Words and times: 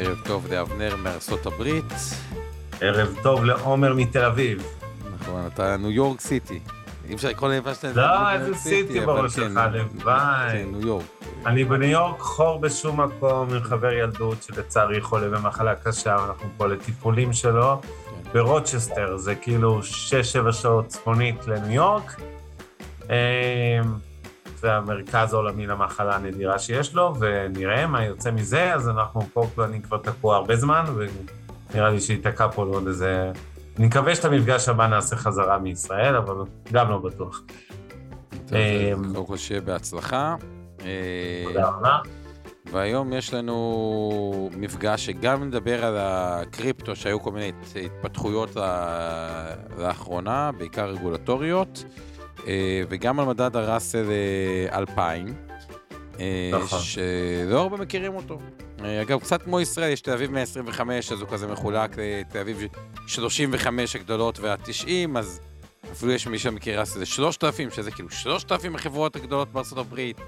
ערב 0.00 0.20
טוב 0.24 0.46
לאבנר 0.52 0.96
מארצות 0.96 1.46
הברית. 1.46 1.92
ערב 2.80 3.16
טוב 3.22 3.44
לעומר 3.44 3.94
מתל 3.94 4.24
אביב. 4.24 4.62
נכון, 5.20 5.46
אתה 5.46 5.76
ניו 5.76 5.90
יורק 5.90 6.20
סיטי. 6.20 6.60
אי 7.08 7.14
אפשר 7.14 7.28
לקרוא 7.28 7.48
להם 7.48 7.62
שאתה... 7.74 7.92
לא, 7.92 8.30
איזה 8.32 8.54
סיטי 8.54 9.00
בראש 9.00 9.36
כן, 9.36 9.42
שלך, 9.42 9.56
הלוואי. 9.56 10.52
כן, 10.52 10.68
ניו 10.72 10.86
יורק. 10.86 11.04
אני 11.46 11.64
בניו 11.64 11.90
יורק 11.90 12.20
חור 12.20 12.60
בשום 12.60 13.00
מקום 13.00 13.54
עם 13.54 13.62
חבר 13.62 13.92
ילדות 13.92 14.42
שלצערי 14.42 15.00
חולה 15.00 15.28
במחלה 15.28 15.74
קשה, 15.74 16.16
ואנחנו 16.22 16.48
פה 16.56 16.66
לטיפולים 16.66 17.32
שלו. 17.32 17.80
כן. 17.82 18.32
ברוצ'סטר, 18.32 19.16
זה 19.16 19.34
כאילו 19.34 19.80
6-7 20.48 20.52
שעות 20.52 20.86
צפונית 20.86 21.46
לניו 21.46 21.72
יורק. 21.72 22.20
אמ, 24.58 24.62
זה 24.62 24.72
המרכז 24.74 25.34
העולמי 25.34 25.66
למחלה 25.66 26.16
הנדירה 26.16 26.58
שיש 26.58 26.94
לו, 26.94 27.14
ונראה 27.20 27.86
מה 27.86 28.04
יוצא 28.04 28.30
מזה, 28.30 28.74
אז 28.74 28.88
אנחנו 28.88 29.20
פה, 29.32 29.46
אני 29.64 29.82
כבר 29.82 29.96
תקוע 29.98 30.36
הרבה 30.36 30.56
זמן, 30.56 30.84
ונראה 31.72 31.90
לי 31.90 32.00
שייתקע 32.00 32.48
פה 32.48 32.64
לעוד 32.64 32.86
איזה... 32.86 33.32
אני 33.78 33.86
מקווה 33.86 34.14
שאת 34.14 34.24
המפגש 34.24 34.68
הבא 34.68 34.86
נעשה 34.86 35.16
חזרה 35.16 35.58
מישראל, 35.58 36.16
אבל 36.16 36.34
גם 36.72 36.90
לא 36.90 36.98
בטוח. 36.98 37.42
אמ, 38.52 38.56
קודם 39.14 39.26
כל 39.26 39.36
שיהיה 39.36 39.60
בהצלחה. 39.60 40.34
אה, 40.84 41.44
תודה 41.46 41.68
רבה. 41.68 41.98
והיום 42.72 43.12
יש 43.12 43.34
לנו 43.34 44.50
מפגש 44.56 45.06
שגם 45.06 45.44
נדבר 45.44 45.84
על 45.84 45.96
הקריפטו, 46.00 46.96
שהיו 46.96 47.20
כל 47.20 47.32
מיני 47.32 47.48
הת- 47.48 47.76
התפתחויות 47.84 48.56
לאחרונה, 49.78 50.50
בעיקר 50.58 50.86
רגולטוריות, 50.90 51.84
וגם 52.88 53.20
על 53.20 53.26
מדד 53.26 53.56
הראסל 53.56 54.06
אה, 54.10 54.78
2000, 54.78 55.34
אה, 56.20 56.50
נכון. 56.52 56.78
שלא 56.80 57.60
הרבה 57.60 57.76
מכירים 57.76 58.14
אותו. 58.14 58.38
אה, 58.84 59.02
אגב, 59.02 59.20
קצת 59.20 59.42
כמו 59.42 59.60
ישראל, 59.60 59.92
יש 59.92 60.00
תל 60.00 60.12
אביב 60.12 60.30
125, 60.30 61.12
אז 61.12 61.20
הוא 61.20 61.28
כזה 61.28 61.46
מחולק 61.46 61.96
לתל 61.98 62.38
אביב 62.38 62.62
35 63.06 63.96
הגדולות 63.96 64.38
וה-90, 64.40 65.18
אז 65.18 65.40
אפילו 65.92 66.12
יש 66.12 66.26
מי 66.26 66.38
שמכיר 66.38 66.80
ראסל 66.80 67.04
3000, 67.04 67.70
שזה 67.70 67.90
כאילו 67.90 68.10
3,000 68.10 68.74
החברות 68.74 69.16
הגדולות 69.16 69.52
בארצות 69.52 69.78
הברית. 69.78 70.20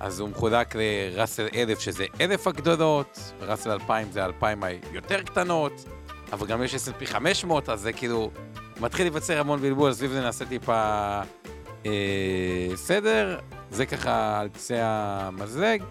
אז 0.00 0.20
הוא 0.20 0.28
מחולק 0.28 0.74
לראסל 0.76 1.46
1000, 1.54 1.80
שזה 1.80 2.06
1,000 2.20 2.46
הגדולות, 2.46 3.32
וראסל 3.40 3.70
2000 3.70 4.12
זה 4.12 4.24
2,000 4.24 4.62
היותר 4.62 5.22
קטנות, 5.22 5.84
אבל 6.32 6.46
גם 6.46 6.62
יש 6.62 6.74
S&P 6.74 7.06
500, 7.06 7.68
אז 7.68 7.80
זה 7.80 7.92
כאילו 7.92 8.30
מתחיל 8.84 9.04
להיווצר 9.04 9.40
המון 9.40 9.60
בלבול, 9.60 9.92
סביב 9.92 10.10
זה 10.10 10.20
נעשה 10.20 10.46
טיפה 10.46 11.20
אה, 11.86 12.68
סדר. 12.74 13.38
זה 13.70 13.86
ככה 13.86 14.40
על 14.40 14.48
קצה 14.48 14.78
המזלג. 14.82 15.82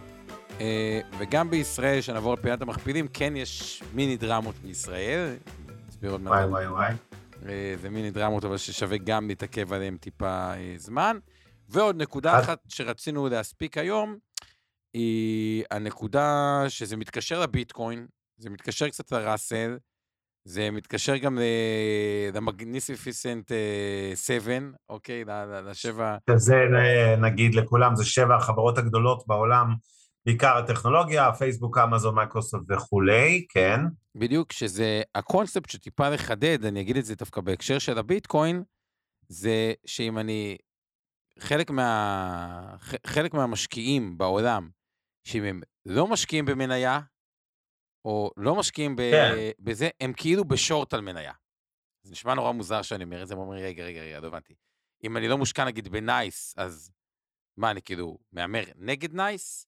אה, 0.59 0.99
וגם 1.17 1.49
בישראל, 1.49 2.01
שנעבור 2.01 2.33
לפינת 2.33 2.61
המכפילים, 2.61 3.07
כן 3.07 3.35
יש 3.35 3.83
מיני 3.93 4.17
דרמות 4.17 4.55
בישראל. 4.55 5.35
נסביר 5.87 6.11
עוד 6.11 6.21
מעט. 6.21 6.33
וואי 6.33 6.45
וואי 6.45 6.67
וואי. 6.67 6.93
אה, 7.45 7.75
זה 7.81 7.89
מיני 7.89 8.11
דרמות, 8.11 8.45
אבל 8.45 8.57
ששווה 8.57 8.97
גם 8.97 9.27
להתעכב 9.27 9.73
עליהם 9.73 9.97
טיפה 9.97 10.53
אה, 10.53 10.73
זמן. 10.77 11.17
ועוד 11.69 12.01
נקודה 12.01 12.39
אחת 12.39 12.59
שרצינו 12.69 13.29
להספיק 13.29 13.77
היום, 13.77 14.17
היא 14.93 15.63
הנקודה 15.71 16.63
שזה 16.67 16.97
מתקשר 16.97 17.39
לביטקוין, 17.39 18.07
זה 18.37 18.49
מתקשר 18.49 18.89
קצת 18.89 19.11
לראסל, 19.11 19.77
זה 20.45 20.71
מתקשר 20.71 21.17
גם 21.17 21.39
למגניסיפיסנט 22.33 23.51
7, 24.15 24.53
אוקיי? 24.89 25.25
ל- 25.25 25.31
ל- 25.31 25.69
לשבע... 25.69 26.17
שזה 26.29 26.55
אה, 26.55 27.15
נגיד 27.15 27.55
לכולם, 27.55 27.95
זה 27.95 28.05
שבע 28.05 28.35
החברות 28.35 28.77
הגדולות 28.77 29.23
בעולם, 29.27 29.75
בעיקר 30.25 30.57
הטכנולוגיה, 30.57 31.33
פייסבוק, 31.33 31.77
אמזון, 31.77 32.15
מייקרוסופט 32.15 32.63
וכולי, 32.69 33.45
כן. 33.49 33.79
בדיוק, 34.15 34.51
שזה 34.51 35.01
הקונספט 35.15 35.69
שטיפה 35.69 36.09
לחדד, 36.09 36.65
אני 36.65 36.81
אגיד 36.81 36.97
את 36.97 37.05
זה 37.05 37.15
דווקא 37.15 37.41
בהקשר 37.41 37.79
של 37.79 37.97
הביטקוין, 37.97 38.63
זה 39.27 39.73
שאם 39.85 40.17
אני, 40.17 40.57
חלק, 41.39 41.71
מה, 41.71 42.75
חלק 43.07 43.33
מהמשקיעים 43.33 44.17
בעולם, 44.17 44.69
שאם 45.23 45.43
הם 45.43 45.61
לא 45.85 46.07
משקיעים 46.07 46.45
במניה, 46.45 46.99
או 48.05 48.31
לא 48.37 48.55
משקיעים 48.55 48.95
ב, 48.95 49.01
כן. 49.11 49.35
בזה, 49.59 49.89
הם 50.01 50.13
כאילו 50.13 50.45
בשורט 50.45 50.93
על 50.93 51.01
מניה. 51.01 51.33
זה 52.03 52.11
נשמע 52.11 52.33
נורא 52.33 52.51
מוזר 52.51 52.81
שאני 52.81 53.03
אומר 53.03 53.23
את 53.23 53.27
זה, 53.27 53.37
ואומרים, 53.37 53.65
רגע, 53.65 53.83
רגע, 53.83 54.01
רגע, 54.01 54.19
לא 54.19 54.27
הבנתי. 54.27 54.53
אם 55.03 55.17
אני 55.17 55.27
לא 55.27 55.37
מושקע 55.37 55.65
נגיד 55.65 55.87
בנייס, 55.87 56.53
אז 56.57 56.91
מה, 57.57 57.71
אני 57.71 57.81
כאילו 57.81 58.17
מהמר 58.31 58.63
נגד 58.75 59.13
נייס? 59.13 59.67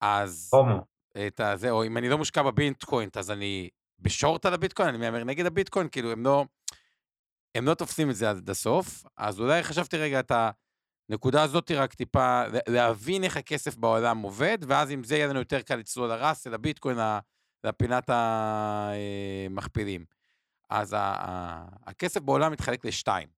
אז... 0.00 0.50
הומו. 0.52 0.84
את 1.26 1.40
הזה, 1.40 1.70
או 1.70 1.84
אם 1.84 1.96
אני 1.96 2.08
לא 2.08 2.18
מושקע 2.18 2.42
בביטקוין, 2.42 3.08
אז 3.16 3.30
אני 3.30 3.68
בשורט 3.98 4.46
על 4.46 4.54
הביטקוין, 4.54 4.88
אני 4.88 4.98
מהמר 4.98 5.24
נגד 5.24 5.46
הביטקוין, 5.46 5.88
כאילו 5.88 6.12
הם 6.12 6.24
לא, 6.24 6.44
הם 7.54 7.66
לא 7.66 7.74
תופסים 7.74 8.10
את 8.10 8.16
זה 8.16 8.30
עד 8.30 8.50
הסוף, 8.50 9.04
אז 9.16 9.40
אולי 9.40 9.62
חשבתי 9.62 9.96
רגע 9.96 10.20
את 10.20 10.32
הנקודה 11.10 11.42
הזאת 11.42 11.70
רק 11.70 11.94
טיפה, 11.94 12.46
לה- 12.46 12.60
להבין 12.68 13.24
איך 13.24 13.36
הכסף 13.36 13.76
בעולם 13.76 14.18
עובד, 14.18 14.58
ואז 14.68 14.90
עם 14.90 15.04
זה 15.04 15.16
יהיה 15.16 15.26
לנו 15.26 15.38
יותר 15.38 15.62
קל 15.62 15.76
לצלול 15.76 16.08
לרס, 16.08 16.46
לביטקוין, 16.46 16.98
ל- 17.64 17.68
לפינת 17.68 18.10
המכפילים. 19.48 20.04
אז 20.70 20.96
הכסף 21.86 22.20
בעולם 22.20 22.52
מתחלק 22.52 22.84
לשתיים. 22.84 23.28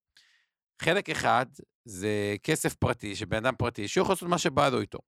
חלק 0.82 1.10
אחד 1.10 1.46
זה 1.84 2.36
כסף 2.42 2.74
פרטי, 2.74 3.16
שבן 3.16 3.36
אדם 3.36 3.54
פרטי, 3.56 3.88
שהוא 3.88 4.02
יכול 4.02 4.12
לעשות 4.12 4.28
מה 4.28 4.38
שבא 4.38 4.68
לו 4.68 4.80
איתו. 4.80 4.98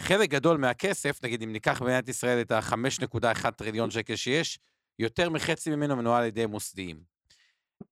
חלק 0.00 0.30
גדול 0.30 0.58
מהכסף, 0.58 1.24
נגיד 1.24 1.42
אם 1.42 1.52
ניקח 1.52 1.82
במדינת 1.82 2.08
ישראל 2.08 2.40
את 2.40 2.50
ה-5.1 2.50 3.50
טריליון 3.50 3.90
שקל 3.90 4.16
שיש, 4.16 4.58
יותר 4.98 5.30
מחצי 5.30 5.70
ממנו 5.70 5.96
מנוהל 5.96 6.22
על 6.22 6.28
ידי 6.28 6.46
מוסדיים. 6.46 7.02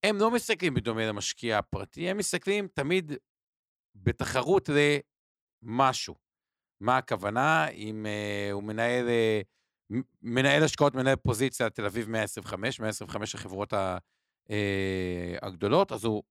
הם 0.02 0.16
לא 0.16 0.30
מסתכלים 0.30 0.74
בדומה 0.74 1.06
למשקיע 1.06 1.58
הפרטי, 1.58 2.10
הם 2.10 2.16
מסתכלים 2.16 2.68
תמיד 2.74 3.12
בתחרות 3.94 4.68
למשהו. 5.62 6.14
מה 6.80 6.98
הכוונה? 6.98 7.68
אם 7.68 8.06
uh, 8.06 8.52
הוא 8.52 8.62
מנהל, 8.62 9.06
uh, 9.06 9.44
מנהל 10.22 10.62
השקעות, 10.62 10.94
מנהל 10.94 11.16
פוזיציה 11.16 11.70
תל 11.70 11.86
אביב 11.86 12.08
125, 12.08 12.80
125 12.80 13.34
החברות 13.34 13.72
ה, 13.72 13.98
uh, 14.48 14.52
הגדולות, 15.42 15.92
אז 15.92 16.04
הוא 16.04 16.22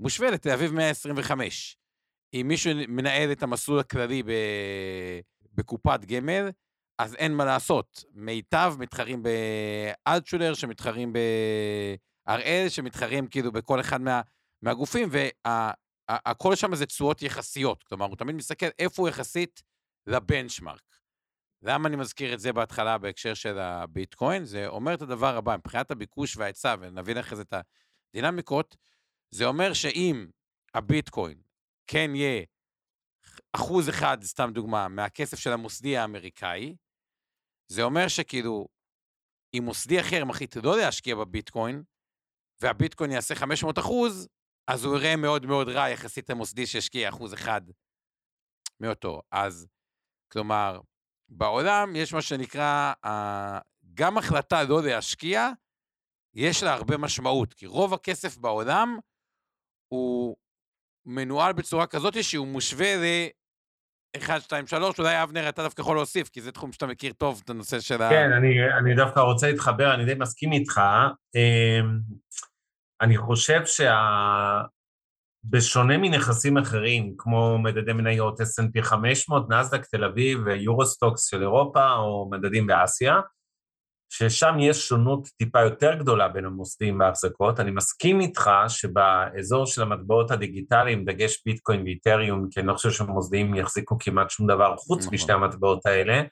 מושווה 0.00 0.30
לתל 0.30 0.50
אביב 0.50 0.72
125. 0.72 1.76
אם 2.34 2.46
מישהו 2.48 2.72
מנהל 2.88 3.32
את 3.32 3.42
המסלול 3.42 3.78
הכללי 3.78 4.22
ב... 4.22 4.30
בקופת 5.54 6.04
גמל, 6.04 6.50
אז 6.98 7.14
אין 7.14 7.34
מה 7.34 7.44
לעשות. 7.44 8.04
מיטב 8.12 8.74
מתחרים 8.78 9.22
באלטשולר, 9.22 10.54
שמתחרים 10.54 11.12
בהראל, 11.12 12.66
שמתחרים 12.68 13.26
כאילו 13.26 13.52
בכל 13.52 13.80
אחד 13.80 14.00
מה... 14.00 14.20
מהגופים, 14.62 15.08
והכל 15.10 16.54
שם 16.54 16.74
זה 16.74 16.86
תשואות 16.86 17.22
יחסיות. 17.22 17.82
כלומר, 17.82 18.06
הוא 18.06 18.16
תמיד 18.16 18.36
מסתכל 18.36 18.66
איפה 18.78 19.02
הוא 19.02 19.08
יחסית 19.08 19.62
לבנצ'מארק. 20.06 20.99
למה 21.62 21.88
אני 21.88 21.96
מזכיר 21.96 22.34
את 22.34 22.40
זה 22.40 22.52
בהתחלה 22.52 22.98
בהקשר 22.98 23.34
של 23.34 23.58
הביטקוין? 23.58 24.44
זה 24.44 24.66
אומר 24.66 24.94
את 24.94 25.02
הדבר 25.02 25.36
הבא, 25.36 25.56
מבחינת 25.56 25.90
הביקוש 25.90 26.36
וההיצע, 26.36 26.74
ונבין 26.80 27.18
אחרי 27.18 27.36
זה 27.36 27.42
את 27.42 27.54
הדינמיקות, 28.14 28.76
זה 29.30 29.44
אומר 29.44 29.72
שאם 29.72 30.26
הביטקוין 30.74 31.42
כן 31.86 32.10
יהיה 32.14 32.44
אחוז 33.52 33.88
אחד, 33.88 34.22
סתם 34.22 34.50
דוגמה, 34.54 34.88
מהכסף 34.88 35.38
של 35.38 35.52
המוסדי 35.52 35.96
האמריקאי, 35.96 36.76
זה 37.68 37.82
אומר 37.82 38.08
שכאילו, 38.08 38.68
אם 39.54 39.62
מוסדי 39.64 40.00
אחר 40.00 40.24
מחליט 40.24 40.56
לא 40.56 40.78
להשקיע 40.78 41.16
בביטקוין, 41.16 41.82
והביטקוין 42.60 43.10
יעשה 43.10 43.34
500 43.34 43.78
אחוז, 43.78 44.28
אז 44.68 44.84
הוא 44.84 44.96
יראה 44.96 45.16
מאוד 45.16 45.46
מאוד 45.46 45.68
רע 45.68 45.88
יחסית 45.88 46.30
למוסדי 46.30 46.66
שהשקיע 46.66 47.08
אחוז 47.08 47.34
אחד 47.34 47.60
מאותו. 48.80 49.22
אז, 49.30 49.66
כלומר, 50.32 50.80
בעולם 51.30 51.96
יש 51.96 52.14
מה 52.14 52.22
שנקרא, 52.22 52.92
uh, 53.06 53.08
גם 53.94 54.18
החלטה 54.18 54.62
לא 54.62 54.82
להשקיע, 54.82 55.48
יש 56.34 56.62
לה 56.62 56.72
הרבה 56.74 56.96
משמעות, 56.96 57.54
כי 57.54 57.66
רוב 57.66 57.94
הכסף 57.94 58.36
בעולם 58.36 58.98
הוא 59.88 60.36
מנוהל 61.06 61.52
בצורה 61.52 61.86
כזאת 61.86 62.24
שהוא 62.24 62.46
מושווה 62.46 62.86
1, 64.16 64.42
2, 64.42 64.66
3, 64.66 64.98
אולי 64.98 65.22
אבנר, 65.22 65.48
אתה 65.48 65.62
דווקא 65.62 65.80
יכול 65.80 65.96
להוסיף, 65.96 66.28
כי 66.28 66.40
זה 66.40 66.52
תחום 66.52 66.72
שאתה 66.72 66.86
מכיר 66.86 67.12
טוב, 67.12 67.40
את 67.44 67.50
הנושא 67.50 67.80
של 67.80 68.02
ה... 68.02 68.10
כן, 68.10 68.32
אני, 68.32 68.48
אני 68.78 68.94
דווקא 68.94 69.20
רוצה 69.20 69.50
להתחבר, 69.50 69.94
אני 69.94 70.04
די 70.04 70.14
מסכים 70.18 70.52
איתך. 70.52 70.80
אמ, 71.34 71.98
אני 73.00 73.16
חושב 73.16 73.60
שה... 73.66 73.94
בשונה 75.44 75.98
מנכסים 75.98 76.58
אחרים, 76.58 77.14
כמו 77.18 77.58
מדדי 77.58 77.92
מניות 77.92 78.40
S&P 78.40 78.82
500, 78.82 79.50
נסדק 79.50 79.86
תל 79.86 80.04
אביב 80.04 80.40
ויורוסטוקס 80.44 81.30
של 81.30 81.42
אירופה, 81.42 81.92
או 81.92 82.28
מדדים 82.30 82.66
באסיה, 82.66 83.20
ששם 84.12 84.54
יש 84.60 84.88
שונות 84.88 85.28
טיפה 85.38 85.60
יותר 85.60 85.94
גדולה 85.94 86.28
בין 86.28 86.44
המוסדים 86.44 87.00
וההחזקות. 87.00 87.60
אני 87.60 87.70
מסכים 87.70 88.20
איתך 88.20 88.50
שבאזור 88.68 89.66
של 89.66 89.82
המטבעות 89.82 90.30
הדיגיטליים, 90.30 91.04
דגש 91.04 91.42
ביטקוין 91.46 91.82
ואיתריום, 91.82 92.48
כי 92.50 92.60
אני 92.60 92.68
לא 92.68 92.74
חושב 92.74 92.90
שהמוסדים 92.90 93.54
יחזיקו 93.54 93.96
כמעט 94.00 94.30
שום 94.30 94.46
דבר 94.46 94.76
חוץ 94.76 95.00
נכון. 95.00 95.14
משתי 95.14 95.32
המטבעות 95.32 95.86
האלה, 95.86 96.22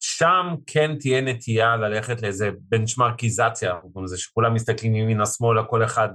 שם 0.00 0.46
כן 0.66 0.96
תהיה 1.00 1.20
נטייה 1.20 1.76
ללכת 1.76 2.22
לאיזה 2.22 2.50
בנצ'מרקיזציה, 2.58 3.74
זה 4.04 4.18
שכולם 4.18 4.54
מסתכלים 4.54 4.94
ימינה-שמאלה, 4.94 5.64
כל 5.64 5.84
אחד 5.84 6.08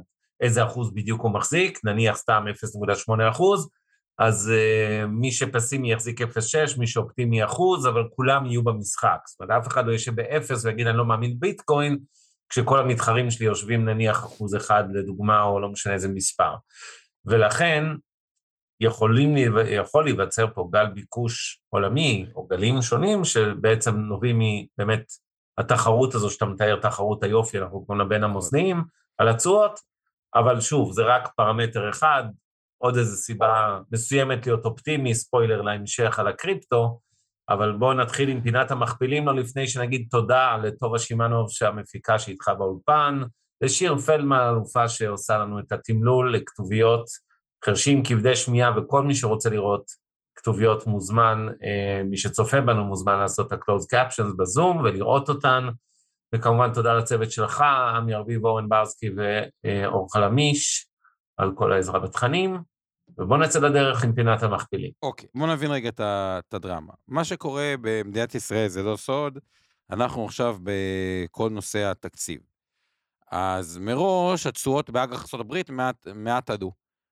איזה 0.44 0.64
אחוז 0.64 0.94
בדיוק 0.94 1.22
הוא 1.22 1.32
מחזיק, 1.32 1.80
נניח 1.84 2.18
סתם 2.18 2.46
0.8 3.18 3.30
אחוז, 3.32 3.70
אז 4.20 4.52
uh, 4.52 5.08
מי 5.08 5.32
שפסימי 5.32 5.92
יחזיק 5.92 6.22
0.6, 6.22 6.26
מי 6.78 6.88
שאופטימי 6.88 7.46
אחוז, 7.46 7.88
אבל 7.88 8.04
כולם 8.16 8.46
יהיו 8.46 8.64
במשחק. 8.64 9.18
זאת 9.26 9.42
אומרת, 9.42 9.62
אף 9.62 9.68
אחד 9.68 9.86
לא 9.86 9.92
יושב 9.92 10.16
באפס 10.16 10.66
ויגיד, 10.66 10.88
אני 10.88 10.98
לא 10.98 11.06
מאמין 11.06 11.40
ביטקוין, 11.40 11.98
כשכל 12.50 12.80
המתחרים 12.80 13.32
שלי 13.32 13.46
יושבים 13.46 13.86
נניח 13.86 14.18
אחוז 14.18 14.56
אחד 14.56 14.84
לדוגמה, 14.94 15.44
או 15.44 15.60
לא 15.60 15.70
משנה 15.70 15.94
איזה 15.94 16.08
מספר. 16.08 16.56
ולכן, 17.26 17.84
יכולים, 18.80 19.36
יכול 19.70 20.04
להיווצר 20.04 20.48
פה 20.54 20.70
גל 20.72 20.88
ביקוש 20.88 21.62
עולמי, 21.70 22.26
או 22.36 22.48
גלים 22.48 22.82
שונים, 22.82 23.26
שבעצם 23.26 23.96
נובעים 23.96 24.40
מבאמת 24.40 25.04
התחרות 25.58 26.16
הזו 26.16 26.30
שאתה 26.30 26.46
מתאר, 26.46 26.80
תחרות 26.82 27.24
היופי, 27.24 27.60
אנחנו 27.60 27.86
קוראים 27.86 28.00
לה 28.00 28.06
בין 28.06 28.24
המוסדיים, 28.24 28.84
על 29.18 29.28
התשואות, 29.28 29.80
אבל 30.36 30.62
שוב, 30.62 30.92
זה 30.92 31.04
רק 31.04 31.30
פרמטר 31.36 31.90
אחד, 31.90 32.24
עוד 32.78 32.98
איזו 32.98 33.16
סיבה 33.16 33.80
מסוימת 33.92 34.46
להיות 34.48 34.66
אופטימי, 34.66 35.16
ספוילר 35.16 35.62
להמשך 35.62 36.20
על 36.20 36.28
הקריפטו, 36.28 37.00
אבל 37.50 37.72
בואו 37.72 37.94
נתחיל 37.94 38.30
עם 38.30 38.42
פינת 38.42 38.72
המכפילים, 38.72 39.28
לא 39.28 39.36
לפני 39.36 39.68
שנגיד 39.68 40.08
תודה 40.12 40.58
לטובה 40.58 41.00
שמאנוב 41.00 41.52
שהמפיקה 41.52 42.20
שאיתך 42.20 42.52
באולפן, 42.58 43.22
לשיר 43.62 43.98
פלדמן, 43.98 44.40
אלופה 44.50 44.90
שעושה 44.90 45.38
לנו 45.38 45.60
את 45.60 45.72
התמלול 45.72 46.36
לכתוביות 46.36 47.06
חרשים, 47.66 48.04
כבדי 48.04 48.36
שמיעה, 48.36 48.72
וכל 48.78 49.04
מי 49.04 49.16
שרוצה 49.16 49.50
לראות 49.50 49.84
כתוביות 50.36 50.88
מוזמן, 50.88 51.48
אה, 51.64 52.04
מי 52.04 52.18
שצופה 52.18 52.62
בנו 52.62 52.86
מוזמן 52.86 53.20
לעשות 53.20 53.48
את 53.48 53.52
ה-closed 53.52 53.96
captions 53.96 54.38
בזום 54.38 54.78
ולראות 54.78 55.30
אותן. 55.30 55.68
וכמובן 56.34 56.74
תודה 56.74 56.94
לצוות 56.94 57.32
שלך, 57.32 57.62
עמי 57.96 58.14
ארביב, 58.14 58.46
אורן 58.46 58.70
ברסקי 58.70 59.10
ואור 59.16 60.14
חלמיש, 60.14 60.88
על 61.38 61.52
כל 61.56 61.74
העזרה 61.74 62.00
בתכנים, 62.00 62.58
ובואו 63.18 63.40
נצא 63.40 63.60
לדרך 63.60 64.04
עם 64.04 64.14
פינת 64.14 64.44
המכפילים. 64.44 64.92
אוקיי, 65.04 65.26
okay, 65.26 65.40
בואו 65.40 65.54
נבין 65.54 65.72
רגע 65.72 65.90
את 66.00 66.54
הדרמה. 66.54 66.94
מה 67.08 67.24
שקורה 67.24 67.74
במדינת 67.82 68.36
ישראל 68.36 68.68
זה 68.68 68.84
לא 68.84 68.96
סוד, 68.96 69.40
אנחנו 69.92 70.26
עכשיו 70.26 70.58
בכל 70.64 71.50
נושא 71.50 71.92
התקציב. 71.92 72.42
אז 73.32 73.78
מראש 73.78 74.48
התשואות 74.48 74.90
באג"ח 74.90 75.34
ארה"ב 75.34 75.72
מעט, 75.72 76.08
מעט 76.16 76.50
עלו. 76.50 76.72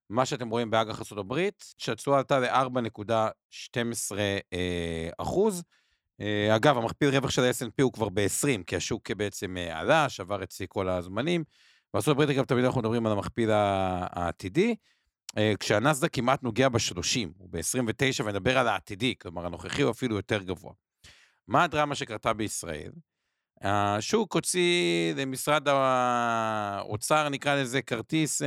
מה 0.09 0.25
שאתם 0.25 0.49
רואים 0.49 0.69
באג"ח 0.69 1.11
ארה"ב, 1.11 1.49
שהתשואה 1.77 2.17
עלתה 2.17 2.39
ל-4.12 2.39 4.17
אה, 4.53 5.09
אחוז, 5.17 5.63
אגב, 6.55 6.77
המכפיל 6.77 7.09
רווח 7.09 7.29
של 7.29 7.41
ה-S&P 7.41 7.83
הוא 7.83 7.93
כבר 7.93 8.09
ב-20, 8.09 8.63
כי 8.67 8.75
השוק 8.75 9.11
בעצם 9.11 9.57
אה, 9.57 9.79
עלה, 9.79 10.09
שבר 10.09 10.43
את 10.43 10.51
שיא 10.51 10.65
כל 10.69 10.89
הזמנים. 10.89 11.43
בארצות 11.93 12.11
הברית, 12.11 12.29
אגב, 12.29 12.45
תמיד 12.45 12.65
אנחנו 12.65 12.81
מדברים 12.81 13.05
על 13.05 13.11
המכפיל 13.11 13.49
העתידי, 13.51 14.75
אה, 15.37 15.53
כשהנסדק 15.59 16.13
כמעט 16.13 16.43
נוגע 16.43 16.69
ב-30, 16.69 17.29
הוא 17.37 17.49
ב-29, 17.51 18.23
ונדבר 18.25 18.57
על 18.57 18.67
העתידי, 18.67 19.15
כלומר, 19.21 19.45
הנוכחי 19.45 19.81
הוא 19.81 19.91
אפילו 19.91 20.15
יותר 20.15 20.43
גבוה. 20.43 20.73
מה 21.47 21.63
הדרמה 21.63 21.95
שקרתה 21.95 22.33
בישראל? 22.33 22.91
השוק 23.61 24.33
הוציא 24.33 25.13
למשרד 25.15 25.67
האוצר, 25.67 27.29
נקרא 27.29 27.55
לזה 27.55 27.81
כרטיס 27.81 28.41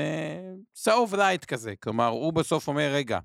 צהוב 0.72 1.14
light 1.14 1.44
כזה. 1.44 1.74
כלומר, 1.82 2.06
הוא 2.06 2.32
בסוף 2.32 2.68
אומר, 2.68 2.90
רגע, 2.92 3.18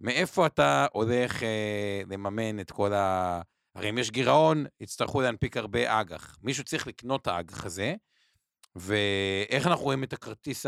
מאיפה 0.00 0.46
אתה 0.46 0.86
הולך 0.92 1.42
אה, 1.42 2.02
לממן 2.10 2.60
את 2.60 2.70
כל 2.70 2.92
ה... 2.92 3.40
הרי 3.74 3.90
אם 3.90 3.98
יש 3.98 4.10
גירעון, 4.10 4.64
יצטרכו 4.80 5.20
להנפיק 5.20 5.56
הרבה 5.56 6.00
אג"ח. 6.00 6.36
מישהו 6.42 6.64
צריך 6.64 6.86
לקנות 6.86 7.22
את 7.22 7.26
האג"ח 7.26 7.64
הזה, 7.64 7.94
ואיך 8.76 9.66
אנחנו 9.66 9.84
רואים 9.84 10.04
את 10.04 10.12
הכרטיס 10.12 10.66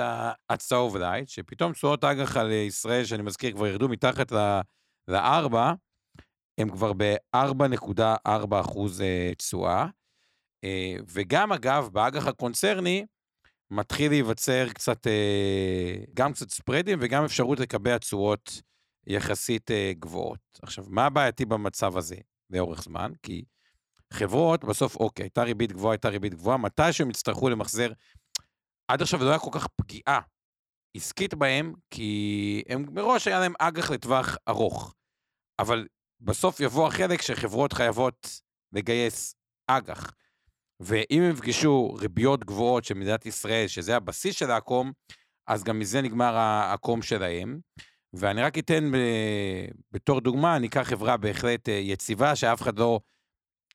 הצהוב 0.50 0.96
light, 0.96 1.28
שפתאום 1.28 1.72
תשואות 1.72 2.04
אג"ח 2.04 2.36
על 2.36 2.52
ישראל, 2.52 3.04
שאני 3.04 3.22
מזכיר, 3.22 3.52
כבר 3.52 3.66
ירדו 3.66 3.88
מתחת 3.88 4.32
ל-4, 5.08 5.56
הם 6.58 6.70
כבר 6.70 6.92
ב-4.4 6.92 8.60
אחוז 8.60 9.00
אה, 9.00 9.32
תשואה. 9.36 9.86
אה, 10.64 10.96
וגם, 11.08 11.52
אגב, 11.52 11.88
באג"ח 11.92 12.26
הקונצרני, 12.26 13.06
מתחיל 13.70 14.10
להיווצר 14.10 14.68
קצת, 14.68 15.06
אה, 15.06 15.94
גם 16.14 16.32
קצת 16.32 16.50
ספרדים 16.50 16.98
וגם 17.02 17.24
אפשרות 17.24 17.60
לקבע 17.60 17.98
תשואות 17.98 18.62
יחסית 19.08 19.70
אה, 19.70 19.92
גבוהות. 19.98 20.58
עכשיו, 20.62 20.84
מה 20.88 21.06
הבעייתי 21.06 21.44
במצב 21.44 21.96
הזה 21.96 22.16
לאורך 22.50 22.82
זמן? 22.82 23.12
כי 23.22 23.44
חברות, 24.12 24.64
בסוף, 24.64 24.96
אוקיי, 24.96 25.24
הייתה 25.24 25.42
ריבית 25.42 25.72
גבוהה, 25.72 25.92
הייתה 25.92 26.08
ריבית 26.08 26.34
גבוהה, 26.34 26.56
מתי 26.56 26.92
שהם 26.92 27.10
יצטרכו 27.10 27.48
למחזר, 27.48 27.92
עד 28.88 29.02
עכשיו 29.02 29.24
לא 29.24 29.28
היה 29.28 29.38
כל 29.38 29.50
כך 29.52 29.66
פגיעה 29.76 30.20
עסקית 30.96 31.34
בהם, 31.34 31.74
כי 31.90 32.62
הם 32.68 32.86
מראש 32.92 33.28
היה 33.28 33.40
להם 33.40 33.54
אג"ח 33.58 33.90
לטווח 33.90 34.36
ארוך. 34.48 34.94
אבל 35.58 35.86
בסוף 36.20 36.60
יבוא 36.60 36.86
החלק 36.86 37.22
שחברות 37.22 37.72
חייבות 37.72 38.40
לגייס 38.72 39.34
אג"ח. 39.66 40.10
ואם 40.80 41.22
הם 41.22 41.30
יפגשו 41.30 41.94
ריביות 41.94 42.44
גבוהות 42.44 42.84
של 42.84 42.94
מדינת 42.94 43.26
ישראל, 43.26 43.66
שזה 43.66 43.96
הבסיס 43.96 44.36
של 44.36 44.50
העקום, 44.50 44.92
אז 45.46 45.64
גם 45.64 45.78
מזה 45.78 46.02
נגמר 46.02 46.36
העקום 46.36 47.02
שלהם. 47.02 47.60
ואני 48.12 48.42
רק 48.42 48.58
אתן 48.58 48.90
בתור 49.92 50.20
דוגמה, 50.20 50.56
אני 50.56 50.66
אקח 50.66 50.82
חברה 50.82 51.16
בהחלט 51.16 51.68
אה, 51.68 51.74
יציבה, 51.74 52.36
שאף 52.36 52.62
אחד 52.62 52.78
לא 52.78 53.00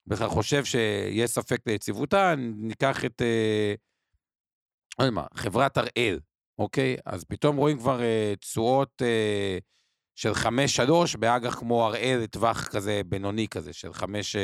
בכלל 0.07 0.29
חושב 0.29 0.65
שיש 0.65 1.31
ספק 1.31 1.60
ליציבותה, 1.65 2.34
ניקח 2.38 3.05
את, 3.05 3.22
אה, 3.22 3.74
לא 5.00 5.03
יודע 5.03 5.15
מה, 5.15 5.25
חברת 5.34 5.77
הראל, 5.77 6.19
אוקיי? 6.60 6.98
אז 7.05 7.24
פתאום 7.24 7.57
רואים 7.57 7.77
כבר 7.77 8.01
אה, 8.01 8.34
תשואות 8.39 9.01
של 10.15 10.34
חמש-שלוש 10.34 11.15
באג"ח 11.15 11.60
כמו 11.60 11.86
הראל 11.86 12.19
לטווח 12.24 12.67
כזה 12.67 13.01
בינוני 13.05 13.48
כזה, 13.48 13.74
של 13.74 13.93
חמש 13.93 14.36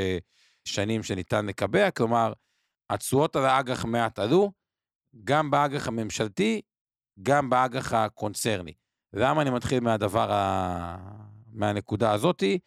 שנים 0.66 1.04
שניתן 1.04 1.46
לקבע, 1.46 1.92
כלומר, 1.92 2.34
התשואות 2.90 3.36
על 3.36 3.46
האג"ח 3.46 3.86
מעט 3.86 4.20
עלו, 4.20 4.52
גם 5.24 5.52
באג"ח 5.52 5.88
הממשלתי, 5.88 6.62
גם 7.22 7.50
באג"ח 7.50 7.94
הקונצרני. 7.94 8.74
למה 9.14 9.42
אני 9.42 9.50
מתחיל 9.50 9.80
מהדבר, 9.80 10.32
ה... 10.32 10.98
מהנקודה 11.52 12.12
הזאתי? 12.12 12.60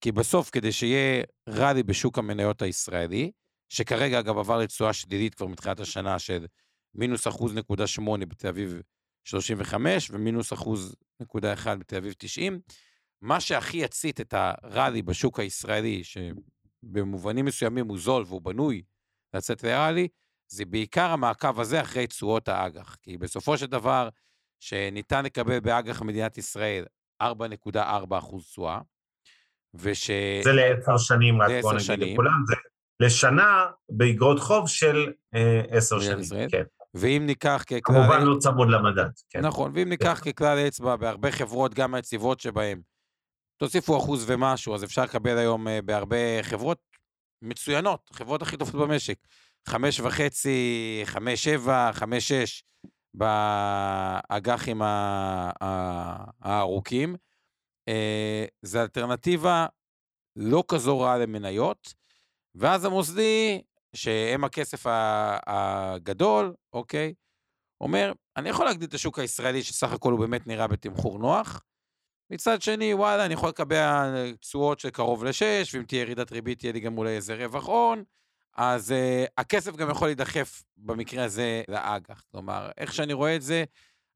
כי 0.00 0.12
בסוף, 0.12 0.50
כדי 0.50 0.72
שיהיה 0.72 1.24
ראלי 1.48 1.82
בשוק 1.82 2.18
המניות 2.18 2.62
הישראלי, 2.62 3.30
שכרגע 3.68 4.20
אגב 4.20 4.38
עבר 4.38 4.58
לתשואה 4.58 4.92
שלילית 4.92 5.34
כבר 5.34 5.46
מתחילת 5.46 5.80
השנה 5.80 6.18
של 6.18 6.46
מינוס 6.94 7.28
אחוז 7.28 7.54
נקודה 7.54 7.86
שמונה 7.86 8.26
בתל 8.26 8.48
אביב 8.48 8.82
35 9.24 10.10
ומינוס 10.10 10.52
אחוז 10.52 10.96
נקודה 11.20 11.52
אחד 11.52 11.78
בתל 11.78 11.96
אביב 11.96 12.14
90, 12.18 12.60
מה 13.20 13.40
שהכי 13.40 13.76
יצית 13.76 14.20
את 14.20 14.34
הראלי 14.36 15.02
בשוק 15.02 15.40
הישראלי, 15.40 16.02
שבמובנים 16.04 17.44
מסוימים 17.44 17.88
הוא 17.88 17.98
זול 17.98 18.24
והוא 18.26 18.42
בנוי 18.42 18.82
לצאת 19.34 19.62
לראלי, 19.62 20.08
זה 20.48 20.64
בעיקר 20.64 21.10
המעקב 21.10 21.60
הזה 21.60 21.80
אחרי 21.80 22.06
תשואות 22.06 22.48
האג"ח. 22.48 22.96
כי 23.02 23.18
בסופו 23.18 23.58
של 23.58 23.66
דבר, 23.66 24.08
שניתן 24.60 25.24
לקבל 25.24 25.60
באג"ח 25.60 26.02
מדינת 26.02 26.38
ישראל 26.38 26.84
4.4 27.22 27.78
אחוז 28.18 28.44
תשואה, 28.44 28.80
וש... 29.74 30.10
זה 30.44 30.52
לעשר 30.52 30.96
שנים, 30.96 31.42
רק 31.42 31.50
בוא 31.62 31.72
נגיד 31.72 32.12
לכולם, 32.12 32.44
זה 32.46 32.54
לשנה 33.00 33.66
באגרות 33.88 34.40
חוב 34.40 34.68
של 34.68 35.12
אה, 35.34 35.62
עשר 35.70 36.00
שנים, 36.00 36.20
ישראל. 36.20 36.48
כן. 36.50 36.62
ואם 36.94 37.22
ניקח 37.26 37.64
ככלל... 37.66 37.80
כמובן 37.82 38.22
לא 38.22 38.36
צמוד 38.38 38.68
למדד, 38.70 39.10
כן. 39.30 39.40
נכון, 39.40 39.72
ואם 39.74 39.88
ניקח 39.88 40.20
כן. 40.24 40.32
ככלל 40.32 40.58
אצבע 40.58 40.96
בהרבה 40.96 41.30
חברות, 41.30 41.74
גם 41.74 41.94
היציבות 41.94 42.40
שבהן, 42.40 42.80
תוסיפו 43.56 43.98
אחוז 43.98 44.24
ומשהו, 44.30 44.74
אז 44.74 44.84
אפשר 44.84 45.04
לקבל 45.04 45.38
היום 45.38 45.68
אה, 45.68 45.82
בהרבה 45.82 46.42
חברות 46.42 46.78
מצוינות, 47.42 48.10
חברות 48.12 48.42
הכי 48.42 48.56
טובות 48.56 48.88
במשק. 48.88 49.16
חמש 49.68 50.00
וחצי, 50.00 51.02
חמש 51.04 51.44
שבע, 51.44 51.90
חמש 51.92 52.28
שש. 52.32 52.62
באג"חים 53.14 54.82
הארוכים. 56.40 57.16
אה, 57.88 58.44
זה 58.62 58.82
אלטרנטיבה 58.82 59.66
לא 60.36 60.64
כזו 60.68 61.00
רעה 61.00 61.18
למניות, 61.18 61.94
ואז 62.54 62.84
המוסדי, 62.84 63.62
שהם 63.96 64.44
הכסף 64.44 64.86
הגדול, 65.46 66.54
אוקיי, 66.72 67.14
אומר, 67.80 68.12
אני 68.36 68.48
יכול 68.48 68.66
להגדיל 68.66 68.88
את 68.88 68.94
השוק 68.94 69.18
הישראלי, 69.18 69.62
שסך 69.62 69.92
הכל 69.92 70.12
הוא 70.12 70.20
באמת 70.20 70.46
נראה 70.46 70.66
בתמחור 70.66 71.18
נוח. 71.18 71.62
מצד 72.30 72.62
שני, 72.62 72.94
וואלה, 72.94 73.24
אני 73.26 73.34
יכול 73.34 73.48
לקבע 73.48 74.04
תשואות 74.40 74.80
של 74.80 74.90
קרוב 74.90 75.24
לשש, 75.24 75.74
ואם 75.74 75.82
תהיה 75.82 76.00
ירידת 76.00 76.32
ריבית, 76.32 76.58
תהיה 76.58 76.72
לי 76.72 76.80
גם 76.80 76.98
אולי 76.98 77.16
איזה 77.16 77.34
רווח 77.34 77.66
הון. 77.66 78.04
אז 78.58 78.90
uh, 78.90 79.30
הכסף 79.38 79.76
גם 79.76 79.90
יכול 79.90 80.08
להידחף 80.08 80.62
במקרה 80.76 81.24
הזה 81.24 81.62
לאג"ח. 81.68 82.22
כלומר, 82.30 82.70
איך 82.76 82.94
שאני 82.94 83.12
רואה 83.12 83.36
את 83.36 83.42
זה, 83.42 83.64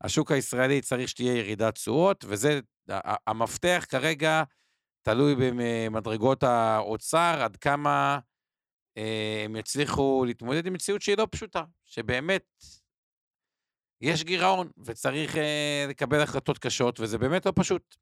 השוק 0.04 0.32
הישראלי 0.32 0.80
צריך 0.80 1.08
שתהיה 1.08 1.36
ירידת 1.36 1.74
תשואות, 1.74 2.24
וזה 2.28 2.60
המפתח 3.26 3.84
כרגע 3.88 4.42
תלוי 5.02 5.34
במדרגות 5.38 6.42
האוצר, 6.42 7.38
עד 7.42 7.56
כמה 7.56 8.18
uh, 8.98 9.00
הם 9.44 9.56
יצליחו 9.56 10.24
להתמודד 10.26 10.66
עם 10.66 10.72
מציאות 10.72 11.02
שהיא 11.02 11.16
לא 11.18 11.28
פשוטה, 11.30 11.64
שבאמת 11.84 12.44
יש 14.00 14.24
גירעון, 14.24 14.70
וצריך 14.84 15.34
uh, 15.34 15.38
לקבל 15.88 16.20
החלטות 16.20 16.58
קשות, 16.58 17.00
וזה 17.00 17.18
באמת 17.18 17.46
לא 17.46 17.52
פשוט. 17.56 17.96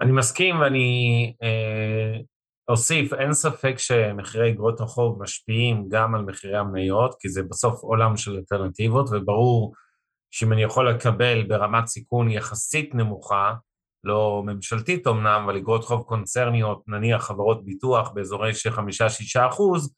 אני 0.00 0.12
מסכים, 0.12 0.60
ואני 0.60 1.34
אה, 1.42 2.20
אוסיף, 2.68 3.12
אין 3.12 3.32
ספק 3.32 3.74
שמחירי 3.78 4.50
אגרות 4.50 4.80
החוב 4.80 5.22
משפיעים 5.22 5.88
גם 5.88 6.14
על 6.14 6.22
מחירי 6.22 6.56
המניות, 6.56 7.14
כי 7.20 7.28
זה 7.28 7.42
בסוף 7.42 7.82
עולם 7.82 8.16
של 8.16 8.36
אלטרנטיבות, 8.36 9.08
וברור 9.12 9.74
שאם 10.30 10.52
אני 10.52 10.62
יכול 10.62 10.90
לקבל 10.90 11.42
ברמת 11.48 11.86
סיכון 11.86 12.30
יחסית 12.30 12.94
נמוכה, 12.94 13.54
לא 14.04 14.42
ממשלתית 14.46 15.06
אמנם, 15.06 15.42
אבל 15.44 15.56
אגרות 15.56 15.84
חוב 15.84 16.02
קונצרניות, 16.02 16.82
נניח 16.88 17.24
חברות 17.24 17.64
ביטוח 17.64 18.10
באזורי 18.10 18.54
של 18.54 18.70
חמישה-שישה 18.70 19.46
אחוז, 19.48 19.94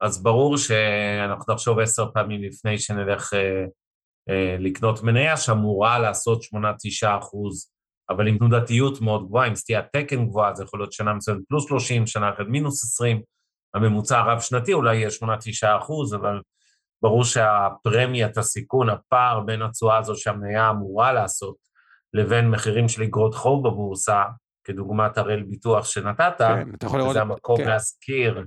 אז 0.00 0.22
ברור 0.22 0.56
שאנחנו 0.56 1.54
נחשוב 1.54 1.78
עשר 1.78 2.12
פעמים 2.14 2.42
לפני 2.42 2.78
שנלך 2.78 3.34
אה, 3.34 3.64
אה, 4.28 4.56
לקנות 4.58 5.02
מניה 5.02 5.36
שאמורה 5.36 5.98
לעשות 5.98 6.42
שמונה-תשעה 6.42 7.18
אחוז 7.18 7.75
אבל 8.10 8.28
עם 8.28 8.38
תנודתיות 8.38 9.00
מאוד 9.00 9.26
גבוהה, 9.26 9.46
עם 9.46 9.54
סטיית 9.54 9.84
תקן 9.92 10.26
גבוהה, 10.26 10.54
זה 10.54 10.64
יכול 10.64 10.80
להיות 10.80 10.92
שנה 10.92 11.14
מסוימת 11.14 11.42
פלוס 11.48 11.68
30, 11.68 12.06
שנה 12.06 12.30
אחרת 12.30 12.46
מינוס 12.48 12.84
20, 12.84 13.22
הממוצע 13.74 14.18
הרב-שנתי 14.18 14.72
אולי 14.72 14.96
יהיה 14.96 15.08
8-9 15.08 15.78
אחוז, 15.78 16.14
אבל 16.14 16.40
ברור 17.02 17.24
שהפרמיית 17.24 18.38
הסיכון, 18.38 18.88
הפער 18.88 19.40
בין 19.40 19.62
התשואה 19.62 19.98
הזו 19.98 20.16
שהמניה 20.16 20.70
אמורה 20.70 21.12
לעשות, 21.12 21.56
לבין 22.14 22.50
מחירים 22.50 22.88
של 22.88 23.02
אגרות 23.02 23.34
חוב 23.34 23.68
בבורסה, 23.68 24.22
כדוגמת 24.64 25.18
הראל 25.18 25.42
ביטוח 25.42 25.86
שנתת, 25.86 26.34
כן, 26.38 26.68
וזה 27.08 27.20
המקום 27.20 27.56
כן. 27.56 27.68
להזכיר 27.68 28.44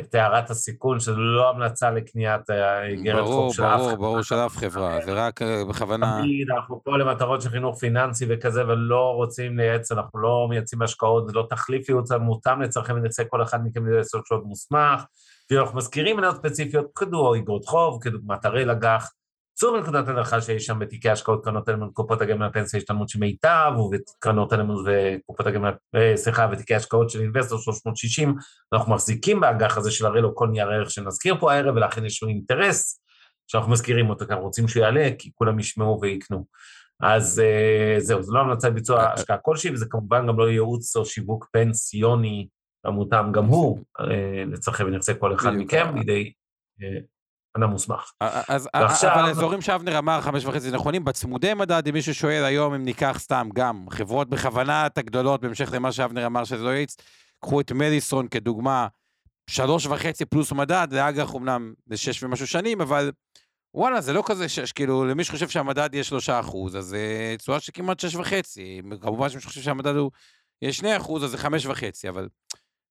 את 0.00 0.14
הערת 0.14 0.50
הסיכון, 0.50 1.00
שזו 1.00 1.16
לא 1.16 1.50
המלצה 1.50 1.90
לקניית 1.90 2.50
איגרת 2.88 3.24
חוב 3.24 3.54
של 3.54 3.62
אף 3.64 3.68
חברה. 3.68 3.86
ברור, 3.86 3.96
ברור, 3.96 4.22
של 4.22 4.34
אף 4.34 4.56
חברה, 4.56 4.98
זה 5.04 5.12
רק 5.12 5.42
אה, 5.42 5.64
בכוונה... 5.64 6.18
תמיד, 6.20 6.50
אנחנו 6.50 6.80
פה 6.84 6.98
למטרות 6.98 7.42
של 7.42 7.50
חינוך 7.50 7.78
פיננסי 7.78 8.26
וכזה, 8.28 8.66
ולא 8.68 9.12
רוצים 9.14 9.56
לייעץ, 9.56 9.92
אנחנו 9.92 10.18
לא 10.18 10.46
מייצאים 10.50 10.82
השקעות, 10.82 11.26
זה 11.28 11.32
לא 11.32 11.46
תחליף 11.50 11.88
ייעוץ, 11.88 12.12
מותאם 12.12 12.62
לצרכם 12.62 12.94
ונצא 12.94 13.22
כל 13.28 13.42
אחד 13.42 13.58
מכם 13.64 13.86
לעשות 13.86 14.26
שעות 14.26 14.44
מוסמך, 14.44 15.04
ואנחנו 15.50 15.78
מזכירים 15.78 16.16
מניות 16.16 16.36
ספציפיות, 16.36 16.86
כדוגמת 16.94 17.34
איגרות 17.34 17.64
חוב, 17.64 17.98
כדוגמת 18.02 18.44
הראל 18.44 18.70
אג"ח, 18.70 19.10
צאו 19.54 19.72
מנקודת 19.72 20.08
הנחה 20.08 20.40
שיש 20.40 20.66
שם 20.66 20.78
בתיקי 20.78 21.10
השקעות 21.10 21.44
קרנות 21.44 21.68
אלמנט, 21.68 21.92
קופות 21.92 22.20
הגמל 22.20 22.46
לפנסיה 22.46 22.78
השתלמות 22.78 23.08
של 23.08 23.18
מיטב, 23.18 23.72
וקרנות 23.92 24.52
אלמנט 24.52 24.78
וקופות 24.86 25.46
הגמל, 25.46 25.70
אה, 25.94 26.12
סליחה, 26.16 26.48
ותיקי 26.52 26.74
השקעות 26.74 27.10
של 27.10 27.20
אינבסטור 27.20 27.58
360, 27.58 28.34
אנחנו 28.72 28.92
מחזיקים 28.94 29.40
באג"ח 29.40 29.76
הזה 29.76 29.90
של 29.90 30.06
הראל 30.06 30.24
או 30.24 30.34
כל 30.34 30.48
נייר 30.48 30.70
ערך 30.70 30.90
שנזכיר 30.90 31.36
פה 31.40 31.52
הערב, 31.52 31.76
ולכן 31.76 32.04
יש 32.04 32.22
לו 32.22 32.28
אינטרס 32.28 33.00
שאנחנו 33.46 33.72
מזכירים 33.72 34.10
אותו, 34.10 34.26
כי 34.26 34.32
אנחנו 34.32 34.44
רוצים 34.44 34.68
שהוא 34.68 34.82
יעלה, 34.82 35.08
כי 35.18 35.30
כולם 35.34 35.58
ישמעו 35.58 36.00
ויקנו. 36.00 36.46
אז 37.00 37.40
אה, 37.40 38.00
זהו, 38.00 38.22
זו 38.22 38.34
לא 38.34 38.40
המלצה 38.40 38.68
לביצוע 38.68 39.00
אה, 39.00 39.12
השקעה 39.12 39.38
כלשהי, 39.38 39.70
וזה 39.70 39.86
כמובן 39.90 40.26
גם 40.26 40.38
לא 40.38 40.50
ייעוץ 40.50 40.96
או 40.96 41.06
שיווק 41.06 41.48
פנסיוני 41.52 42.48
המותאם 42.84 43.32
גם 43.32 43.44
הוא 43.44 43.78
לצרכי 44.46 44.82
ונכסי 44.82 45.12
כל 45.18 45.34
אחד 45.34 45.50
מכם, 45.50 45.96
לידי 45.96 46.32
אדם 47.58 47.70
מוסמך. 47.70 48.12
אז, 48.20 48.68
ועכשיו... 48.76 49.14
אבל 49.14 49.30
אזורים 49.30 49.60
שאבנר 49.60 49.98
אמר, 49.98 50.20
חמש 50.20 50.44
וחצי 50.44 50.70
נכונים, 50.70 51.04
בצמודי 51.04 51.54
מדד, 51.54 51.88
אם 51.88 51.94
מישהו 51.94 52.14
שואל 52.14 52.44
היום, 52.44 52.74
אם 52.74 52.84
ניקח 52.84 53.16
סתם 53.18 53.48
גם 53.54 53.86
חברות 53.90 54.28
בכוונה 54.28 54.86
את 54.86 54.98
הגדולות, 54.98 55.40
בהמשך 55.40 55.72
למה 55.72 55.92
שאבנר 55.92 56.26
אמר 56.26 56.44
שזה 56.44 56.62
לא 56.62 56.70
יעיץ, 56.70 56.96
קחו 57.40 57.60
את 57.60 57.72
מדיסון 57.72 58.28
כדוגמה, 58.28 58.86
שלוש 59.50 59.86
וחצי 59.86 60.24
פלוס 60.24 60.52
מדד, 60.52 60.86
זה 60.90 61.08
אג"ח 61.08 61.34
אמנם 61.34 61.72
לשש 61.86 62.22
ומשהו 62.22 62.46
שנים, 62.46 62.80
אבל 62.80 63.12
וואלה, 63.74 64.00
זה 64.00 64.12
לא 64.12 64.22
כזה, 64.26 64.48
שש, 64.48 64.72
כאילו, 64.72 65.04
למי 65.04 65.24
שחושב 65.24 65.48
שהמדד 65.48 65.88
יהיה 65.92 66.04
שלושה 66.04 66.40
אחוז, 66.40 66.76
אז 66.76 66.84
זה 66.84 67.34
תשואה 67.38 67.60
של 67.60 67.72
כמעט 67.74 68.00
שש 68.00 68.14
וחצי. 68.14 68.82
כמובן 69.00 69.28
שמי 69.28 69.40
שחושב 69.40 69.60
שהמדד 69.60 69.96
הוא 69.96 70.10
יהיה 70.62 70.72
שני 70.72 70.96
אחוז, 70.96 71.24
אז 71.24 71.30
זה 71.30 71.38
חמש 71.38 71.66
וחצי, 71.66 72.08
אבל 72.08 72.28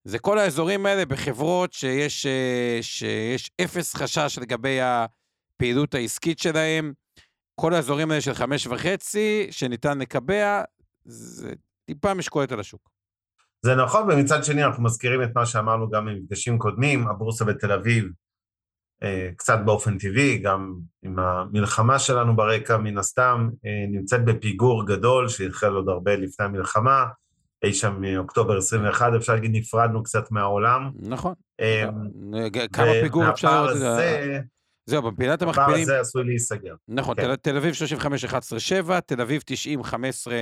זה 0.04 0.20
כל 0.20 0.40
האזורים 0.40 0.86
האלה 0.86 1.06
בחברות 1.06 1.74
שיש, 1.74 2.26
אה, 2.26 2.78
שיש 2.82 3.52
אפס 3.62 3.96
חשש 3.96 4.40
לגבי 4.42 4.80
הפעילות 4.82 5.94
העסקית 5.94 6.40
שלהם. 6.40 6.94
כל 7.56 7.74
האזורים 7.74 8.12
האלה 8.12 8.22
של 8.22 8.34
חמש 8.34 8.68
וחצי, 8.68 9.48
שניתן 9.52 10.00
לקבע, 10.00 10.62
זה 11.06 11.54
טיפה 11.86 12.14
משקולת 12.14 12.52
על 12.52 12.60
השוק. 12.60 12.90
זה 13.66 13.76
נכון, 13.76 14.12
ומצד 14.12 14.44
שני 14.44 14.64
אנחנו 14.64 14.84
מזכירים 14.84 15.24
את 15.24 15.30
מה 15.36 15.46
שאמרנו 15.46 15.90
גם 15.90 16.06
במפגשים 16.06 16.60
קודמים, 16.60 17.08
הבורסה 17.08 17.46
בתל 17.46 17.72
אביב, 17.72 18.06
אה, 19.04 19.30
קצת 19.38 19.60
באופן 19.66 19.98
טבעי, 19.98 20.38
גם 20.38 20.76
עם 21.04 21.20
המלחמה 21.20 22.00
שלנו 22.00 22.36
ברקע, 22.36 22.78
מן 22.78 22.98
הסתם, 22.98 23.50
אה, 23.66 23.86
נמצאת 23.92 24.26
בפיגור 24.26 24.88
גדול 24.88 25.30
שהתחיל 25.30 25.70
עוד 25.70 25.90
הרבה 25.90 26.16
לפני 26.16 26.46
המלחמה. 26.46 27.06
אי 27.64 27.74
שם 27.74 28.02
מאוקטובר 28.02 28.58
21, 28.58 29.12
אפשר 29.18 29.34
להגיד, 29.34 29.52
נפרדנו 29.54 30.04
קצת 30.04 30.32
מהעולם. 30.32 30.92
נכון. 31.00 31.34
אמ, 31.62 32.50
כמה 32.74 32.92
פיגור 33.02 33.30
אפשר? 33.30 33.68
זהו, 34.86 35.02
בפינת 35.02 35.42
המכפילים... 35.42 35.70
הפער 35.70 35.82
הזה 35.82 36.00
עשוי 36.00 36.24
להיסגר. 36.24 36.76
נכון, 36.88 37.16
כן. 37.16 37.36
תל 37.36 37.58
אביב 37.58 37.74
35, 37.74 38.26
11, 38.26 38.60
7, 38.60 39.00
תל 39.00 39.22
אביב 39.22 39.42
90, 39.46 39.84
15, 39.84 40.36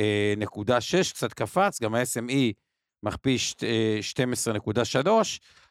אה, 0.00 0.34
נקודה 0.36 0.80
6, 0.80 1.12
קצת 1.12 1.32
קפץ, 1.32 1.82
גם 1.82 1.94
ה-SME 1.94 2.52
מכפיל 3.02 3.36
12.3, 4.94 5.08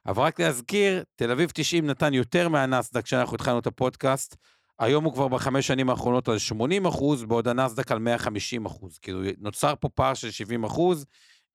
אבל 0.06 0.24
רק 0.24 0.40
להזכיר, 0.40 1.04
תל 1.16 1.32
אביב 1.32 1.52
90 1.54 1.88
נתן 1.88 2.14
יותר 2.14 2.50
מהנסדק 2.50 3.04
כשאנחנו 3.04 3.36
התחלנו 3.36 3.60
את 3.60 3.68
הפודקאסט, 3.68 4.36
היום 4.80 5.04
הוא 5.04 5.14
כבר 5.14 5.28
בחמש 5.28 5.68
שנים 5.68 5.90
האחרונות 5.90 6.28
על 6.28 6.38
80 6.38 6.86
אחוז, 6.86 7.24
בעוד 7.24 7.48
הנסדק 7.48 7.92
על 7.92 8.00
150 8.00 8.66
אחוז. 8.66 8.98
כאילו, 8.98 9.22
נוצר 9.38 9.74
פה 9.80 9.90
פער 9.90 10.14
של 10.14 10.32
70 10.32 10.64
אחוז, 10.64 11.06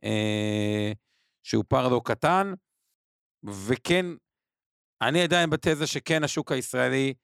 אה, 0.04 0.92
שהוא 1.42 1.64
פער 1.68 1.88
לא 1.88 2.00
קטן, 2.04 2.54
וכן, 3.44 4.06
אני 5.02 5.22
עדיין 5.22 5.50
בתזה 5.50 5.86
שכן, 5.86 6.24
השוק 6.24 6.52
הישראלי 6.52 7.14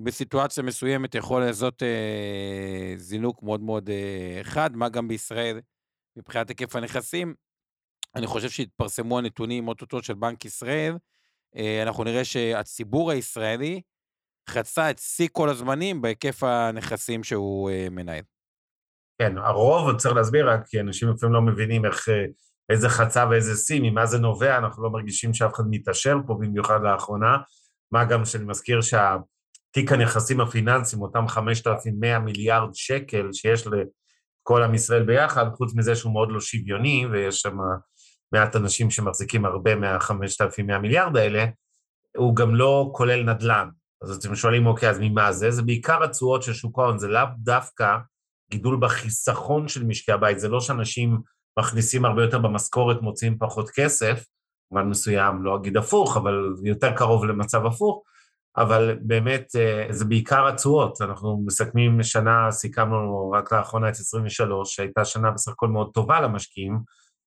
בסיטואציה 0.00 0.62
מסוימת 0.62 1.14
יכול 1.14 1.44
לעשות 1.44 1.82
אה, 1.82 2.94
זינוק 2.96 3.42
מאוד 3.42 3.60
מאוד 3.60 3.90
אה, 3.90 4.40
חד, 4.42 4.76
מה 4.76 4.88
גם 4.88 5.08
בישראל 5.08 5.60
מבחינת 6.16 6.48
היקף 6.48 6.76
הנכסים. 6.76 7.34
אני 8.14 8.26
חושב 8.26 8.50
שהתפרסמו 8.50 9.18
הנתונים 9.18 9.68
אוטוטו 9.68 10.02
של 10.02 10.14
בנק 10.14 10.44
ישראל, 10.44 10.96
אה, 11.56 11.82
אנחנו 11.82 12.04
נראה 12.04 12.24
שהציבור 12.24 13.10
הישראלי, 13.10 13.82
חצה 14.48 14.90
את 14.90 14.98
שיא 14.98 15.28
כל 15.32 15.48
הזמנים 15.48 16.02
בהיקף 16.02 16.42
הנכסים 16.42 17.24
שהוא 17.24 17.70
uh, 17.70 17.90
מנהל. 17.90 18.22
כן, 19.18 19.38
הרוב, 19.38 19.96
צריך 19.96 20.14
להסביר 20.14 20.50
רק, 20.50 20.66
כי 20.66 20.80
אנשים 20.80 21.08
לפעמים 21.08 21.34
לא 21.34 21.42
מבינים 21.42 21.84
איך, 21.84 22.08
אה, 22.08 22.24
איזה 22.70 22.88
חצה 22.88 23.28
ואיזה 23.30 23.56
שיא, 23.56 23.80
ממה 23.82 24.06
זה 24.06 24.18
נובע, 24.18 24.58
אנחנו 24.58 24.82
לא 24.82 24.90
מרגישים 24.90 25.34
שאף 25.34 25.54
אחד 25.54 25.64
מתעשר 25.70 26.16
פה, 26.26 26.34
במיוחד 26.34 26.78
לאחרונה. 26.82 27.36
מה 27.92 28.04
גם 28.04 28.24
שאני 28.24 28.44
מזכיר 28.44 28.80
שהתיק 28.80 29.92
הנכסים 29.92 30.40
הפיננסיים, 30.40 31.02
אותם 31.02 31.28
5,100 31.28 32.18
מיליארד 32.18 32.70
שקל 32.74 33.32
שיש 33.32 33.66
לכל 33.66 34.62
עם 34.62 34.74
ישראל 34.74 35.02
ביחד, 35.02 35.46
חוץ 35.56 35.74
מזה 35.74 35.96
שהוא 35.96 36.12
מאוד 36.12 36.28
לא 36.32 36.40
שוויוני, 36.40 37.06
ויש 37.12 37.40
שם 37.40 37.56
מעט 38.32 38.56
אנשים 38.56 38.90
שמחזיקים 38.90 39.44
הרבה 39.44 39.76
מה-5,100 39.76 40.78
מיליארד 40.78 41.16
האלה, 41.16 41.44
הוא 42.16 42.36
גם 42.36 42.54
לא 42.54 42.90
כולל 42.94 43.22
נדל"ן. 43.22 43.68
אז 44.02 44.16
אתם 44.16 44.34
שואלים, 44.34 44.66
אוקיי, 44.66 44.90
אז 44.90 44.98
ממה 45.00 45.32
זה? 45.32 45.50
זה 45.50 45.62
בעיקר 45.62 46.04
התשואות 46.04 46.42
של 46.42 46.52
שוק 46.52 46.78
ההון, 46.78 46.98
זה 46.98 47.08
לאו 47.08 47.24
דווקא 47.38 47.96
גידול 48.50 48.78
בחיסכון 48.80 49.68
של 49.68 49.84
משקי 49.84 50.12
הבית, 50.12 50.38
זה 50.38 50.48
לא 50.48 50.60
שאנשים 50.60 51.18
מכניסים 51.58 52.04
הרבה 52.04 52.22
יותר 52.22 52.38
במשכורת, 52.38 53.02
מוציאים 53.02 53.38
פחות 53.38 53.70
כסף, 53.70 54.24
במובן 54.70 54.88
מסוים, 54.88 55.42
לא 55.42 55.56
אגיד 55.56 55.76
הפוך, 55.76 56.16
אבל 56.16 56.54
יותר 56.64 56.92
קרוב 56.96 57.24
למצב 57.24 57.66
הפוך, 57.66 58.02
אבל 58.56 58.98
באמת 59.02 59.52
אה, 59.56 59.86
זה 59.90 60.04
בעיקר 60.04 60.48
התשואות. 60.48 61.00
אנחנו 61.00 61.42
מסכמים 61.46 62.02
שנה, 62.02 62.50
סיכמנו 62.50 63.30
רק 63.34 63.52
לאחרונה 63.52 63.88
את 63.88 63.94
23, 63.94 64.74
שהייתה 64.74 65.04
שנה 65.04 65.30
בסך 65.30 65.52
הכל 65.52 65.68
מאוד 65.68 65.90
טובה 65.94 66.20
למשקיעים, 66.20 66.78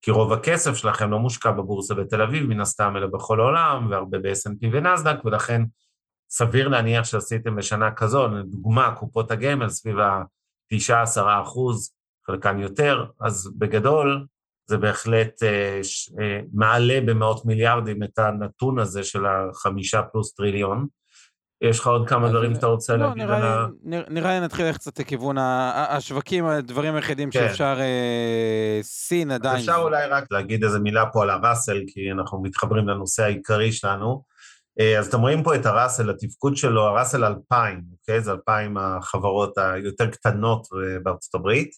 כי 0.01 0.11
רוב 0.11 0.33
הכסף 0.33 0.75
שלכם 0.75 1.11
לא 1.11 1.19
מושקע 1.19 1.51
בבורסה 1.51 1.93
בתל 1.93 2.21
אביב, 2.21 2.47
מן 2.47 2.61
הסתם, 2.61 2.93
אלא 2.97 3.07
בכל 3.07 3.39
העולם, 3.39 3.87
והרבה 3.89 4.19
ב-S&P 4.19 4.67
ונסדק, 4.71 5.25
ולכן 5.25 5.61
סביר 6.31 6.67
להניח 6.67 7.05
שעשיתם 7.05 7.55
בשנה 7.55 7.91
כזו, 7.91 8.27
לדוגמה, 8.27 8.95
קופות 8.95 9.31
הגמל 9.31 9.69
סביב 9.69 10.00
ה-9-10 10.00 11.21
אחוז, 11.43 11.93
חלקן 12.27 12.59
יותר, 12.59 13.05
אז 13.21 13.51
בגדול 13.57 14.25
זה 14.69 14.77
בהחלט 14.77 15.43
אה, 15.43 15.79
ש, 15.83 16.11
אה, 16.21 16.39
מעלה 16.53 17.00
במאות 17.05 17.45
מיליארדים 17.45 18.03
את 18.03 18.19
הנתון 18.19 18.79
הזה 18.79 19.03
של 19.03 19.23
החמישה 19.25 20.01
פלוס 20.01 20.33
טריליון. 20.33 20.88
יש 21.61 21.79
לך 21.79 21.88
עוד 21.88 22.09
כמה 22.09 22.29
דברים 22.29 22.55
שאתה 22.55 22.67
רוצה 22.67 22.95
לא, 22.95 23.07
להגיד 23.07 23.23
על 23.23 23.43
ה... 23.43 23.67
נראה- 23.83 24.39
לי 24.39 24.45
נתחיל 24.45 24.65
ללכת 24.65 24.79
קצת 24.79 25.00
לכיוון 25.00 25.35
השווקים, 25.38 26.45
הדברים 26.45 26.95
היחידים 26.95 27.31
כן. 27.31 27.47
שאפשר, 27.47 27.77
אה, 27.79 28.79
סין 28.81 29.31
עדיין. 29.31 29.59
אפשר 29.59 29.75
אולי 29.75 30.07
רק 30.07 30.23
להגיד 30.31 30.63
איזה 30.63 30.79
מילה 30.79 31.05
פה 31.05 31.23
על 31.23 31.29
הראסל, 31.29 31.81
כי 31.88 32.11
אנחנו 32.11 32.41
מתחברים 32.41 32.88
לנושא 32.88 33.23
העיקרי 33.23 33.71
שלנו. 33.71 34.23
אה, 34.79 34.99
אז 34.99 35.07
אתם 35.07 35.19
רואים 35.19 35.43
פה 35.43 35.55
את 35.55 35.65
הראסל, 35.65 36.09
התפקוד 36.09 36.57
שלו, 36.57 36.81
הראסל 36.81 37.23
2000, 37.23 37.81
אוקיי? 37.91 38.21
זה 38.21 38.31
2,000 38.31 38.77
החברות 38.77 39.57
היותר 39.57 40.07
קטנות 40.07 40.67
אה, 40.73 40.99
בארצות 40.99 41.35
הברית. 41.35 41.71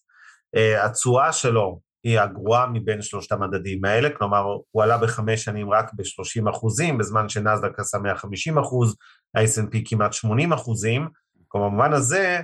אה, 0.56 0.86
התשואה 0.86 1.32
שלו 1.34 1.80
היא 2.04 2.20
הגרועה 2.20 2.68
מבין 2.68 3.02
שלושת 3.02 3.32
המדדים 3.32 3.86
האלה, 3.86 4.10
כלומר, 4.10 4.44
הוא 4.72 4.84
עלה 4.84 4.98
בחמש 4.98 5.44
שנים 5.44 5.72
רק 5.72 5.92
ב-30 5.94 6.50
אחוזים, 6.50 6.98
בזמן 6.98 7.30
שנסדק 7.30 7.80
עשה 7.80 7.98
150 7.98 8.58
אחוז, 8.58 8.96
ה-S&P 9.36 9.78
כמעט 9.86 10.14
80 10.14 10.54
אחוזים. 10.54 11.08
כלומר, 11.48 11.68
במובן 11.68 11.94
הזה, 11.94 12.42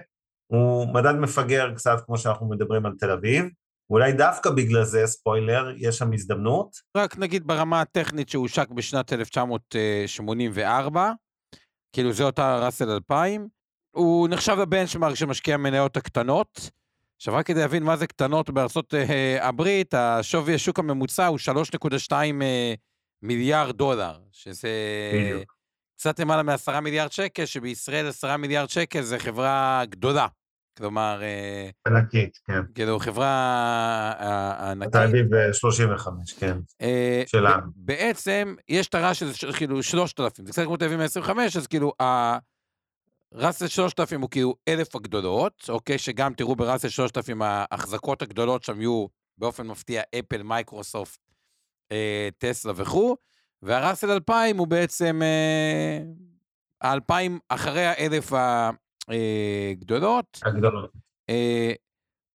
הוא 0.48 0.94
מדד 0.94 1.16
מפגר 1.16 1.74
קצת 1.76 1.98
כמו 2.06 2.18
שאנחנו 2.18 2.50
מדברים 2.50 2.86
על 2.86 2.94
תל 3.00 3.12
אביב. 3.12 3.46
אולי 3.90 4.12
דווקא 4.12 4.50
בגלל 4.50 4.84
זה, 4.84 5.08
ספוילר, 5.08 5.72
יש 5.78 5.98
שם 5.98 6.14
הזדמנות. 6.14 6.78
רק 6.98 7.18
נגיד 7.18 7.48
ברמה 7.48 7.82
הטכנית 7.82 8.30
שהושק 8.30 8.70
בשנת 8.70 9.14
1984, 9.14 11.12
כאילו 11.96 12.14
זה 12.14 12.24
אותה 12.24 12.66
ראסל 12.66 12.90
2000, 12.90 13.48
הוא 13.96 14.28
נחשב 14.30 14.56
לבנצ'מארק 14.62 15.16
של 15.16 15.26
משקיעי 15.26 15.56
המניות 15.56 15.98
הקטנות. 15.98 16.70
עכשיו 17.18 17.34
רק 17.34 17.46
כדי 17.46 17.60
להבין 17.60 17.84
מה 17.84 17.98
זה 17.98 18.08
קטנות 18.08 18.50
בארצות 18.50 18.94
אה, 18.94 19.48
הברית, 19.48 19.94
השווי 19.94 20.56
השוק 20.56 20.80
הממוצע 20.80 21.28
הוא 21.28 21.40
3.2 22.10 22.12
אה, 22.42 22.74
מיליארד 23.22 23.76
דולר, 23.76 24.20
שזה 24.32 24.70
בדיוק. 25.14 25.54
קצת 25.98 26.20
למעלה 26.20 26.44
מ-10 26.44 26.80
מיליארד 26.80 27.12
שקל, 27.12 27.46
שבישראל 27.46 28.08
10 28.08 28.38
מיליארד 28.38 28.70
שקל 28.70 29.02
זה 29.02 29.20
חברה 29.20 29.84
גדולה. 29.90 30.28
כלומר, 30.78 31.20
אה, 31.22 31.70
ענקית, 31.88 32.38
כן. 32.48 32.62
כאילו 32.76 33.00
חברה 33.00 33.28
אה, 34.20 34.72
ענקית. 34.72 34.92
תל 34.92 34.98
אביב 35.04 35.34
אה, 35.34 35.54
35, 35.54 36.34
כן. 36.34 36.58
אה, 36.82 37.24
שלנו. 37.28 37.62
בעצם, 37.76 38.56
יש 38.70 38.88
את 38.88 38.96
הרעש 38.96 39.20
שזה 39.20 39.38
ש- 39.38 39.46
כאילו 39.46 39.84
3,000, 39.84 40.46
זה 40.46 40.52
קצת 40.52 40.64
כמו 40.64 40.78
תל 40.78 40.86
אביב 40.86 40.98
125, 40.98 41.58
אז 41.58 41.68
כאילו, 41.68 41.94
הראסל 42.00 43.68
3,000 43.68 44.22
הוא 44.22 44.30
כאילו 44.30 44.56
אלף 44.68 44.96
הגדולות, 44.96 45.66
אוקיי? 45.70 45.98
שגם 45.98 46.34
תראו 46.34 46.56
בראסל 46.56 46.90
3,000, 46.90 47.42
ההחזקות 47.42 48.22
הגדולות 48.22 48.64
שם 48.64 48.82
יהיו 48.82 49.06
באופן 49.38 49.68
מפתיע 49.68 50.02
אפל, 50.20 50.44
מייקרוסופט, 50.44 51.20
אה, 51.92 52.30
טסלה 52.38 52.74
וכו', 52.76 53.16
והראסל 53.62 54.12
2,000 54.12 54.58
הוא 54.58 54.68
בעצם 54.68 55.22
אה, 55.24 56.00
ה-2,000 56.82 57.32
אחרי 57.50 57.86
האלף 57.86 58.32
הגדולות. 59.72 60.40
הגדולות. 60.46 60.92
אה, 61.30 61.72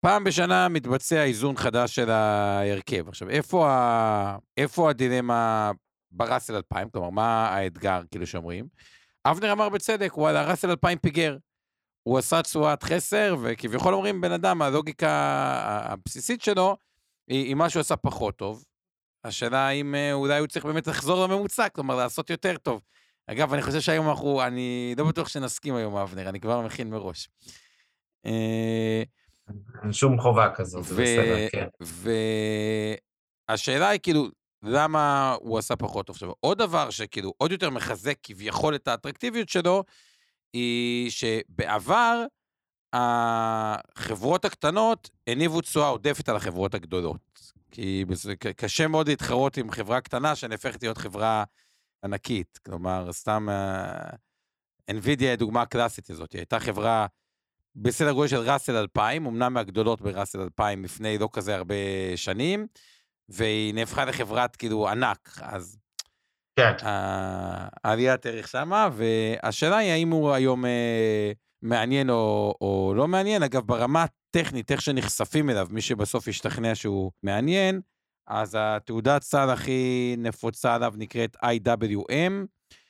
פעם 0.01 0.23
בשנה 0.23 0.69
מתבצע 0.69 1.23
איזון 1.23 1.57
חדש 1.57 1.95
של 1.95 2.09
ההרכב. 2.09 3.07
עכשיו, 3.07 3.29
איפה, 3.29 3.69
ה... 3.69 4.37
איפה 4.57 4.89
הדילמה 4.89 5.71
בראסל 6.11 6.55
2000? 6.55 6.89
כלומר, 6.89 7.09
מה 7.09 7.49
האתגר, 7.49 8.01
כאילו 8.11 8.27
שאומרים? 8.27 8.67
אבנר 9.25 9.51
אמר 9.51 9.69
בצדק, 9.69 10.17
וואלה, 10.17 10.49
ראסל 10.49 10.69
2000 10.69 10.97
פיגר. 10.97 11.37
הוא 12.03 12.17
עשה 12.17 12.41
תשואת 12.41 12.83
חסר, 12.83 13.35
וכביכול 13.43 13.93
אומרים, 13.93 14.21
בן 14.21 14.31
אדם, 14.31 14.61
הלוגיקה 14.61 15.09
הבסיסית 15.83 16.41
שלו, 16.41 16.77
היא, 17.27 17.45
היא 17.45 17.55
מה 17.55 17.69
שהוא 17.69 17.79
עשה 17.79 17.95
פחות 17.95 18.35
טוב. 18.35 18.63
השאלה 19.23 19.67
האם 19.67 19.95
אה, 19.95 20.13
אולי 20.13 20.39
הוא 20.39 20.47
צריך 20.47 20.65
באמת 20.65 20.87
לחזור 20.87 21.27
לממוצע, 21.27 21.69
כלומר, 21.69 21.95
לעשות 21.95 22.29
יותר 22.29 22.57
טוב. 22.57 22.81
אגב, 23.31 23.53
אני 23.53 23.61
חושב 23.61 23.79
שהיום 23.79 24.09
אנחנו, 24.09 24.43
אני 24.43 24.95
לא 24.97 25.05
בטוח 25.05 25.27
שנסכים 25.27 25.75
היום, 25.75 25.95
אבנר, 25.95 26.29
אני 26.29 26.39
כבר 26.39 26.61
מכין 26.61 26.89
מראש. 26.89 27.29
אה, 28.25 29.03
אין 29.83 29.93
שום 29.93 30.21
חובה 30.21 30.49
כזאת, 30.55 30.83
זה 30.83 30.93
בסדר, 30.93 31.49
כן. 31.51 31.67
והשאלה 33.49 33.89
היא 33.89 33.99
כאילו, 34.03 34.27
למה 34.63 35.35
הוא 35.41 35.57
עשה 35.57 35.75
פחות 35.75 36.07
טוב? 36.07 36.15
עכשיו, 36.15 36.31
עוד 36.39 36.57
דבר 36.57 36.89
שכאילו 36.89 37.33
עוד 37.37 37.51
יותר 37.51 37.69
מחזק 37.69 38.15
כביכול 38.23 38.75
את 38.75 38.87
האטרקטיביות 38.87 39.49
שלו, 39.49 39.83
היא 40.53 41.11
שבעבר 41.11 42.23
החברות 42.93 44.45
הקטנות 44.45 45.09
הניבו 45.27 45.61
תשואה 45.61 45.87
עודפת 45.87 46.29
על 46.29 46.35
החברות 46.35 46.73
הגדולות. 46.73 47.51
כי 47.71 48.05
זה 48.11 48.35
קשה 48.35 48.87
מאוד 48.87 49.07
להתחרות 49.09 49.57
עם 49.57 49.71
חברה 49.71 50.01
קטנה 50.01 50.35
שנהפכת 50.35 50.83
להיות 50.83 50.97
חברה 50.97 51.43
ענקית. 52.03 52.59
כלומר, 52.65 53.11
סתם 53.11 53.47
אה, 53.49 54.09
NVIDIA 54.91 55.21
היא 55.23 55.35
דוגמה 55.35 55.65
קלאסית 55.65 56.09
הזאת. 56.09 56.31
היא 56.31 56.39
הייתה 56.39 56.59
חברה 56.59 57.05
בסדר 57.75 58.11
גודל 58.11 58.27
של 58.27 58.37
ראסל 58.37 58.75
2000, 58.75 59.25
אמנם 59.25 59.53
מהגדולות 59.53 60.01
בראסל 60.01 60.39
2000 60.41 60.83
לפני 60.83 61.17
לא 61.17 61.29
כזה 61.33 61.55
הרבה 61.55 61.75
שנים, 62.15 62.67
והיא 63.29 63.73
נהפכה 63.73 64.05
לחברת 64.05 64.55
כאילו 64.55 64.89
ענק, 64.89 65.37
אז 65.41 65.77
כן, 66.55 66.85
ה- 66.85 67.67
העליית 67.83 68.25
ערך 68.25 68.47
שמה, 68.47 68.89
והשאלה 68.93 69.77
היא 69.77 69.91
האם 69.91 70.09
הוא 70.11 70.31
היום 70.31 70.65
אה, 70.65 71.31
מעניין 71.61 72.09
או, 72.09 72.55
או 72.61 72.93
לא 72.95 73.07
מעניין. 73.07 73.43
אגב, 73.43 73.61
ברמה 73.61 74.03
הטכנית, 74.03 74.71
איך 74.71 74.81
שנחשפים 74.81 75.49
אליו, 75.49 75.67
מי 75.71 75.81
שבסוף 75.81 76.27
ישתכנע 76.27 76.75
שהוא 76.75 77.11
מעניין, 77.23 77.81
אז 78.27 78.57
התעודת 78.59 79.21
סל 79.21 79.49
הכי 79.49 80.15
נפוצה 80.17 80.75
עליו 80.75 80.93
נקראת 80.97 81.37
IWM, 81.45 82.45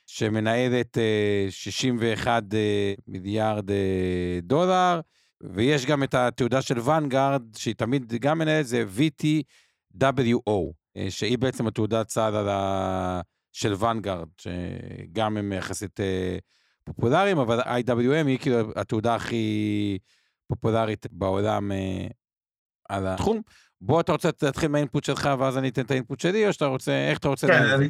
שמנהלת 0.06 0.98
אה, 0.98 1.46
61 1.50 2.42
אה, 2.54 2.94
מיליארד 3.06 3.70
אה, 3.70 4.38
דולר, 4.42 5.00
ויש 5.40 5.86
גם 5.86 6.02
את 6.02 6.14
התעודה 6.14 6.62
של 6.62 6.78
ואנגארד, 6.78 7.42
שהיא 7.56 7.74
תמיד 7.74 8.12
גם 8.20 8.38
מנהלת, 8.38 8.66
זה 8.66 8.84
VTWO, 8.96 10.72
אה, 10.96 11.06
שהיא 11.10 11.38
בעצם 11.38 11.66
התעודת 11.66 12.08
סל 12.08 12.48
ה... 12.48 13.20
של 13.52 13.74
ואנגארד, 13.78 14.28
שגם 14.38 15.36
הם 15.36 15.52
יחסית 15.52 16.00
אה, 16.00 16.38
פופולריים, 16.84 17.38
אבל 17.38 17.60
IWM 17.60 18.26
היא 18.26 18.38
כאילו 18.38 18.56
התעודה 18.76 19.14
הכי 19.14 19.98
פופולרית 20.46 21.06
בעולם 21.10 21.72
אה, 21.72 22.06
על 22.88 23.06
התחום. 23.06 23.40
בוא, 23.84 24.00
אתה 24.00 24.12
רוצה 24.12 24.28
להתחיל 24.42 24.68
מהאינפוט 24.68 25.04
שלך, 25.04 25.28
ואז 25.38 25.58
אני 25.58 25.68
אתן 25.68 25.82
את 25.82 25.90
האינפוט 25.90 26.20
שלי, 26.20 26.46
או 26.46 26.52
שאתה 26.52 26.66
רוצה, 26.66 27.08
איך 27.10 27.18
אתה 27.18 27.28
רוצה... 27.28 27.46
כן, 27.46 27.62
אני... 27.62 27.88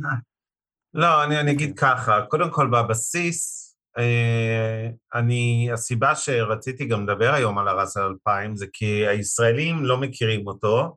לא, 0.94 1.24
אני, 1.24 1.40
אני 1.40 1.50
אגיד 1.50 1.78
ככה, 1.78 2.22
קודם 2.28 2.50
כל 2.50 2.70
בבסיס, 2.70 3.68
אה, 3.98 4.88
אני, 5.14 5.68
הסיבה 5.72 6.14
שרציתי 6.14 6.86
גם 6.86 7.08
לדבר 7.08 7.34
היום 7.34 7.58
על 7.58 7.68
הראסל 7.68 8.00
2000 8.00 8.56
זה 8.56 8.66
כי 8.72 9.06
הישראלים 9.06 9.84
לא 9.84 10.00
מכירים 10.00 10.46
אותו, 10.46 10.96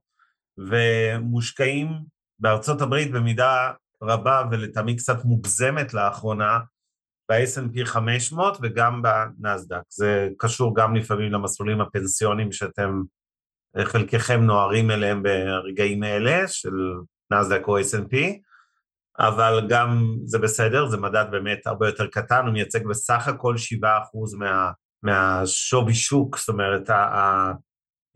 ומושקעים 0.57 1.87
בארצות 2.39 2.81
הברית 2.81 3.11
במידה 3.11 3.71
רבה 4.01 4.43
ולטעמי 4.51 4.95
קצת 4.95 5.25
מוגזמת 5.25 5.93
לאחרונה, 5.93 6.59
ב-S&P 7.31 7.85
500 7.85 8.57
וגם 8.61 9.01
בנסדק. 9.01 9.81
זה 9.89 10.29
קשור 10.37 10.75
גם 10.75 10.95
לפעמים 10.95 11.31
למסלולים 11.31 11.81
הפנסיונים 11.81 12.51
שאתם, 12.51 13.01
חלקכם 13.83 14.41
נוהרים 14.41 14.91
אליהם 14.91 15.23
ברגעים 15.23 16.03
אלה, 16.03 16.47
של 16.47 16.73
נסדק 17.31 17.67
או 17.67 17.79
S&P, 17.79 18.15
אבל 19.19 19.65
גם 19.69 20.15
זה 20.25 20.39
בסדר, 20.39 20.87
זה 20.87 20.97
מדד 20.97 21.25
באמת 21.31 21.67
הרבה 21.67 21.87
יותר 21.87 22.07
קטן, 22.07 22.45
הוא 22.45 22.53
מייצג 22.53 22.87
בסך 22.87 23.27
הכל 23.27 23.55
7% 23.55 23.87
מה, 24.37 24.71
מהשווי 25.03 25.93
שוק, 25.93 26.37
זאת 26.37 26.49
אומרת, 26.49 26.89
ה, 26.89 27.51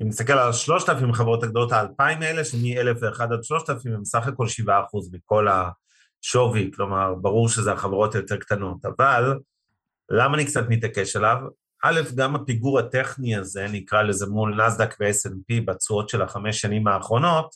אם 0.02 0.08
נסתכל 0.08 0.34
על 0.34 0.50
השלושת 0.50 0.90
אלפים 0.90 1.14
חברות 1.14 1.44
הגדולות, 1.44 1.72
האלפיים 1.72 2.22
האלה, 2.22 2.46
שמ-1001 2.46 3.24
עד 3.24 3.44
שלושת 3.44 3.70
אלפים, 3.70 3.94
הם 3.94 4.06
סך 4.06 4.28
הכל 4.28 4.46
7% 4.46 4.70
מכל 5.12 5.48
השווי, 5.48 6.72
כלומר, 6.76 7.14
ברור 7.22 7.50
שזה 7.50 7.72
החברות 7.72 8.16
היותר 8.16 8.38
קטנות, 8.38 8.86
אבל 8.86 9.34
למה 10.12 10.36
אני 10.36 10.46
קצת 10.46 10.64
מתעקש 10.70 11.16
עליו? 11.16 11.38
א', 11.84 12.02
גם 12.16 12.36
הפיגור 12.36 12.80
הטכני 12.80 13.36
הזה, 13.36 13.68
נקרא 13.72 14.02
לזה 14.02 14.26
מול 14.28 14.66
נסדק 14.66 14.96
ו-S&P 15.00 15.62
בתשואות 15.66 16.10
של 16.10 16.22
החמש 16.22 16.62
שנים 16.62 16.88
האחרונות, 16.88 17.56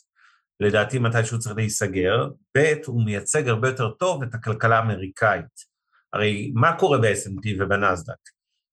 לדעתי 0.60 0.98
מתישהו 0.98 1.38
צריך 1.38 1.56
להיסגר, 1.56 2.28
ב', 2.56 2.74
הוא 2.86 3.04
מייצג 3.04 3.48
הרבה 3.48 3.68
יותר 3.68 3.90
טוב 3.90 4.22
את 4.22 4.34
הכלכלה 4.34 4.78
האמריקאית. 4.78 5.74
הרי 6.12 6.52
מה 6.54 6.78
קורה 6.78 6.98
ב-S&P 6.98 7.62
ובנסדק? 7.62 8.14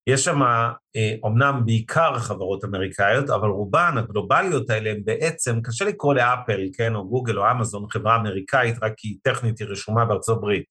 יש 0.07 0.25
שם 0.25 0.39
אומנם 1.23 1.55
אה, 1.55 1.61
בעיקר 1.65 2.19
חברות 2.19 2.65
אמריקאיות, 2.65 3.29
אבל 3.29 3.49
רובן 3.49 3.97
הגלובליות 3.97 4.69
האלה 4.69 4.91
הם 4.91 5.01
בעצם, 5.05 5.61
קשה 5.61 5.85
לקרוא 5.85 6.13
לאפל, 6.13 6.61
כן, 6.73 6.95
או 6.95 7.09
גוגל 7.09 7.37
או 7.37 7.51
אמזון 7.51 7.85
חברה 7.89 8.15
אמריקאית, 8.15 8.83
רק 8.83 8.93
כי 8.97 9.17
טכנית 9.23 9.59
היא 9.59 9.67
רשומה 9.67 10.05
בארצות 10.05 10.37
הברית. 10.37 10.65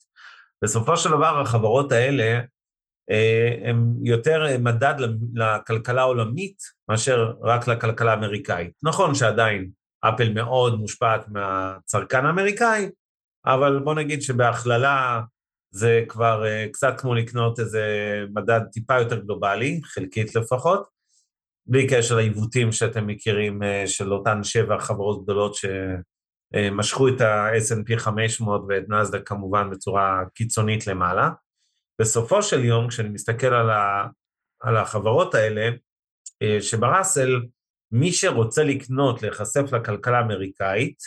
בסופו 0.64 0.96
של 0.96 1.10
דבר 1.10 1.40
החברות 1.40 1.92
האלה 1.92 2.40
הן 3.64 3.94
יותר 4.02 4.46
מדד 4.58 4.94
לכלכלה 5.34 6.00
העולמית 6.00 6.56
מאשר 6.88 7.32
רק 7.42 7.68
לכלכלה 7.68 8.12
האמריקאית. 8.12 8.72
נכון 8.82 9.14
שעדיין 9.14 9.70
אפל 10.00 10.32
מאוד 10.32 10.78
מושפעת 10.78 11.28
מהצרכן 11.28 12.26
האמריקאי, 12.26 12.88
אבל 13.46 13.78
בוא 13.78 13.94
נגיד 13.94 14.22
שבהכללה 14.22 15.20
זה 15.72 16.04
כבר 16.08 16.42
uh, 16.44 16.72
קצת 16.72 17.00
כמו 17.00 17.14
לקנות 17.14 17.60
איזה 17.60 17.84
מדד 18.34 18.60
טיפה 18.72 18.98
יותר 18.98 19.18
גלובלי, 19.18 19.80
חלקית 19.84 20.34
לפחות, 20.34 20.88
בלי 21.66 21.86
קשר 21.86 22.16
לעיוותים 22.16 22.72
שאתם 22.72 23.06
מכירים 23.06 23.62
של 23.86 24.12
אותן 24.12 24.44
שבע 24.44 24.78
חברות 24.78 25.24
גדולות 25.24 25.54
שמשכו 25.54 27.08
את 27.08 27.20
ה-S&P 27.20 27.98
500 27.98 28.62
ואת 28.68 28.84
נסדק 28.88 29.28
כמובן 29.28 29.70
בצורה 29.70 30.22
קיצונית 30.34 30.86
למעלה. 30.86 31.30
בסופו 32.00 32.42
של 32.42 32.64
יום, 32.64 32.88
כשאני 32.88 33.08
מסתכל 33.08 33.46
על, 33.46 33.70
ה, 33.70 34.06
על 34.60 34.76
החברות 34.76 35.34
האלה, 35.34 35.70
uh, 36.44 36.62
שבראסל, 36.62 37.42
מי 37.92 38.12
שרוצה 38.12 38.64
לקנות, 38.64 39.22
להיחשף 39.22 39.72
לכלכלה 39.72 40.18
האמריקאית, 40.18 40.98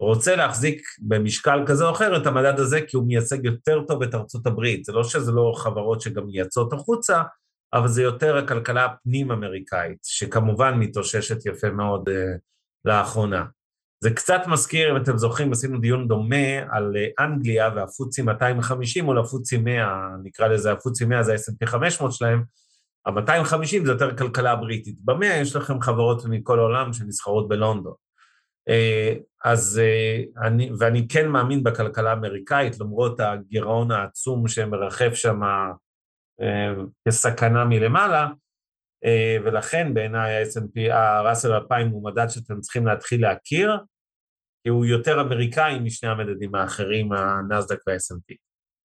רוצה 0.00 0.36
להחזיק 0.36 0.82
במשקל 1.00 1.64
כזה 1.66 1.84
או 1.84 1.90
אחר 1.90 2.22
את 2.22 2.26
המדד 2.26 2.60
הזה 2.60 2.80
כי 2.88 2.96
הוא 2.96 3.06
מייצג 3.06 3.44
יותר 3.44 3.84
טוב 3.86 4.02
את 4.02 4.14
ארצות 4.14 4.46
הברית. 4.46 4.84
זה 4.84 4.92
לא 4.92 5.04
שזה 5.04 5.32
לא 5.32 5.52
חברות 5.56 6.00
שגם 6.00 6.26
מייצאות 6.26 6.72
החוצה, 6.72 7.22
אבל 7.72 7.88
זה 7.88 8.02
יותר 8.02 8.36
הכלכלה 8.36 8.84
הפנים-אמריקאית, 8.84 9.98
שכמובן 10.02 10.74
מתאוששת 10.74 11.46
יפה 11.46 11.70
מאוד 11.70 12.08
uh, 12.08 12.12
לאחרונה. 12.84 13.44
זה 14.02 14.10
קצת 14.10 14.40
מזכיר, 14.46 14.90
אם 14.90 15.02
אתם 15.02 15.18
זוכרים, 15.18 15.52
עשינו 15.52 15.78
דיון 15.78 16.08
דומה 16.08 16.58
על 16.70 16.92
uh, 16.96 17.24
אנגליה 17.24 17.70
והפוצי 17.76 18.22
250 18.22 19.04
מול 19.04 19.18
הפוצי 19.18 19.56
100, 19.56 20.08
נקרא 20.22 20.48
לזה 20.48 20.72
הפוצי 20.72 21.04
100 21.04 21.22
זה 21.22 21.32
ה-S&P 21.32 21.66
500 21.66 22.12
שלהם, 22.12 22.44
ה-250 23.06 23.84
זה 23.84 23.92
יותר 23.92 24.16
כלכלה 24.16 24.56
בריטית. 24.56 24.96
במאה 25.04 25.36
יש 25.36 25.56
לכם 25.56 25.80
חברות 25.80 26.24
מכל 26.24 26.58
העולם 26.58 26.92
שנסחרות 26.92 27.48
בלונדון. 27.48 27.94
אה, 28.68 29.14
אז 29.44 29.80
אה, 29.82 30.46
אני, 30.46 30.70
ואני 30.78 31.08
כן 31.08 31.28
מאמין 31.28 31.62
בכלכלה 31.62 32.10
האמריקאית, 32.10 32.80
למרות 32.80 33.20
הגירעון 33.20 33.90
העצום 33.90 34.48
שמרחף 34.48 35.14
שם 35.14 35.42
אה, 36.42 36.72
כסכנה 37.08 37.64
מלמעלה, 37.64 38.28
ולכן 39.44 39.94
בעיניי 39.94 40.34
ה-S&P, 40.34 40.92
ה-Russell 40.92 41.52
2000 41.52 41.88
הוא 41.88 42.04
מדד 42.04 42.26
שאתם 42.28 42.60
צריכים 42.60 42.86
להתחיל 42.86 43.22
להכיר, 43.22 43.78
כי 43.78 43.84
הוא 44.68 44.86
יותר 44.86 45.20
אמריקאי 45.20 45.78
משני 45.78 46.10
המדדים 46.10 46.54
האחרים, 46.54 47.12
הנסדק 47.12 47.78
וה-S&P. 47.86 48.34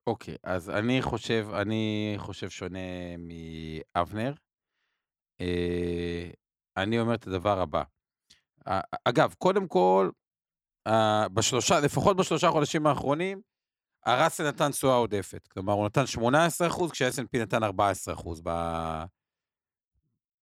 אוקיי, 0.07 0.33
okay, 0.33 0.37
אז 0.43 0.69
אני 0.69 1.01
חושב, 1.01 1.47
אני 1.53 2.13
חושב 2.17 2.49
שונה 2.49 2.79
מאבנר. 3.17 4.33
אני 6.77 6.99
אומר 6.99 7.15
את 7.15 7.27
הדבר 7.27 7.59
הבא. 7.59 7.83
אגב, 9.05 9.33
קודם 9.37 9.67
כל, 9.67 10.09
בשלושה, 11.33 11.79
לפחות 11.79 12.17
בשלושה 12.17 12.51
חודשים 12.51 12.87
האחרונים, 12.87 13.41
הראסל 14.05 14.47
נתן 14.47 14.71
תשואה 14.71 14.95
עודפת. 14.95 15.47
כלומר, 15.47 15.73
הוא 15.73 15.85
נתן 15.85 16.03
18%, 16.03 16.91
כשה-S&P 16.91 17.39
נתן 17.39 17.63
14% 17.63 17.67
ב... 18.43 18.51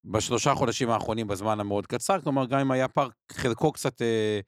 בשלושה 0.06 0.56
חודשים 0.56 0.90
האחרונים 0.90 1.28
בזמן 1.28 1.60
המאוד 1.60 1.88
קצר, 1.88 2.22
כלומר, 2.22 2.46
גם 2.46 2.60
אם 2.60 2.72
היה 2.72 2.88
פער, 2.88 3.10
חלקו 3.32 3.72
קצת 3.72 4.02
אה, 4.02 4.40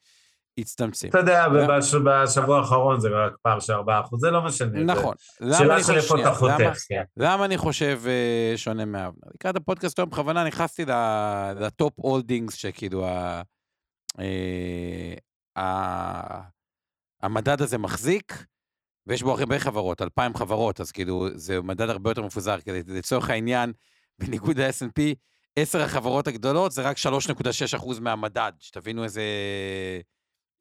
הצטמצם. 0.57 1.07
אתה 1.07 1.17
יודע, 1.17 1.47
בשבוע 1.47 2.57
האחרון 2.57 2.99
זה 2.99 3.09
רק 3.09 3.33
פער 3.41 3.59
של 3.59 3.73
4%, 3.73 3.77
זה 4.17 4.31
לא 4.31 4.41
משנה. 4.41 4.83
נכון. 4.83 5.15
שאלה 5.57 5.83
של 5.83 5.95
איפה 5.95 6.21
אתה 6.21 6.33
חותך. 6.33 6.77
כן. 6.87 7.03
למה 7.17 7.45
אני 7.45 7.57
חושב 7.57 8.01
אה, 8.05 8.53
שונה 8.57 8.85
מאבנר? 8.85 9.29
לקראת 9.33 9.55
הפודקאסט 9.55 9.99
היום 9.99 10.09
בכוונה 10.09 10.43
נכנסתי 10.43 10.85
לטופ 11.59 11.93
הולדינגס, 11.95 12.53
שכאילו 12.53 13.05
אה, 13.07 13.41
המדד 17.21 17.61
הזה 17.61 17.77
מחזיק, 17.77 18.45
ויש 19.07 19.23
בו 19.23 19.37
הרבה 19.39 19.59
חברות, 19.59 20.01
2,000 20.01 20.35
חברות, 20.35 20.81
אז 20.81 20.91
כאילו, 20.91 21.27
זה 21.35 21.61
מדד 21.61 21.89
הרבה 21.89 22.11
יותר 22.11 22.21
מפוזר. 22.21 22.55
לצורך 22.87 23.29
העניין, 23.29 23.73
בניגוד 24.19 24.59
ל-S&P, 24.59 25.01
10 25.55 25.81
החברות 25.81 26.27
הגדולות 26.27 26.71
זה 26.71 26.81
רק 26.81 26.97
3.6% 26.97 27.99
מהמדד, 28.01 28.51
שתבינו 28.59 29.03
איזה 29.03 29.21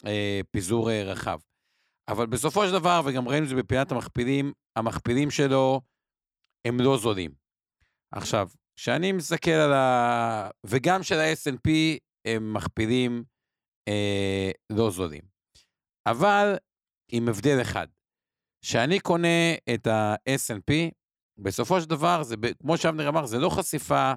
אה, 0.07 0.41
פיזור 0.51 0.91
אה, 0.91 1.03
רחב. 1.03 1.39
אבל 2.09 2.27
בסופו 2.27 2.67
של 2.67 2.73
דבר, 2.73 3.01
וגם 3.05 3.29
ראינו 3.29 3.45
את 3.45 3.49
זה 3.49 3.55
בפינת 3.55 3.93
המכפילים, 3.93 4.53
המכפילים 4.77 5.31
שלו 5.31 5.81
הם 6.65 6.81
לא 6.81 6.99
זולים. 6.99 7.31
עכשיו, 8.13 8.49
כשאני 8.77 9.13
מסתכל 9.13 9.51
על 9.51 9.73
ה... 9.73 10.51
וגם 10.65 11.03
של 11.03 11.19
ה-S&P 11.19 11.71
הם 12.27 12.53
מכפילים 12.55 13.25
אה, 13.89 14.51
לא 14.71 14.91
זולים. 14.91 15.23
אבל 16.07 16.57
עם 17.13 17.29
הבדל 17.29 17.59
אחד, 17.63 17.87
כשאני 18.63 19.01
קונה 19.01 19.55
את 19.75 19.87
ה 19.87 20.15
snp 20.29 20.73
בסופו 21.39 21.81
של 21.81 21.89
דבר, 21.89 22.23
זה, 22.23 22.37
כמו 22.61 22.77
שאבנר 22.77 23.09
אמר, 23.09 23.27
זה 23.27 23.39
לא 23.39 23.49
חשיפה 23.49 24.13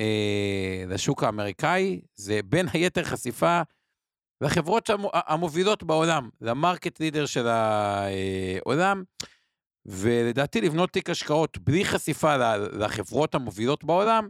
אה, 0.00 0.84
לשוק 0.86 1.22
האמריקאי, 1.22 2.00
זה 2.14 2.40
בין 2.44 2.66
היתר 2.72 3.04
חשיפה 3.04 3.60
לחברות 4.40 4.90
המובילות 5.12 5.82
בעולם, 5.82 6.28
למרקט 6.40 7.00
לידר 7.00 7.26
של 7.26 7.46
העולם, 7.46 9.02
ולדעתי 9.86 10.60
לבנות 10.60 10.90
תיק 10.90 11.10
השקעות 11.10 11.58
בלי 11.58 11.84
חשיפה 11.84 12.36
לחברות 12.72 13.34
המובילות 13.34 13.84
בעולם, 13.84 14.28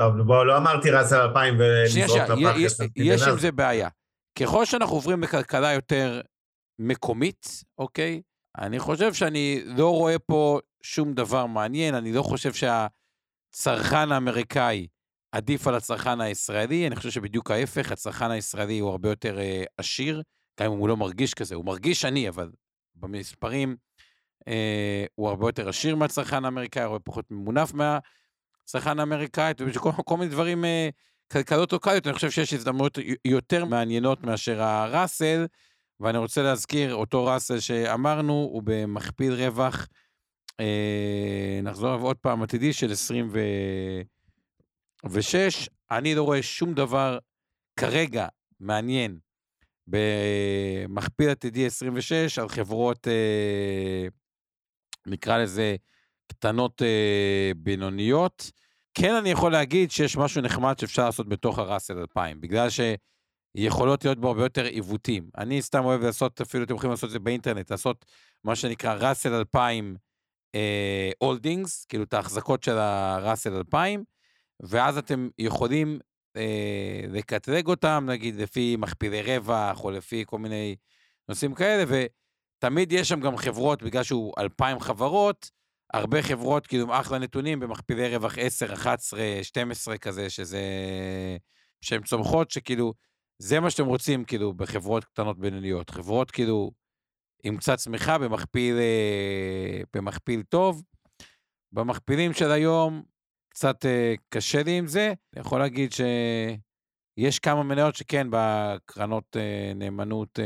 טוב, 0.00 0.20
בוא, 0.26 0.44
לא 0.44 0.56
אמרתי 0.56 0.90
רס 0.90 1.12
על 1.12 1.20
2000 1.20 1.54
ולזרוק 1.58 2.18
לפח 2.18 2.84
יש 2.96 3.22
עם 3.22 3.38
זה 3.38 3.52
בעיה. 3.52 3.88
ככל 4.38 4.64
שאנחנו 4.64 4.94
עוברים 4.94 5.22
לכלכלה 5.22 5.72
יותר 5.72 6.20
מקומית, 6.78 7.64
אוקיי? 7.78 8.22
אני 8.58 8.78
חושב 8.78 9.14
שאני 9.14 9.62
לא 9.64 9.90
רואה 9.90 10.18
פה 10.18 10.60
שום 10.82 11.12
דבר 11.12 11.46
מעניין, 11.46 11.94
אני 11.94 12.12
לא 12.12 12.22
חושב 12.22 12.50
שהצרכן 12.52 14.12
האמריקאי 14.12 14.86
עדיף 15.32 15.66
על 15.66 15.74
הצרכן 15.74 16.20
הישראלי, 16.20 16.86
אני 16.86 16.96
חושב 16.96 17.10
שבדיוק 17.10 17.50
ההפך, 17.50 17.92
הצרכן 17.92 18.30
הישראלי 18.30 18.78
הוא 18.78 18.90
הרבה 18.90 19.08
יותר 19.08 19.38
אה, 19.38 19.64
עשיר, 19.78 20.22
גם 20.60 20.72
אם 20.72 20.78
הוא 20.78 20.88
לא 20.88 20.96
מרגיש 20.96 21.34
כזה, 21.34 21.54
הוא 21.54 21.64
מרגיש 21.64 22.04
עני, 22.04 22.28
אבל 22.28 22.50
במספרים 22.94 23.76
אה, 24.48 25.04
הוא 25.14 25.28
הרבה 25.28 25.48
יותר 25.48 25.68
עשיר 25.68 25.96
מהצרכן 25.96 26.44
האמריקאי, 26.44 26.82
הרבה 26.82 26.98
פחות 26.98 27.30
ממונף 27.30 27.74
מה... 27.74 27.98
צרכן 28.66 29.00
אמריקאית, 29.00 29.60
וכל 29.60 29.90
כל 30.04 30.16
מיני 30.16 30.30
דברים, 30.30 30.64
אה, 30.64 30.88
כלכלות 31.32 31.72
לוקאליות, 31.72 32.06
אני 32.06 32.14
חושב 32.14 32.30
שיש 32.30 32.52
הזדמנויות 32.52 32.98
יותר 33.24 33.64
מעניינות 33.64 34.24
מאשר 34.24 34.62
הראסל, 34.62 35.46
ואני 36.00 36.18
רוצה 36.18 36.42
להזכיר, 36.42 36.94
אותו 36.94 37.24
ראסל 37.26 37.60
שאמרנו, 37.60 38.32
הוא 38.32 38.62
במכפיל 38.64 39.32
רווח, 39.32 39.88
אה, 40.60 41.60
נחזור 41.62 41.94
עוד 41.94 42.16
פעם, 42.16 42.42
עתידי 42.42 42.72
של 42.72 42.90
26. 45.06 45.68
אני 45.90 46.14
לא 46.14 46.22
רואה 46.22 46.42
שום 46.42 46.74
דבר 46.74 47.18
כרגע 47.80 48.26
מעניין 48.60 49.18
במכפיל 49.86 51.30
עתידי 51.30 51.66
26 51.66 52.38
על 52.38 52.48
חברות, 52.48 53.08
אה, 53.08 54.06
נקרא 55.06 55.38
לזה, 55.38 55.76
קטנות 56.26 56.82
אה, 56.82 57.50
בינוניות. 57.56 58.50
כן 58.94 59.14
אני 59.14 59.30
יכול 59.30 59.52
להגיד 59.52 59.90
שיש 59.90 60.16
משהו 60.16 60.42
נחמד 60.42 60.78
שאפשר 60.78 61.04
לעשות 61.04 61.28
בתוך 61.28 61.58
הראסל 61.58 61.98
2000, 61.98 62.40
בגלל 62.40 62.68
שיכולות 62.70 64.04
להיות 64.04 64.18
בו 64.18 64.28
הרבה 64.28 64.42
יותר 64.42 64.64
עיוותים. 64.64 65.30
אני 65.38 65.62
סתם 65.62 65.84
אוהב 65.84 66.02
לעשות, 66.02 66.40
אפילו 66.40 66.64
אתם 66.64 66.74
יכולים 66.74 66.90
לעשות 66.90 67.08
את 67.08 67.12
זה 67.12 67.18
באינטרנט, 67.18 67.70
לעשות 67.70 68.04
מה 68.44 68.56
שנקרא 68.56 68.94
ראסל 68.94 69.34
2000 69.34 69.96
הולדינגס, 71.18 71.82
אה, 71.82 71.86
כאילו 71.88 72.04
את 72.04 72.14
ההחזקות 72.14 72.62
של 72.62 72.78
הראסל 72.78 73.56
2000, 73.56 74.04
ואז 74.60 74.98
אתם 74.98 75.28
יכולים 75.38 75.98
אה, 76.36 77.00
לקטלג 77.08 77.66
אותם, 77.66 78.06
נגיד 78.08 78.36
לפי 78.36 78.76
מכפילי 78.78 79.22
רווח, 79.22 79.84
או 79.84 79.90
לפי 79.90 80.24
כל 80.26 80.38
מיני 80.38 80.76
נושאים 81.28 81.54
כאלה, 81.54 81.84
ותמיד 81.88 82.92
יש 82.92 83.08
שם 83.08 83.20
גם 83.20 83.36
חברות, 83.36 83.82
בגלל 83.82 84.02
שהוא 84.02 84.32
2,000 84.38 84.80
חברות, 84.80 85.50
הרבה 85.92 86.22
חברות, 86.22 86.66
כאילו, 86.66 87.00
אחלה 87.00 87.18
נתונים 87.18 87.60
במכפילי 87.60 88.16
רווח 88.16 88.38
10, 88.38 88.72
11, 88.72 89.20
12 89.42 89.98
כזה, 89.98 90.30
שזה... 90.30 90.60
שהן 91.80 92.02
צומחות, 92.02 92.50
שכאילו, 92.50 92.94
זה 93.38 93.60
מה 93.60 93.70
שאתם 93.70 93.86
רוצים, 93.86 94.24
כאילו, 94.24 94.54
בחברות 94.54 95.04
קטנות 95.04 95.38
בינוניות. 95.38 95.90
חברות, 95.90 96.30
כאילו, 96.30 96.70
עם 97.44 97.56
קצת 97.56 97.78
צמיחה 97.78 98.18
במכפיל, 98.18 98.76
אה, 98.76 99.80
במכפיל 99.96 100.42
טוב. 100.42 100.82
במכפילים 101.72 102.32
של 102.32 102.50
היום 102.50 103.02
קצת 103.56 103.86
אה, 103.86 104.14
קשה 104.28 104.62
לי 104.62 104.78
עם 104.78 104.86
זה. 104.86 105.06
אני 105.06 105.40
יכול 105.40 105.60
להגיד 105.60 105.92
שיש 105.92 107.38
כמה 107.38 107.62
מניות 107.62 107.94
שכן 107.94 108.26
בקרנות 108.30 109.36
אה, 109.36 109.72
נאמנות 109.74 110.38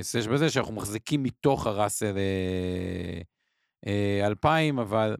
סש 0.00 0.26
בזה, 0.26 0.50
שאנחנו 0.50 0.74
מחזיקים 0.74 1.22
מתוך 1.22 1.66
הראסל 1.66 2.16
2000, 4.20 4.78
אבל 4.78 5.16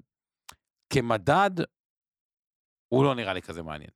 כמדד, 0.92 1.50
הוא 2.92 3.04
לא 3.04 3.14
נראה 3.14 3.34
לי 3.34 3.42
כזה 3.42 3.62
מעניין. 3.62 3.90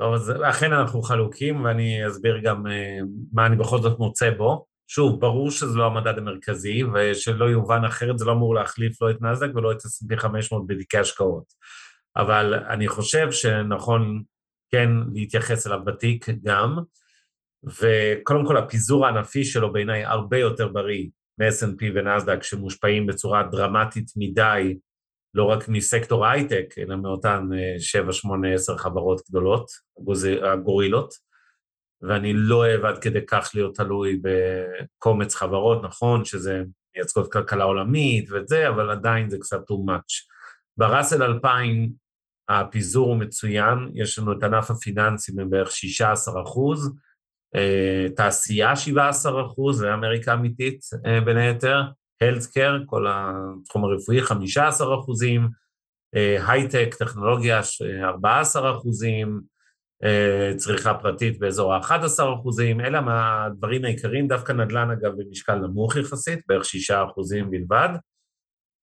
טוב, 0.00 0.14
אז 0.14 0.32
אכן 0.50 0.72
אנחנו 0.72 1.02
חלוקים, 1.02 1.64
ואני 1.64 2.08
אסביר 2.08 2.40
גם 2.44 2.64
מה 3.32 3.46
אני 3.46 3.56
בכל 3.56 3.82
זאת 3.82 3.98
מוצא 3.98 4.30
בו. 4.30 4.66
שוב, 4.88 5.20
ברור 5.20 5.50
שזה 5.50 5.78
לא 5.78 5.86
המדד 5.86 6.18
המרכזי, 6.18 6.82
ושלא 6.84 7.44
יובן 7.44 7.84
אחרת, 7.84 8.18
זה 8.18 8.24
לא 8.24 8.32
אמור 8.32 8.54
להחליף 8.54 9.02
לא 9.02 9.10
את 9.10 9.22
נאסדק 9.22 9.54
ולא 9.54 9.72
את 9.72 9.76
S&P 9.76 10.16
500 10.16 10.66
בתיקי 10.66 10.98
השקעות. 10.98 11.44
אבל 12.16 12.54
אני 12.54 12.88
חושב 12.88 13.30
שנכון 13.30 14.22
כן 14.70 14.90
להתייחס 15.14 15.66
אליו 15.66 15.84
בתיק 15.84 16.26
גם, 16.42 16.78
וקודם 17.64 18.46
כל 18.46 18.56
הפיזור 18.56 19.06
הענפי 19.06 19.44
שלו 19.44 19.72
בעיניי 19.72 20.04
הרבה 20.04 20.38
יותר 20.38 20.68
בריא 20.68 21.08
מ-S&P 21.38 21.84
ונאסדק, 21.94 22.42
שמושפעים 22.42 23.06
בצורה 23.06 23.42
דרמטית 23.42 24.10
מדי, 24.16 24.78
לא 25.34 25.44
רק 25.44 25.68
מסקטור 25.68 26.26
ההייטק, 26.26 26.74
אלא 26.78 26.96
מאותן 26.96 27.48
7, 27.78 28.12
8, 28.12 28.54
10 28.54 28.76
חברות 28.76 29.20
גדולות, 29.28 29.70
הגורילות. 30.42 31.14
ואני 32.08 32.32
לא 32.32 32.56
אוהב 32.56 32.84
עד 32.84 32.98
כדי 32.98 33.26
כך 33.26 33.50
להיות 33.54 33.76
תלוי 33.76 34.20
בקומץ 34.22 35.34
חברות, 35.34 35.84
נכון, 35.84 36.24
שזה 36.24 36.62
מייצגות 36.96 37.32
כלכלה 37.32 37.64
עולמית 37.64 38.30
וזה, 38.30 38.68
אבל 38.68 38.90
עדיין 38.90 39.30
זה 39.30 39.38
קצת 39.38 39.60
too 39.70 39.90
much. 39.90 40.28
בראסל 40.76 41.22
2000 41.22 41.92
הפיזור 42.48 43.08
הוא 43.08 43.16
מצוין, 43.16 43.78
יש 43.94 44.18
לנו 44.18 44.32
את 44.32 44.42
ענף 44.42 44.70
הפיננסים 44.70 45.50
בערך 45.50 45.70
16 45.70 46.42
אחוז, 46.42 46.92
אה, 47.54 48.06
תעשייה 48.16 48.76
17 48.76 49.46
אחוז, 49.46 49.78
זה 49.78 49.94
אמריקה 49.94 50.34
אמיתית 50.34 50.80
אה, 51.06 51.20
בין 51.20 51.36
היתר, 51.36 51.82
הלסקר, 52.20 52.78
כל 52.86 53.06
התחום 53.08 53.84
הרפואי 53.84 54.22
15 54.22 55.00
אחוזים, 55.00 55.48
אה, 56.16 56.52
הייטק, 56.52 56.94
טכנולוגיה 56.98 57.60
14 58.02 58.76
אחוזים, 58.76 59.28
אה, 59.28 59.53
צריכה 60.56 60.94
פרטית 60.94 61.38
באזור 61.38 61.74
ה-11 61.74 62.34
אחוזים, 62.40 62.80
אלה 62.80 63.00
הדברים 63.46 63.84
העיקריים, 63.84 64.28
דווקא 64.28 64.52
נדל"ן 64.52 64.90
אגב 64.90 65.12
במשקל 65.16 65.54
נמוך 65.54 65.96
יחסית, 65.96 66.40
בערך 66.48 66.64
6 66.64 66.90
אחוזים 66.90 67.50
בלבד. 67.50 67.88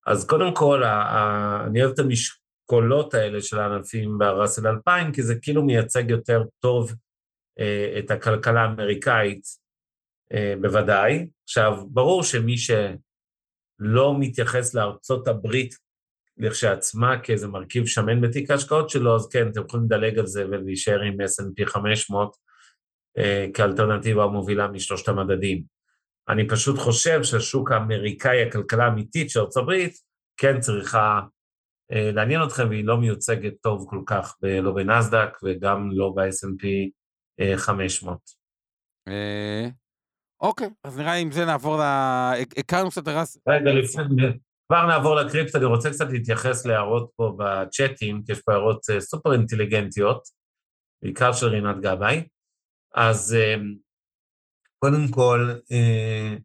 אז 0.08 0.28
קודם 0.28 0.56
כל, 0.56 0.84
אני 0.84 1.84
אוהב 1.84 1.94
את 1.94 2.00
המשקולות 2.00 3.14
האלה 3.14 3.42
של 3.42 3.60
הענפים 3.60 4.18
בראסל 4.18 4.68
2000, 4.68 5.12
כי 5.12 5.24
זה 5.24 5.36
כאילו 5.42 5.64
מייצג 5.64 6.10
יותר 6.10 6.44
טוב 6.60 6.94
אה, 7.60 7.96
את 8.00 8.12
הכלכלה 8.12 8.62
האמריקאית 8.62 9.44
אה, 10.34 10.54
בוודאי. 10.62 11.28
עכשיו, 11.44 11.84
ברור 11.90 12.24
שמי 12.24 12.56
שלא 12.58 14.16
מתייחס 14.20 14.74
לארצות 14.74 15.28
הברית 15.28 15.76
לכשעצמה 16.38 17.20
כאיזה 17.20 17.48
מרכיב 17.48 17.86
שמן 17.86 18.22
בתיק 18.22 18.52
ההשקעות 18.52 18.90
שלו, 18.90 19.16
אז 19.16 19.28
כן, 19.28 19.48
אתם 19.48 19.62
יכולים 19.62 19.86
לדלג 19.86 20.20
על 20.20 20.26
זה 20.28 20.46
ולהישאר 20.48 21.02
עם 21.02 21.22
S&P 21.22 21.66
500 21.66 22.36
אה, 23.18 23.48
כאלטרנטיבה 23.54 24.24
המובילה 24.24 24.68
משלושת 24.68 25.08
המדדים. 25.08 25.64
אני 26.30 26.48
פשוט 26.48 26.78
חושב 26.80 27.24
שהשוק 27.24 27.72
האמריקאי, 27.72 28.44
הכלכלה 28.48 28.86
האמיתית 28.86 29.30
של 29.30 29.40
ארה"ב, 29.40 29.72
כן 30.38 30.60
צריכה 30.60 31.20
אה, 31.92 32.12
לעניין 32.14 32.44
אתכם, 32.44 32.70
והיא 32.70 32.86
לא 32.86 32.98
מיוצגת 32.98 33.54
טוב 33.62 33.86
כל 33.90 34.02
כך, 34.06 34.36
ב- 34.42 34.46
לא 34.46 34.72
בנסדק 34.72 35.38
וגם 35.44 35.90
לא 35.92 36.14
ב-S&P 36.16 36.66
אה, 37.40 37.58
500. 37.58 38.18
אה, 39.08 39.68
אוקיי, 40.42 40.70
אז 40.84 40.98
נראה 40.98 41.14
לי 41.14 41.22
עם 41.22 41.32
זה 41.32 41.46
נעבור 41.46 41.78
ל... 41.78 41.82
הכרנו 42.58 42.90
קצת 42.90 43.08
הרס... 43.08 43.38
רגע, 43.50 43.72
לפני, 43.74 44.04
כבר 44.72 44.86
נעבור 44.86 45.16
לקריפט, 45.16 45.56
אני 45.56 45.66
רוצה 45.66 45.90
קצת 45.90 46.08
להתייחס 46.10 46.66
להערות 46.66 47.12
פה 47.16 47.38
בצ'אטים, 47.40 48.22
כי 48.26 48.32
יש 48.32 48.42
פה 48.42 48.52
הערות 48.52 48.90
אה, 48.90 49.02
סופר 49.02 49.34
אינטליגנטיות, 49.34 50.22
בעיקר 51.04 51.34
של 51.34 51.48
רינת 51.48 51.82
גבאי. 51.82 52.24
אז 52.96 53.34
אה, 53.40 53.56
קודם 54.80 55.08
כל, 55.12 55.52
אה, 55.72 56.36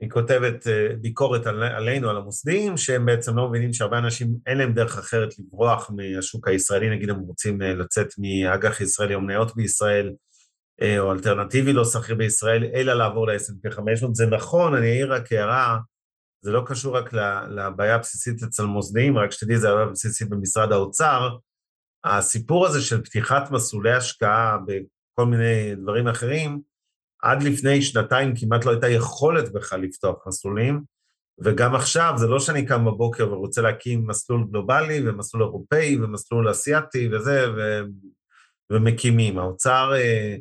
היא 0.00 0.10
כותבת 0.10 0.66
ביקורת 1.00 1.46
עלינו, 1.46 2.10
על 2.10 2.16
המוסדיים, 2.16 2.76
שהם 2.76 3.06
בעצם 3.06 3.36
לא 3.36 3.48
מבינים 3.48 3.72
שהרבה 3.72 3.98
אנשים, 3.98 4.28
אין 4.46 4.58
להם 4.58 4.72
דרך 4.72 4.98
אחרת 4.98 5.28
לברוח 5.38 5.90
מהשוק 5.90 6.48
הישראלי, 6.48 6.90
נגיד 6.90 7.10
הם 7.10 7.18
רוצים 7.18 7.60
לצאת 7.60 8.08
מאג"ח 8.18 8.80
ישראלי 8.80 9.14
או 9.14 9.20
מניות 9.20 9.56
בישראל, 9.56 10.12
או 10.98 11.12
אלטרנטיבי 11.12 11.72
לא 11.72 11.84
שכיר 11.84 12.14
בישראל, 12.14 12.64
אלא 12.74 12.94
לעבור 12.94 13.26
ל-S&P 13.26 13.70
500. 13.70 14.14
זה 14.14 14.26
נכון, 14.26 14.74
אני 14.74 14.90
אעיר 14.90 15.14
רק 15.14 15.32
הערה, 15.32 15.78
זה 16.42 16.50
לא 16.50 16.62
קשור 16.66 16.96
רק 16.96 17.12
לבעיה 17.48 17.94
הבסיסית 17.94 18.42
אצל 18.42 18.64
מוסדיים, 18.64 19.18
רק 19.18 19.32
שתדעי, 19.32 19.58
זה 19.58 19.70
הבעיה 19.70 19.86
הבסיסית 19.86 20.28
במשרד 20.28 20.72
האוצר. 20.72 21.36
הסיפור 22.04 22.66
הזה 22.66 22.80
של 22.82 23.04
פתיחת 23.04 23.50
מסלולי 23.50 23.92
השקעה 23.92 24.58
בכל 24.66 25.26
מיני 25.26 25.74
דברים 25.74 26.08
אחרים, 26.08 26.60
עד 27.22 27.42
לפני 27.42 27.82
שנתיים 27.82 28.34
כמעט 28.36 28.64
לא 28.64 28.70
הייתה 28.70 28.88
יכולת 28.88 29.52
בכלל 29.52 29.80
לפתוח 29.80 30.26
מסלולים, 30.26 30.82
וגם 31.44 31.74
עכשיו, 31.74 32.12
זה 32.16 32.26
לא 32.26 32.40
שאני 32.40 32.66
קם 32.66 32.84
בבוקר 32.84 33.32
ורוצה 33.32 33.62
להקים 33.62 34.06
מסלול 34.06 34.46
גלובלי 34.50 35.08
ומסלול 35.08 35.42
אירופאי 35.42 35.98
ומסלול 36.02 36.50
אסיאתי 36.50 37.08
וזה, 37.12 37.52
ו... 37.56 37.80
ומקימים. 38.72 39.38
האוצר 39.38 39.92
אה, 39.94 40.36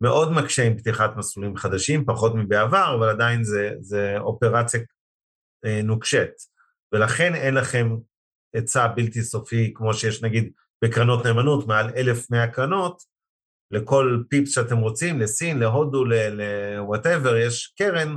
מאוד 0.00 0.32
מקשה 0.32 0.66
עם 0.66 0.78
פתיחת 0.78 1.16
מסלולים 1.16 1.56
חדשים, 1.56 2.04
פחות 2.04 2.34
מבעבר, 2.34 2.94
אבל 2.98 3.08
עדיין 3.08 3.44
זה, 3.44 3.70
זה 3.80 4.14
אופרציה 4.18 4.80
נוקשת, 5.84 6.30
ולכן 6.92 7.34
אין 7.34 7.54
לכם 7.54 7.96
היצע 8.54 8.86
בלתי 8.86 9.22
סופי, 9.22 9.72
כמו 9.74 9.94
שיש 9.94 10.22
נגיד 10.22 10.52
בקרנות 10.84 11.26
נאמנות, 11.26 11.66
מעל 11.66 11.90
1,100 11.96 12.46
קרנות, 12.46 13.02
לכל 13.70 14.22
פיפס 14.28 14.54
שאתם 14.54 14.78
רוצים, 14.78 15.20
לסין, 15.20 15.58
להודו, 15.58 16.04
ל-whatever, 16.04 17.36
יש 17.36 17.74
קרן 17.78 18.16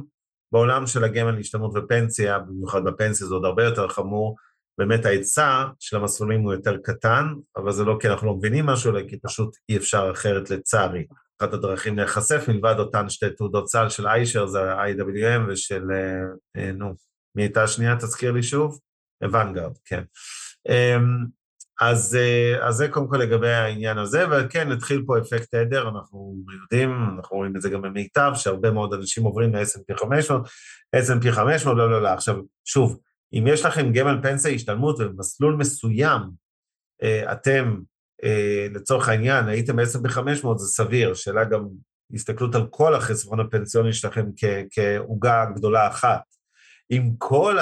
בעולם 0.52 0.88
של 0.88 1.04
הגמל 1.04 1.32
להשתלמות 1.32 1.72
ופנסיה, 1.76 2.40
במיוחד 2.40 2.84
בפנסיה 2.84 3.28
זה 3.28 3.34
עוד 3.34 3.46
הרבה 3.46 3.64
יותר 3.64 3.88
חמור, 3.88 4.36
באמת 4.78 5.06
ההיצע 5.06 5.66
של 5.80 5.98
המסלולים 5.98 6.42
הוא 6.42 6.54
יותר 6.54 6.78
קטן, 6.78 7.26
אבל 7.58 7.72
זה 7.72 7.84
לא 7.84 7.98
כי 8.00 8.10
אנחנו 8.10 8.28
לא 8.28 8.36
מבינים 8.36 8.66
משהו, 8.66 8.92
אלא 8.92 9.08
כי 9.08 9.20
פשוט 9.20 9.56
אי 9.70 9.78
אפשר 9.78 10.12
אחרת 10.12 10.50
לצערי. 10.50 11.06
אחת 11.42 11.54
הדרכים 11.54 11.98
להיחשף 11.98 12.46
מלבד 12.48 12.76
אותן 12.80 13.10
שתי 13.10 13.30
תעודות 13.30 13.68
סל 13.68 13.90
של 13.90 14.08
איישר, 14.08 14.48
זה 14.48 14.74
ה-IWM 14.74 15.42
ושל, 15.48 15.84
אה, 15.92 16.62
אה, 16.62 16.72
נו, 16.72 16.94
מי 17.38 17.44
הייתה 17.44 17.64
השנייה? 17.64 17.96
תזכיר 17.96 18.32
לי 18.32 18.44
שוב? 18.44 18.80
ונגארד, 19.22 19.78
כן. 19.86 20.04
אמ, 20.70 21.26
אז, 21.82 22.16
אה, 22.16 22.68
אז 22.68 22.76
זה 22.76 22.88
קודם 22.88 23.08
כל 23.08 23.18
לגבי 23.18 23.50
העניין 23.50 23.98
הזה, 23.98 24.26
וכן, 24.32 24.72
התחיל 24.72 25.04
פה 25.06 25.18
אפקט 25.18 25.54
עדר, 25.54 25.90
אנחנו 25.90 26.36
יודעים, 26.62 26.90
אנחנו 27.18 27.38
רואים 27.38 27.56
את 27.56 27.62
זה 27.62 27.70
גם 27.70 27.82
במיטב, 27.82 28.32
שהרבה 28.36 28.72
מאוד 28.72 28.94
אנשים 28.94 29.24
עוברים 29.24 29.56
ל-S&P 29.56 29.98
500, 30.00 30.48
S&P 30.96 31.32
500, 31.32 31.78
לא, 31.78 31.92
לא, 31.92 32.02
לא. 32.02 32.10
עכשיו, 32.10 32.36
שוב, 32.66 33.00
אם 33.34 33.44
יש 33.48 33.66
לכם 33.66 33.92
גמל 33.92 34.20
פנסיה 34.22 34.52
השתלמות 34.52 34.96
ובמסלול 35.00 35.56
מסוים, 35.56 36.22
אה, 37.04 37.32
אתם, 37.32 37.80
אה, 38.24 38.68
לצורך 38.74 39.10
העניין, 39.10 39.48
הייתם 39.48 39.76
ב-S&P 39.76 40.10
500, 40.10 40.60
זה 40.60 40.68
סביר, 40.68 41.14
שאלה 41.14 41.44
גם 41.44 41.68
הסתכלות 42.14 42.56
על 42.56 42.68
כל 42.70 42.96
החסכון 42.96 43.40
הפנסיוני 43.40 43.94
שלכם 43.94 44.26
כעוגה 44.72 45.46
גדולה 45.56 45.88
אחת. 45.88 46.22
עם 46.90 47.14
כל 47.18 47.58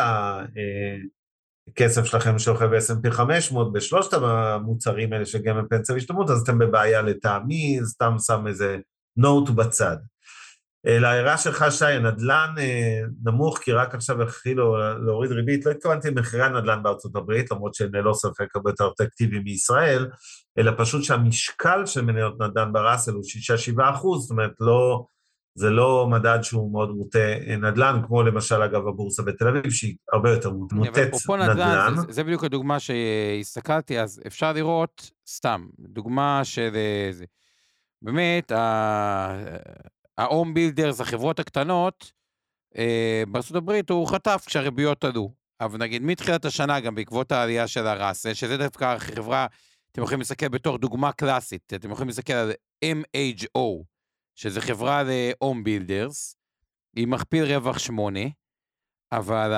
הכסף 1.72 2.02
אה, 2.02 2.06
שלכם 2.06 2.40
שוכב 2.40 2.66
ב-S&P 2.66 3.12
500, 3.12 3.74
בשלושת 3.74 4.14
המוצרים 4.14 5.14
האלה 5.14 5.26
של 5.26 5.42
גמל 5.42 5.64
פנסיה 5.70 5.96
והשתלמות, 5.96 6.30
אז 6.30 6.42
אתם 6.42 6.60
בבעיה 6.60 7.02
לטעמי, 7.02 7.80
סתם 7.84 8.16
שם 8.20 8.48
איזה 8.48 8.78
נוט 9.18 9.50
בצד. 9.50 9.98
אה, 10.88 11.00
להערה 11.00 11.38
שלך, 11.38 11.66
שי, 11.70 11.86
הנדל"ן 11.86 12.56
אה, 12.58 13.02
נמוך, 13.24 13.60
כי 13.60 13.72
רק 13.72 13.96
עכשיו 13.96 14.22
התחילו 14.22 14.78
להוריד 15.06 15.32
ריבית. 15.32 15.66
לא 15.66 15.72
התכוונתי 15.72 16.10
למחירי 16.10 16.44
הנדל"ן 16.44 16.84
בארצות 16.84 17.16
הברית, 17.16 17.52
למרות 17.52 17.74
שהם 17.74 17.96
ללא 17.96 18.14
ספק 18.14 18.56
הרבה 18.56 18.70
יותר 18.70 18.88
אטרקטיביים 18.88 19.44
מישראל, 19.44 20.10
אלא 20.58 20.72
פשוט 20.78 21.04
שהמשקל 21.04 21.86
של 21.86 22.02
מניות 22.02 22.42
נדל"ן 22.42 22.74
בראסל 22.74 23.12
הוא 23.12 23.24
6-7 23.78 23.96
אחוז, 23.96 24.22
זאת 24.22 24.32
אומרת, 24.32 24.52
לא... 24.60 25.06
זה 25.56 25.70
לא 25.70 26.08
מדד 26.12 26.40
שהוא 26.42 26.72
מאוד 26.72 26.92
מוטה 26.92 27.20
נדל"ן, 27.58 28.02
כמו 28.08 28.24
למשל, 28.24 28.62
אגב, 28.62 28.88
הבורסה 28.88 29.24
בתל 29.24 29.48
אביב, 29.48 29.72
שהיא 29.72 29.96
הרבה 30.14 30.30
יותר 30.32 30.50
מוטט 30.52 30.98
נדל"ן. 31.28 31.50
נדל"ן 31.50 31.94
זה, 31.96 32.02
זה 32.10 32.24
בדיוק 32.24 32.44
הדוגמה 32.44 32.78
שהסתכלתי, 32.80 34.00
אז 34.00 34.22
אפשר 34.28 34.54
לראות, 34.54 35.12
סתם, 35.28 35.68
דוגמה 35.80 36.42
של... 36.44 36.70
זה. 37.12 37.26
באמת, 38.02 38.52
ה-home 38.52 40.24
builders, 40.58 41.02
החברות 41.02 41.40
הקטנות, 41.40 42.12
אה, 42.78 43.24
הברית 43.56 43.90
הוא 43.90 44.08
חטף 44.08 44.44
כשהריביות 44.48 45.04
עלו. 45.04 45.46
אבל 45.62 45.80
נגיד 45.80 46.02
מתחילת 46.02 46.46
השנה, 46.46 46.80
גם 46.80 46.96
בעקבות 46.96 47.32
העלייה 47.32 47.68
של 47.68 47.88
הראסל, 47.88 48.34
שזה 48.34 48.58
דווקא 48.58 48.98
חברה, 48.98 49.48
אתם 49.92 50.02
יכולים 50.02 50.20
להסתכל 50.20 50.48
בתור 50.48 50.78
דוגמה 50.78 51.12
קלאסית, 51.12 51.74
אתם 51.76 51.92
יכולים 51.92 52.08
להסתכל 52.08 52.34
על 52.34 52.52
MHO, 52.86 53.84
שזה 54.36 54.62
חברה 54.62 55.04
ל-Home 55.04 55.68
Builders, 55.68 56.36
היא 56.96 57.08
מכפיל 57.08 57.44
רווח 57.44 57.80
8, 57.80 58.20
אבל, 59.12 59.54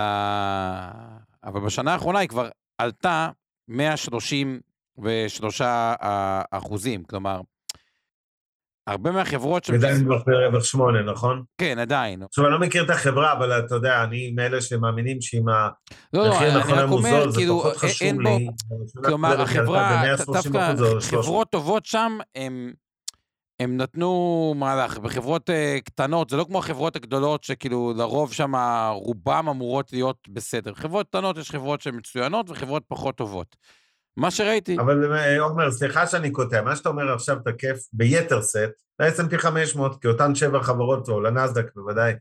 אבל 1.43 1.59
בשנה 1.59 1.93
האחרונה 1.93 2.19
היא 2.19 2.29
כבר 2.29 2.49
עלתה 2.77 3.29
133 3.67 5.61
אחוזים, 6.51 7.03
כלומר, 7.03 7.41
הרבה 8.87 9.11
מהחברות... 9.11 9.63
ש... 9.63 9.69
עדיין 9.69 10.07
מכפיל 10.07 10.33
רווח 10.33 10.63
8, 10.63 11.01
נכון? 11.03 11.43
כן, 11.57 11.79
עדיין. 11.79 12.23
עכשיו, 12.23 12.45
אני 12.45 12.53
לא 12.53 12.59
מכיר 12.59 12.83
את 12.83 12.89
החברה, 12.89 13.33
אבל 13.33 13.59
אתה 13.59 13.75
יודע, 13.75 14.03
אני 14.03 14.31
מאלה 14.31 14.61
שמאמינים 14.61 15.21
שאם 15.21 15.49
לא, 15.49 15.55
לא, 16.13 16.25
המחיר 16.25 16.59
נכון 16.59 16.79
המוזול, 16.79 17.31
זה 17.31 17.37
כאילו, 17.37 17.59
פחות 17.59 17.77
חשוב 17.77 18.21
לי. 18.21 18.47
כלומר, 19.05 19.41
החברה, 19.41 20.03
דווקא 20.25 20.73
חברות 21.11 21.49
טובות 21.51 21.85
שם, 21.85 22.17
הם... 22.35 22.73
הם 23.59 23.77
נתנו 23.77 24.53
מהלך, 24.57 24.97
בחברות 24.97 25.49
uh, 25.49 25.81
קטנות, 25.85 26.29
זה 26.29 26.37
לא 26.37 26.43
כמו 26.43 26.59
החברות 26.59 26.95
הגדולות 26.95 27.43
שכאילו 27.43 27.93
לרוב 27.97 28.33
שם 28.33 28.55
רובם 28.93 29.49
אמורות 29.49 29.93
להיות 29.93 30.27
בסדר. 30.29 30.73
חברות 30.73 31.07
קטנות 31.07 31.37
יש 31.37 31.51
חברות 31.51 31.81
שהן 31.81 31.95
מצוינות 31.95 32.49
וחברות 32.49 32.83
פחות 32.87 33.15
טובות. 33.15 33.55
מה 34.17 34.31
שראיתי. 34.31 34.77
אבל 34.79 35.13
אה, 35.13 35.39
עומר, 35.39 35.71
סליחה 35.71 36.07
שאני 36.07 36.31
קוטע, 36.31 36.61
מה 36.61 36.75
שאתה 36.75 36.89
אומר 36.89 37.13
עכשיו 37.13 37.37
תקף 37.45 37.79
ביתר 37.93 38.41
סט, 38.41 38.83
ל-S&P 38.99 39.37
500, 39.37 40.01
כי 40.01 40.07
אותן 40.07 40.35
שבע 40.35 40.63
חברות, 40.63 41.09
או 41.09 41.21
לנסדק 41.21 41.65
בוודאי, 41.75 42.13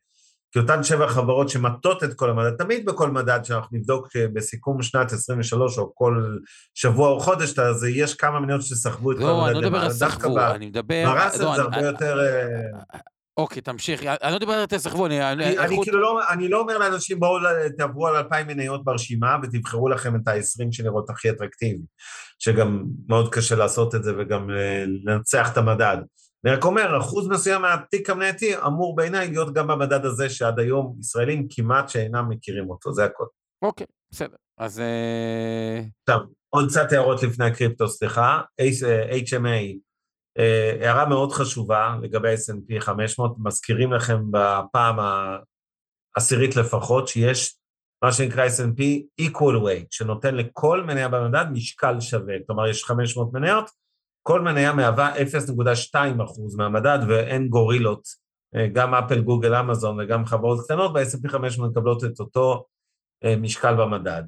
כי 0.57 0.61
אותן 0.61 0.83
שבע 0.83 1.09
חברות 1.09 1.49
שמטות 1.49 2.05
את 2.05 2.15
כל 2.15 2.31
המדד, 2.31 2.57
תמיד 2.57 2.85
בכל 2.85 3.11
מדד 3.11 3.41
שאנחנו 3.45 3.79
נבדוק 3.79 4.09
בסיכום 4.33 4.83
שנת 4.83 5.13
23, 5.13 5.79
או 5.79 5.95
כל 5.95 6.37
שבוע 6.75 7.09
או 7.09 7.21
חודש, 7.21 7.59
אז 7.59 7.85
יש 7.85 8.15
כמה 8.15 8.41
מניות 8.41 8.63
שסחבו 8.63 9.13
את 9.13 9.17
לא, 9.17 9.23
כל 9.23 9.31
המדד. 9.31 9.41
לא, 9.41 9.47
אני 9.47 9.55
לא 9.55 9.61
מדבר 9.61 9.79
על 9.79 9.91
סחבו, 9.91 10.41
אני 10.41 10.67
מדבר... 10.67 11.05
בראסל 11.07 11.45
לא, 11.45 11.57
זה 11.57 11.63
הרבה 11.63 11.81
יותר... 11.81 12.21
אה, 12.21 12.99
אוקיי, 13.37 13.63
תמשיך. 13.63 14.03
אני 14.03 14.33
לא 14.33 14.39
מדבר 14.39 14.53
על 14.53 14.67
תסחבו, 14.67 15.07
אני... 15.07 15.33
אני, 15.33 15.59
אני 15.59 15.79
כאילו 15.83 16.01
לא, 16.01 16.21
אני 16.31 16.49
לא 16.49 16.61
אומר 16.61 16.79
לאנשים, 16.79 17.21
בואו 17.21 17.43
תעברו 17.79 18.07
על 18.07 18.17
2,000 18.17 18.47
מניות 18.47 18.85
ברשימה 18.85 19.37
ותבחרו 19.43 19.89
לכם 19.89 20.17
את 20.17 20.29
ה-20 20.29 20.67
שנראות 20.71 21.11
הכי 21.11 21.31
אטרקטיבי, 21.31 21.83
שגם 22.39 22.85
מאוד 23.09 23.35
קשה 23.35 23.57
לעשות 23.57 23.95
את 23.95 24.05
זה 24.05 24.13
וגם 24.19 24.51
אה, 24.51 24.85
לנצח 25.05 25.53
את 25.53 25.57
המדד. 25.57 25.97
אני 26.45 26.55
רק 26.55 26.65
אומר, 26.65 26.99
אחוז 26.99 27.29
מסוים 27.29 27.63
מהתיק 27.63 28.11
המנייתי 28.11 28.57
אמור 28.67 28.97
בעיניי 28.97 29.29
להיות 29.29 29.55
גם 29.55 29.67
במדד 29.67 30.05
הזה, 30.05 30.31
שעד 30.31 30.59
היום 30.59 30.97
ישראלים 31.01 31.47
כמעט 31.51 31.89
שאינם 31.89 32.29
מכירים 32.29 32.71
אותו, 32.71 32.93
זה 32.93 33.05
הכל. 33.05 33.25
אוקיי, 33.63 33.87
בסדר. 34.11 34.37
אז... 34.59 34.81
אה, 34.81 35.81
עכשיו, 36.09 36.27
עוד 36.49 36.69
קצת 36.69 36.93
הערות 36.93 37.23
לפני 37.23 37.47
הקריפטו, 37.47 37.89
סליחה. 37.89 38.41
HMA, 39.27 39.79
אה, 40.39 40.77
הערה 40.81 41.09
מאוד 41.09 41.33
חשובה 41.33 41.97
לגבי 42.03 42.35
S&P 42.35 42.81
500, 42.81 43.37
מזכירים 43.39 43.93
לכם 43.93 44.23
בפעם 44.31 44.97
העשירית 46.17 46.57
לפחות, 46.57 47.09
שיש 47.09 47.59
מה 48.05 48.13
שנקרא 48.13 48.47
S&P 48.47 48.83
equal 49.23 49.63
weight, 49.65 49.87
שנותן 49.91 50.35
לכל 50.35 50.83
מניה 50.83 51.09
במדד 51.09 51.45
משקל 51.53 52.01
שווה, 52.01 52.35
כלומר 52.47 52.69
יש 52.69 52.85
500 52.85 53.33
מניות, 53.33 53.71
כל 54.27 54.41
מניה 54.41 54.73
מהווה 54.73 55.15
0.2% 55.17 55.97
מהמדד 56.57 56.99
ואין 57.09 57.49
גורילות, 57.49 58.03
אה, 58.57 58.67
גם 58.67 58.95
אפל, 58.95 59.21
גוגל, 59.21 59.55
אמזון 59.55 60.01
וגם 60.01 60.27
חברות 60.27 60.65
קטנות 60.65 60.93
ב-S&P 60.93 61.29
500 61.29 61.71
מקבלות 61.71 62.05
את 62.05 62.21
אותו 62.21 62.65
אה, 63.25 63.37
משקל 63.37 63.75
במדד. 63.75 64.23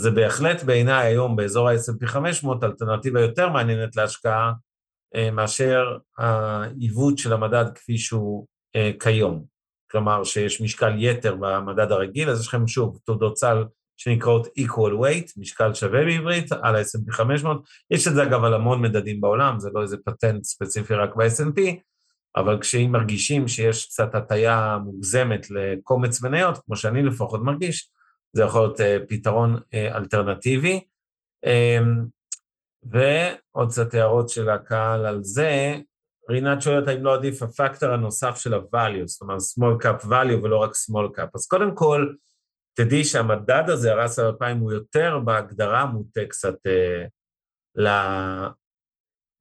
זה 0.00 0.10
בהחלט 0.10 0.62
בעיניי 0.62 1.06
היום 1.06 1.36
באזור 1.36 1.68
ה-S&P 1.68 2.06
500 2.06 2.64
אלטרנטיבה 2.64 3.20
יותר 3.20 3.48
מעניינת 3.48 3.96
להשקעה 3.96 4.52
אה, 5.14 5.30
מאשר 5.30 5.84
העיוות 6.18 7.18
של 7.18 7.32
המדד 7.32 7.64
כפי 7.74 7.98
שהוא 7.98 8.46
כיום. 9.00 9.44
כלומר 9.90 10.24
שיש 10.24 10.60
משקל 10.60 10.92
יתר 10.98 11.36
במדד 11.40 11.92
הרגיל, 11.92 12.30
אז 12.30 12.40
יש 12.40 12.48
לכם 12.48 12.66
שוב 12.66 12.98
תעודות 13.04 13.36
סל 13.36 13.64
שנקראות 14.00 14.46
equal 14.46 14.92
weight, 15.02 15.32
משקל 15.36 15.74
שווה 15.74 16.04
בעברית, 16.04 16.52
על 16.52 16.76
ה-S&P 16.76 17.12
500. 17.12 17.62
יש 17.90 18.08
את 18.08 18.14
זה 18.14 18.22
אגב 18.22 18.44
על 18.44 18.54
המון 18.54 18.82
מדדים 18.82 19.20
בעולם, 19.20 19.60
זה 19.60 19.70
לא 19.74 19.82
איזה 19.82 19.96
פטנט 20.04 20.44
ספציפי 20.44 20.94
רק 20.94 21.16
ב-S&P, 21.16 21.60
אבל 22.36 22.58
כשאם 22.60 22.92
מרגישים 22.92 23.48
שיש 23.48 23.86
קצת 23.86 24.14
הטיה 24.14 24.78
מוגזמת 24.84 25.46
לקומץ 25.50 26.22
מניות, 26.22 26.58
כמו 26.58 26.76
שאני 26.76 27.02
לפחות 27.02 27.42
מרגיש, 27.42 27.90
זה 28.32 28.42
יכול 28.42 28.60
להיות 28.60 28.80
uh, 28.80 28.82
פתרון 29.08 29.56
uh, 29.56 29.96
אלטרנטיבי. 29.96 30.80
Um, 31.46 32.08
ועוד 32.82 33.68
קצת 33.68 33.94
הערות 33.94 34.28
של 34.28 34.50
הקהל 34.50 35.06
על 35.06 35.18
זה. 35.22 35.76
רינת 36.30 36.62
שואלת 36.62 36.88
האם 36.88 37.04
לא 37.04 37.14
עדיף 37.14 37.42
הפקטור 37.42 37.90
הנוסף 37.90 38.36
של 38.36 38.54
ה-value, 38.54 39.06
זאת 39.06 39.20
אומרת 39.20 39.38
small 39.38 39.84
cap 39.84 40.04
value 40.04 40.42
ולא 40.44 40.56
רק 40.56 40.70
small 40.70 41.18
cap. 41.18 41.28
אז 41.34 41.46
קודם 41.46 41.74
כל, 41.74 42.12
תדעי 42.84 43.04
שהמדד 43.04 43.64
הזה, 43.66 43.92
הרס 43.92 44.18
2000, 44.18 44.58
הוא 44.58 44.72
יותר 44.72 45.18
בהגדרה 45.24 45.86
מוטה 45.86 46.20
קצת 46.28 46.54
אה, 46.66 47.04
ל... 47.76 47.88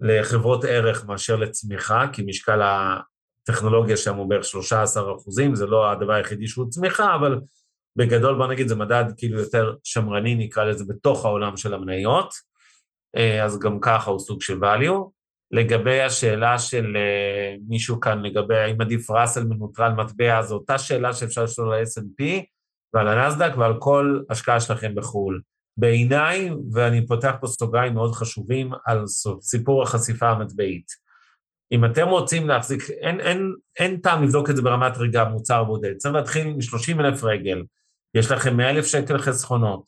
לחברות 0.01 0.63
ערך 0.63 1.05
מאשר 1.05 1.35
לצמיחה, 1.35 2.05
כי 2.13 2.21
משקל 2.25 2.61
הטכנולוגיה 2.61 3.97
שם 3.97 4.15
הוא 4.15 4.29
בערך 4.29 4.45
13 4.45 5.15
אחוזים, 5.15 5.55
זה 5.55 5.65
לא 5.65 5.91
הדבר 5.91 6.13
היחידי 6.13 6.47
שהוא 6.47 6.69
צמיחה, 6.69 7.15
אבל 7.15 7.39
בגדול 7.95 8.37
בוא 8.37 8.47
נגיד 8.47 8.67
זה 8.67 8.75
מדד 8.75 9.03
כאילו 9.17 9.39
יותר 9.39 9.75
שמרני, 9.83 10.35
נקרא 10.35 10.63
לזה, 10.63 10.83
בתוך 10.87 11.25
העולם 11.25 11.57
של 11.57 11.73
המניות, 11.73 12.33
אה, 13.15 13.45
אז 13.45 13.59
גם 13.59 13.79
ככה 13.81 14.11
הוא 14.11 14.19
סוג 14.19 14.41
של 14.41 14.59
value. 14.59 15.09
לגבי 15.51 16.01
השאלה 16.01 16.59
של 16.59 16.97
אה, 16.97 17.55
מישהו 17.67 17.99
כאן, 17.99 18.23
לגבי 18.23 18.57
האם 18.57 18.81
עדיף 18.81 19.09
ראסל 19.09 19.43
מנוטרל 19.43 19.93
מטבע, 19.93 20.41
זו 20.41 20.55
אותה 20.55 20.77
שאלה 20.77 21.13
שאפשר 21.13 21.43
לשאול 21.43 21.73
על 21.73 21.83
S&P, 21.83 22.23
ועל 22.93 23.07
הנסדק 23.07 23.57
ועל 23.57 23.73
כל 23.79 24.19
השקעה 24.29 24.59
שלכם 24.59 24.95
בחו"ל. 24.95 25.41
בעיניי, 25.77 26.49
ואני 26.71 27.07
פותח 27.07 27.35
פה 27.41 27.47
סוגריים 27.47 27.93
מאוד 27.93 28.15
חשובים 28.15 28.71
על 28.85 29.03
סיפור 29.41 29.83
החשיפה 29.83 30.29
המטבעית. 30.29 30.85
אם 31.71 31.85
אתם 31.85 32.07
רוצים 32.07 32.47
להחזיק, 32.47 32.89
אין, 32.89 33.19
אין, 33.19 33.53
אין 33.79 33.97
טעם 33.97 34.23
לבדוק 34.23 34.49
את 34.49 34.55
זה 34.55 34.61
ברמת 34.61 34.97
רגע 34.97 35.23
מוצר 35.23 35.63
בודד, 35.63 35.97
צריך 35.97 36.15
להתחיל 36.15 36.47
מ-30 36.47 36.99
אלף 36.99 37.23
רגל, 37.23 37.63
יש 38.15 38.31
לכם 38.31 38.57
100 38.57 38.69
אלף 38.69 38.85
שקל 38.85 39.17
חסכונות, 39.17 39.83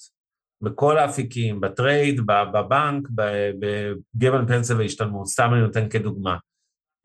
בכל 0.61 0.97
האפיקים, 0.97 1.61
בטרייד, 1.61 2.21
בבנק, 2.25 3.07
בגבן 3.59 4.47
פנסיה 4.47 4.75
והשתלמות, 4.75 5.27
סתם 5.27 5.49
אני 5.53 5.61
נותן 5.61 5.89
כדוגמה, 5.89 6.37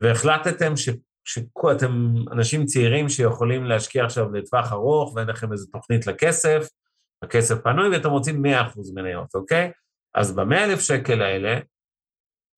והחלטתם 0.01 0.77
ש, 0.77 0.89
שאתם 1.27 2.13
אנשים 2.31 2.65
צעירים 2.65 3.09
שיכולים 3.09 3.63
להשקיע 3.63 4.05
עכשיו 4.05 4.31
לטווח 4.31 4.71
ארוך 4.71 5.15
ואין 5.15 5.27
לכם 5.27 5.51
איזו 5.51 5.67
תוכנית 5.71 6.07
לכסף, 6.07 6.67
הכסף 7.23 7.55
פנוי 7.63 7.89
ואתם 7.89 8.09
רוצים 8.09 8.45
100% 8.45 8.49
מניות, 8.93 9.35
אוקיי? 9.35 9.71
אז 10.15 10.35
ב 10.35 10.43
100000 10.43 10.81
שקל 10.81 11.21
האלה, 11.21 11.59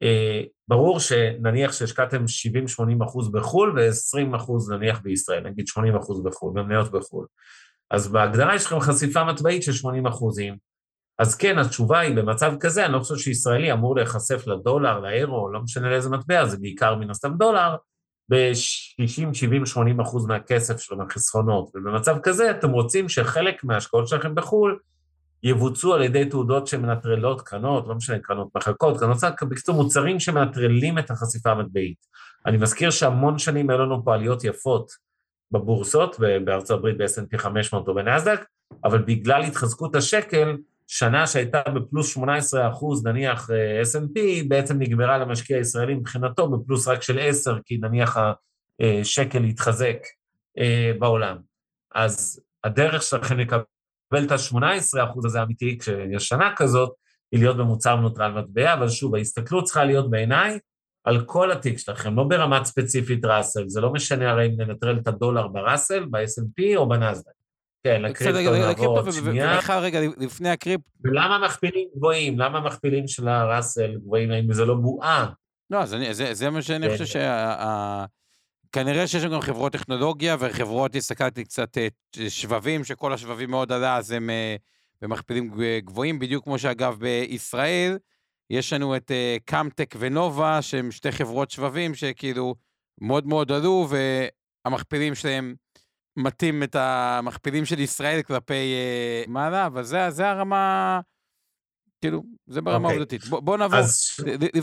אה, 0.04 0.42
ברור 0.68 1.00
שנניח 1.00 1.72
שהשקעתם 1.72 2.24
70-80% 2.24 3.32
בחו"ל 3.32 3.80
ו-20% 3.80 4.74
נניח 4.76 5.00
בישראל, 5.00 5.44
נגיד 5.44 5.66
80% 5.68 6.24
בחו"ל, 6.24 6.54
במניות 6.54 6.92
בחו"ל. 6.92 7.26
אז 7.92 8.12
בהגדרה 8.12 8.56
יש 8.56 8.66
לכם 8.66 8.80
חשיפה 8.80 9.24
מטבעית 9.24 9.64
של 9.64 9.74
80 9.74 10.08
אחוזים. 10.08 10.58
אז 11.20 11.36
כן, 11.36 11.58
התשובה 11.58 12.00
היא, 12.00 12.16
במצב 12.16 12.54
כזה, 12.60 12.86
אני 12.86 12.94
לא 12.94 13.00
חושב 13.00 13.16
שישראלי 13.16 13.72
אמור 13.72 13.96
להיחשף 13.96 14.48
לדולר, 14.48 15.00
לאירו, 15.00 15.52
לא 15.52 15.62
משנה 15.62 15.90
לאיזה 15.90 16.10
מטבע, 16.10 16.46
זה 16.46 16.58
בעיקר 16.58 16.96
מן 16.96 17.10
הסתם 17.10 17.38
דולר, 17.38 17.76
ב-60, 18.30 19.34
70, 19.34 19.66
80 19.66 20.00
אחוז 20.00 20.26
מהכסף 20.26 20.80
שלו, 20.80 20.98
מהחסכונות. 20.98 21.72
ובמצב 21.76 22.18
כזה 22.24 22.52
אתם 22.52 22.70
רוצים 22.70 23.10
שחלק 23.10 23.64
מההשקעות 23.64 24.08
שלכם 24.08 24.36
בחו"ל 24.36 24.80
יבוצעו 25.44 25.94
על 25.94 26.02
ידי 26.02 26.26
תעודות 26.26 26.68
שמנטרלות 26.68 27.42
קרנות, 27.42 27.88
לא 27.88 27.96
משנה, 27.96 28.20
קרנות 28.20 28.48
מחלקות, 28.56 29.00
קרנות 29.00 29.18
צד, 29.18 29.32
בקיצור 29.42 29.76
מוצרים 29.76 30.20
שמנטרלים 30.20 31.00
את 31.00 31.12
החשיפה 31.12 31.52
המטבעית. 31.52 31.98
אני 32.46 32.58
מזכיר 32.58 32.90
שהמון 32.90 33.38
שנים 33.38 33.70
היו 33.70 33.80
לנו 33.80 34.06
פה 34.06 34.14
עליות 34.14 34.44
יפות 34.44 34.92
בבורסות, 35.52 36.20
בארצות 36.46 36.78
הברית 36.78 36.98
ב-S&P 36.98 37.38
500 37.38 37.88
או 37.88 37.96
בנאסדק, 37.96 38.46
אבל 38.84 38.98
בגלל 38.98 39.44
התחזקות 39.44 39.96
השקל, 39.96 40.58
שנה 40.92 41.28
שהייתה 41.28 41.62
בפלוס 41.76 42.14
18 42.14 42.70
אחוז, 42.70 43.06
נניח 43.06 43.50
אה, 43.50 43.82
S&P, 43.82 44.20
בעצם 44.48 44.80
נגמרה 44.80 45.18
למשקיע 45.18 45.58
הישראלי 45.58 45.96
מבחינתו 45.96 46.50
בפלוס 46.50 46.88
רק 46.88 47.02
של 47.02 47.20
10, 47.22 47.58
כי 47.66 47.78
נניח 47.78 48.18
השקל 48.80 49.44
התחזק 49.44 49.98
אה, 50.58 50.92
בעולם. 51.00 51.38
אז 51.96 52.42
הדרך 52.64 53.04
שלכם 53.04 53.40
לקבל 53.40 54.24
את 54.26 54.32
ה-18 54.32 55.04
אחוז 55.04 55.26
הזה 55.26 55.44
אמיתי, 55.44 55.78
כשיש 55.78 56.28
שנה 56.28 56.54
כזאת, 56.56 56.92
היא 57.32 57.40
להיות 57.40 57.58
במוצר 57.58 57.96
נוטרל 57.96 58.32
מטבע, 58.32 58.74
אבל 58.74 58.90
שוב, 58.90 59.16
ההסתכלות 59.16 59.64
צריכה 59.64 59.86
להיות 59.86 60.10
בעיניי 60.10 60.60
על 61.04 61.26
כל 61.26 61.52
התיק 61.52 61.78
שלכם, 61.78 62.16
לא 62.16 62.24
ברמת 62.24 62.66
ספציפית 62.66 63.26
ראסל, 63.26 63.64
זה 63.68 63.82
לא 63.82 63.94
משנה 63.94 64.32
הרי 64.32 64.46
אם 64.46 64.62
ננטרל 64.62 64.98
את 64.98 65.08
הדולר 65.08 65.48
בראסל, 65.48 66.06
ב-S&P 66.06 66.76
או 66.76 66.90
בנסדק. 66.90 67.39
כן, 67.84 68.02
לקריפטו 68.02 68.52
נעבור 68.52 69.00
עוד 69.00 69.12
שנייה. 69.12 69.60
רגע, 69.70 70.00
לפני 70.18 70.50
הקריפ... 70.50 70.82
ולמה 71.04 71.40
מכפילים 71.46 71.88
גבוהים? 71.96 72.40
למה 72.40 72.60
מכפילים 72.60 73.08
של 73.08 73.28
הראסל 73.28 73.96
גבוהים? 73.96 74.32
האם 74.32 74.54
זה 74.54 74.66
לא 74.66 74.76
בועה? 74.76 75.30
לא, 75.70 75.86
זה, 75.86 76.14
זה, 76.14 76.34
זה 76.34 76.50
מה 76.50 76.62
שאני 76.62 76.90
חושב 76.90 77.06
שה... 77.06 78.06
כנראה 78.72 79.08
שיש 79.08 79.26
גם 79.26 79.42
חברות 79.42 79.72
טכנולוגיה 79.72 80.36
וחברות, 80.40 80.96
הסתכלתי 80.96 81.44
קצת 81.44 81.78
אה, 81.78 81.88
שבבים, 82.30 82.84
שכל 82.84 83.14
השבבים 83.14 83.50
מאוד 83.50 83.72
עלה, 83.72 83.98
אז 83.98 84.12
הם 84.12 84.30
אה, 84.30 84.56
במכפילים 85.02 85.52
גבוהים, 85.86 86.20
בדיוק 86.20 86.44
כמו 86.44 86.60
שאגב 86.60 87.00
בישראל, 87.00 87.98
יש 88.50 88.74
לנו 88.74 88.96
את 88.96 89.12
קאמטק 89.46 89.96
ונובה, 90.00 90.62
שהם 90.62 90.92
שתי 90.92 91.12
חברות 91.12 91.52
שבבים 91.52 91.96
שכאילו 91.96 92.56
מאוד 93.02 93.28
מאוד 93.28 93.52
עלו, 93.52 93.88
והמכפילים 94.66 95.16
שלהם 95.16 95.56
מתאים 96.20 96.64
את 96.64 96.76
המכפילים 96.76 97.66
של 97.66 97.80
ישראל 97.80 98.22
כלפי 98.22 98.74
uh, 99.26 99.30
מעלה, 99.30 99.66
אבל 99.66 99.84
זה, 99.84 100.10
זה 100.10 100.30
הרמה, 100.30 101.00
כאילו, 102.02 102.24
זה 102.48 102.62
ברמה 102.62 102.78
okay. 102.78 102.92
אוקיי. 102.92 102.98
עובדתית. 102.98 103.26
בוא, 103.26 103.40
בוא 103.40 103.58
נעבור. 103.58 103.80
אז, 103.80 104.00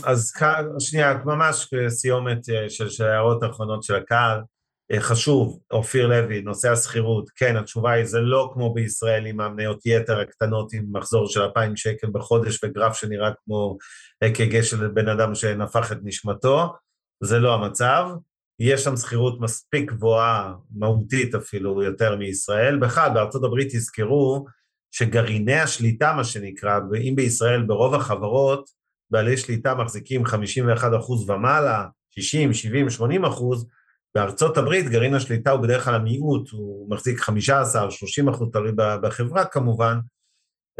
אז 0.03 0.31
כאן, 0.31 0.65
שנייה, 0.79 1.13
ממש 1.25 1.69
סיומת 1.89 2.39
של, 2.69 2.89
של 2.89 3.05
ההערות 3.05 3.43
האחרונות 3.43 3.83
של 3.83 3.95
הקהל. 3.95 4.39
אה, 4.91 5.01
חשוב, 5.01 5.59
אופיר 5.71 6.07
לוי, 6.07 6.41
נושא 6.41 6.71
השכירות, 6.71 7.29
כן, 7.35 7.57
התשובה 7.57 7.91
היא, 7.91 8.05
זה 8.05 8.19
לא 8.19 8.51
כמו 8.53 8.73
בישראל 8.73 9.25
עם 9.25 9.39
המניות 9.39 9.85
יתר 9.85 10.19
הקטנות 10.19 10.73
עם 10.73 10.85
מחזור 10.91 11.27
של 11.29 11.41
2,000 11.41 11.75
שקל 11.75 12.07
בחודש 12.11 12.63
וגרף 12.63 12.95
שנראה 12.95 13.31
כמו 13.45 13.77
אק"ג 14.23 14.61
של 14.61 14.87
בן 14.87 15.07
אדם 15.07 15.35
שנפח 15.35 15.91
את 15.91 15.97
נשמתו, 16.03 16.73
זה 17.23 17.39
לא 17.39 17.53
המצב. 17.53 18.09
יש 18.59 18.83
שם 18.83 18.97
שכירות 18.97 19.41
מספיק 19.41 19.91
גבוהה, 19.91 20.53
מהותית 20.71 21.35
אפילו, 21.35 21.83
יותר 21.83 22.15
מישראל. 22.15 22.79
בכלל, 22.79 23.13
בארצות 23.13 23.43
הברית 23.43 23.67
תזכרו 23.75 24.45
שגרעיני 24.91 25.59
השליטה, 25.59 26.13
מה 26.13 26.23
שנקרא, 26.23 26.79
אם 27.01 27.13
בישראל 27.15 27.63
ברוב 27.63 27.93
החברות, 27.93 28.69
בעלי 29.11 29.37
שליטה 29.37 29.75
מחזיקים 29.75 30.25
51% 30.25 30.31
ומעלה, 31.27 31.87
60, 32.11 32.53
70, 32.53 32.89
80 32.89 33.25
אחוז, 33.25 33.67
בארצות 34.15 34.57
הברית 34.57 34.89
גרעין 34.89 35.13
השליטה 35.13 35.51
הוא 35.51 35.61
בדרך 35.61 35.83
כלל 35.83 35.95
המיעוט, 35.95 36.49
הוא 36.49 36.91
מחזיק 36.91 37.19
15, 37.19 37.91
30 37.91 38.29
אחוז, 38.29 38.49
תלוי 38.53 38.71
בחברה 38.75 39.45
כמובן, 39.45 39.99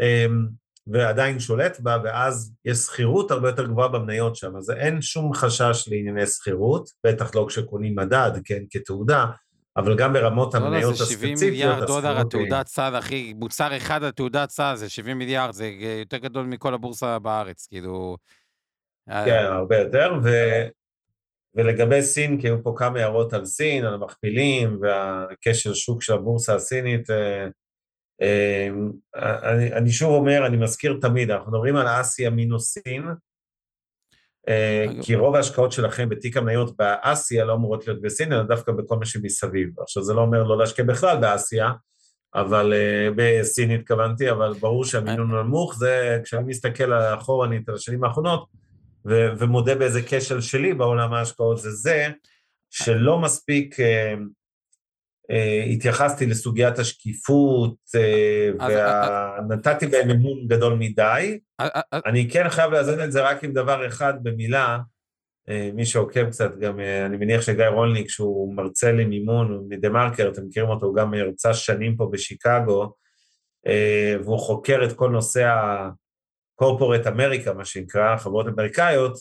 אמ, 0.00 0.48
ועדיין 0.92 1.40
שולט 1.40 1.80
בה, 1.80 1.96
ואז 2.04 2.52
יש 2.64 2.78
שכירות 2.78 3.30
הרבה 3.30 3.48
יותר 3.48 3.66
גבוהה 3.66 3.88
במניות 3.88 4.36
שם, 4.36 4.56
אז 4.56 4.70
אין 4.70 5.02
שום 5.02 5.34
חשש 5.34 5.88
לענייני 5.90 6.26
שכירות, 6.26 6.88
בטח 7.06 7.34
לא 7.34 7.46
כשקונים 7.48 7.96
מדד, 7.96 8.30
כן, 8.44 8.62
כתעודה, 8.70 9.26
אבל 9.76 9.96
גם 9.96 10.12
ברמות 10.12 10.54
לא, 10.54 10.60
לא 10.60 10.66
המניות 10.66 10.94
הספציפיות. 10.94 11.38
זה 11.38 11.44
70 11.44 11.52
מיליארד 11.52 11.86
דולר 11.86 12.20
התעודת 12.20 12.66
סל, 12.66 12.94
אחי, 12.98 13.34
מוצר 13.36 13.76
אחד 13.76 14.02
התעודת 14.02 14.50
סל 14.50 14.72
זה 14.76 14.88
70 14.88 15.18
מיליארד, 15.18 15.52
זה 15.52 15.66
יותר 16.00 16.16
גדול 16.16 16.46
מכל 16.46 16.74
הבורסה 16.74 17.18
בארץ, 17.18 17.66
כאילו... 17.66 18.16
כן, 19.08 19.44
הרבה 19.48 19.76
יותר, 19.76 20.12
ו... 20.24 20.28
ולגבי 21.54 22.02
סין, 22.02 22.40
כי 22.40 22.46
היו 22.46 22.62
פה 22.62 22.74
כמה 22.76 22.98
הערות 22.98 23.32
על 23.32 23.44
סין, 23.44 23.84
על 23.84 23.94
המכפילים 23.94 24.78
והקשר 24.82 25.74
שוק 25.74 26.02
של 26.02 26.12
הבורסה 26.12 26.54
הסינית, 26.54 27.10
אה, 27.10 27.16
אה, 27.16 27.48
אני, 29.44 29.72
אני 29.72 29.90
שוב 29.90 30.10
אומר, 30.10 30.46
אני 30.46 30.56
מזכיר 30.56 30.98
תמיד, 31.00 31.30
אנחנו 31.30 31.52
מדברים 31.52 31.76
על 31.76 31.86
אסיה 32.00 32.30
מינוס 32.30 32.72
סין, 32.72 33.04
אה, 34.48 34.86
כי 35.02 35.14
רוב 35.14 35.34
ההשקעות 35.34 35.72
שלכם 35.72 36.08
בתיק 36.08 36.36
המניות 36.36 36.76
באסיה 36.76 37.44
לא 37.44 37.54
אמורות 37.54 37.86
להיות 37.86 38.02
בסין, 38.02 38.32
אלא 38.32 38.42
דווקא 38.42 38.72
בכל 38.72 38.98
מה 38.98 39.04
שמסביב. 39.04 39.80
עכשיו, 39.80 40.02
זה 40.02 40.14
לא 40.14 40.20
אומר 40.20 40.42
לא 40.42 40.58
להשקיע 40.58 40.84
בכלל 40.84 41.20
באסיה, 41.20 41.72
אבל 42.34 42.72
בסין 43.16 43.70
התכוונתי, 43.70 44.30
אבל 44.30 44.52
ברור 44.60 44.84
שהמינון 44.84 45.34
נמוך, 45.34 45.74
זה 45.78 46.20
כשאני 46.24 46.44
מסתכל 46.46 46.92
אחורנית 46.92 47.68
על 47.68 47.74
השנים 47.74 48.04
האחרונות, 48.04 48.46
ו- 49.08 49.28
ומודה 49.38 49.74
באיזה 49.74 50.00
כשל 50.06 50.40
שלי 50.40 50.74
בעולם 50.74 51.12
ההשקעות, 51.12 51.58
זה 51.58 51.70
זה 51.70 52.08
שלא 52.70 53.18
מספיק 53.18 53.80
אה, 53.80 53.86
אה, 53.86 54.14
התייחסתי 55.72 56.26
לסוגיית 56.26 56.78
השקיפות, 56.78 57.74
אה, 57.94 58.50
ונתתי 59.50 59.86
אה, 59.86 59.90
בהם 59.90 60.10
אמון 60.10 60.46
גדול 60.48 60.74
מדי. 60.74 61.38
אה, 61.60 61.68
אה, 61.76 61.80
אה, 61.94 62.00
אני 62.06 62.30
כן 62.30 62.48
חייב 62.48 62.72
לאזן 62.72 63.04
את 63.04 63.12
זה 63.12 63.22
רק 63.22 63.44
עם 63.44 63.52
דבר 63.52 63.86
אחד 63.86 64.14
במילה, 64.22 64.78
אה, 65.48 65.70
מי 65.74 65.86
שעוקב 65.86 66.30
קצת, 66.30 66.58
גם 66.58 66.80
אה, 66.80 67.06
אני 67.06 67.16
מניח 67.16 67.40
שגיא 67.40 67.66
רולניק, 67.66 68.08
שהוא 68.08 68.54
מרצה 68.54 68.92
למימון 68.92 69.66
מדה 69.68 69.88
מרקר, 69.88 70.28
אתם 70.32 70.42
מכירים 70.46 70.68
אותו, 70.68 70.86
הוא 70.86 70.96
גם 70.96 71.14
הרצה 71.14 71.54
שנים 71.54 71.96
פה 71.96 72.08
בשיקגו, 72.12 72.92
אה, 73.66 74.14
והוא 74.24 74.38
חוקר 74.38 74.84
את 74.84 74.92
כל 74.92 75.10
נושא 75.10 75.44
ה... 75.44 75.90
קורפורט 76.58 77.06
אמריקה, 77.06 77.52
מה 77.52 77.64
שנקרא, 77.64 78.16
חברות 78.16 78.46
אמריקאיות, 78.46 79.12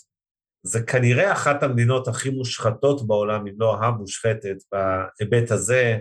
זה 0.63 0.81
כנראה 0.81 1.31
אחת 1.31 1.63
המדינות 1.63 2.07
הכי 2.07 2.29
מושחתות 2.29 3.07
בעולם, 3.07 3.47
אם 3.47 3.53
לא 3.57 3.77
המושחתת, 3.77 4.57
בהיבט 4.71 5.51
הזה 5.51 5.97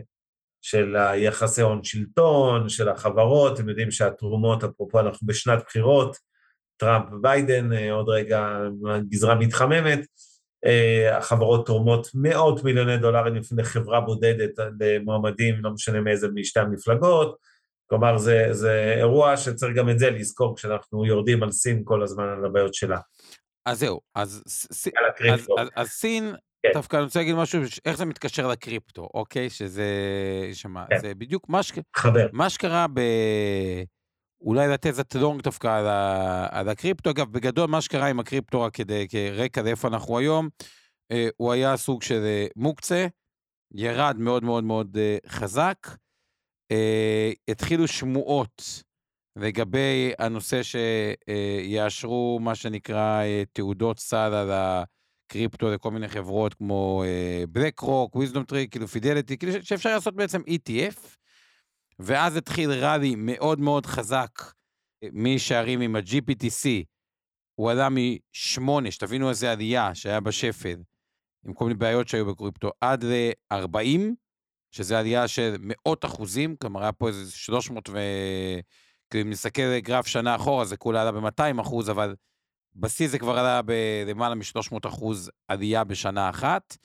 של 0.63 0.97
היחסי 0.97 1.63
הון 1.63 1.85
שלטון, 1.85 2.69
של 2.69 2.89
החברות, 2.89 3.55
אתם 3.55 3.69
יודעים 3.69 3.91
שהתרומות, 3.91 4.65
אפרופו 4.65 5.01
אנחנו 5.01 5.27
בשנת 5.27 5.63
בחירות, 5.67 6.17
טראמפ 6.77 7.13
וביידן, 7.13 7.73
אה, 7.73 7.93
עוד 7.93 8.09
רגע 8.09 8.59
גזרה 9.09 9.35
מתחממת, 9.35 10.07
אה, 10.67 11.19
החברות 11.19 11.67
תורמות 11.67 12.09
מאות 12.15 12.65
מיליוני 12.65 12.99
דולרים 12.99 13.35
לפני 13.35 13.65
חברה 13.65 14.01
בודדת 14.01 14.51
למועמדים, 14.81 15.55
לא 15.65 15.71
משנה 15.71 16.01
מאיזה 16.01 16.29
משתי 16.35 16.61
המפלגות, 16.61 17.37
כלומר, 17.89 18.19
זה, 18.19 18.49
זה 18.51 18.95
אירוע 18.97 19.37
שצריך 19.37 19.77
גם 19.77 19.91
את 19.91 19.99
זה 19.99 20.11
לזכור 20.11 20.57
כשאנחנו 20.57 21.07
יורדים 21.07 21.43
על 21.43 21.53
סין 21.53 21.83
כל 21.85 22.03
הזמן 22.03 22.29
על 22.29 22.45
הבעיות 22.45 22.75
שלה. 22.75 22.99
אז 23.67 23.79
זהו, 23.79 24.01
אז, 24.15 24.43
אז, 24.47 24.89
אז, 25.33 25.49
אז, 25.59 25.69
אז 25.77 25.89
סין, 25.89 26.35
כן. 26.63 26.69
דווקא 26.75 26.97
אני 26.97 27.05
רוצה 27.05 27.19
להגיד 27.19 27.35
משהו, 27.35 27.61
איך 27.85 27.97
זה 27.97 28.05
מתקשר 28.05 28.49
לקריפטו, 28.49 29.09
אוקיי? 29.15 29.51
שזה, 29.51 29.91
שמה, 30.53 30.87
כן. 30.91 30.99
זה 30.99 31.15
בדיוק 31.15 31.49
מה, 31.49 31.63
ש... 31.63 31.73
מה 32.33 32.51
שקרה 32.51 32.87
ב... 32.95 33.01
אולי 34.41 34.69
לתת 34.69 34.87
איזה 34.87 35.05
טלונג 35.05 35.43
דווקא 35.43 35.79
על, 35.79 35.87
ה... 35.87 36.47
על 36.51 36.69
הקריפטו. 36.69 37.11
אגב, 37.11 37.33
בגדול, 37.33 37.67
מה 37.69 37.81
שקרה 37.81 38.07
עם 38.07 38.21
הקריפטו, 38.21 38.63
רק 38.63 38.75
כדי, 38.75 39.07
כרקע 39.09 39.63
לאיפה 39.63 39.89
אנחנו 39.89 40.19
היום, 40.19 40.49
אה, 41.13 41.29
הוא 41.37 41.53
היה 41.53 41.77
סוג 41.77 42.03
של 42.03 42.23
אה, 42.25 42.47
מוקצה, 42.57 43.07
ירד 43.75 44.17
מאוד 44.19 44.45
מאוד 44.45 44.65
מאוד 44.65 44.97
אה, 44.97 45.17
חזק. 45.27 45.87
אה, 46.73 47.33
התחילו 47.49 47.89
שמועות 47.89 48.63
לגבי 49.37 50.13
הנושא 50.19 50.61
שיאשרו 50.63 52.39
מה 52.43 52.55
שנקרא 52.55 53.23
אה, 53.23 53.43
תעודות 53.53 53.99
סל 53.99 54.17
על 54.35 54.51
הקריפטו 54.53 55.71
לכל 55.71 55.91
מיני 55.91 56.09
חברות 56.09 56.55
כמו 56.55 57.05
בלק 57.49 57.81
רוק, 57.81 58.17
וויזדום 58.17 58.45
טרי, 58.45 58.69
כאילו 58.71 58.89
פידליטי, 58.89 59.39
כאילו 59.39 59.53
שאפשר 59.63 59.95
לעשות 59.95 60.15
בעצם 60.15 60.41
ETF, 60.41 61.17
ואז 61.99 62.37
התחיל 62.37 62.71
ראלי 62.71 63.15
מאוד 63.17 63.61
מאוד 63.61 63.87
חזק 63.87 64.31
אה, 65.03 65.09
משערים 65.13 65.81
עם 65.81 65.97
ה-GPTC, 65.97 66.85
הוא 67.55 67.71
עלה 67.71 67.89
מ-8, 67.89 68.91
שתבינו 68.91 69.31
איזה 69.31 69.53
עלייה 69.53 69.95
שהיה 69.95 70.21
בשפל, 70.21 70.77
עם 71.47 71.55
כל 71.55 71.65
מיני 71.65 71.79
בעיות 71.79 72.09
שהיו 72.09 72.27
בקריפטו, 72.27 72.71
עד 72.81 73.05
ל-40, 73.05 74.01
שזה 74.71 74.99
עלייה 74.99 75.29
של 75.29 75.57
מאות 75.61 76.05
אחוזים, 76.05 76.57
כלומר 76.57 76.83
היה 76.83 76.93
פה 76.93 77.09
איזה 77.09 77.33
300 77.33 77.89
ו... 77.89 77.99
אם 79.15 79.31
נסתכל 79.31 79.79
גרף 79.79 80.07
שנה 80.07 80.37
אחורה 80.37 80.65
זה 80.65 80.77
כולה 80.77 81.03
עלה 81.03 81.13
ב-200 81.13 81.61
אחוז, 81.61 81.91
אבל 81.91 82.15
בשיא 82.75 83.09
זה 83.09 83.19
כבר 83.19 83.39
עלה 83.39 83.61
בלמעלה 83.63 84.35
מ-300 84.35 84.89
אחוז 84.89 85.31
עלייה 85.49 85.85
בשנה 85.85 86.31
אחת. 86.31 86.77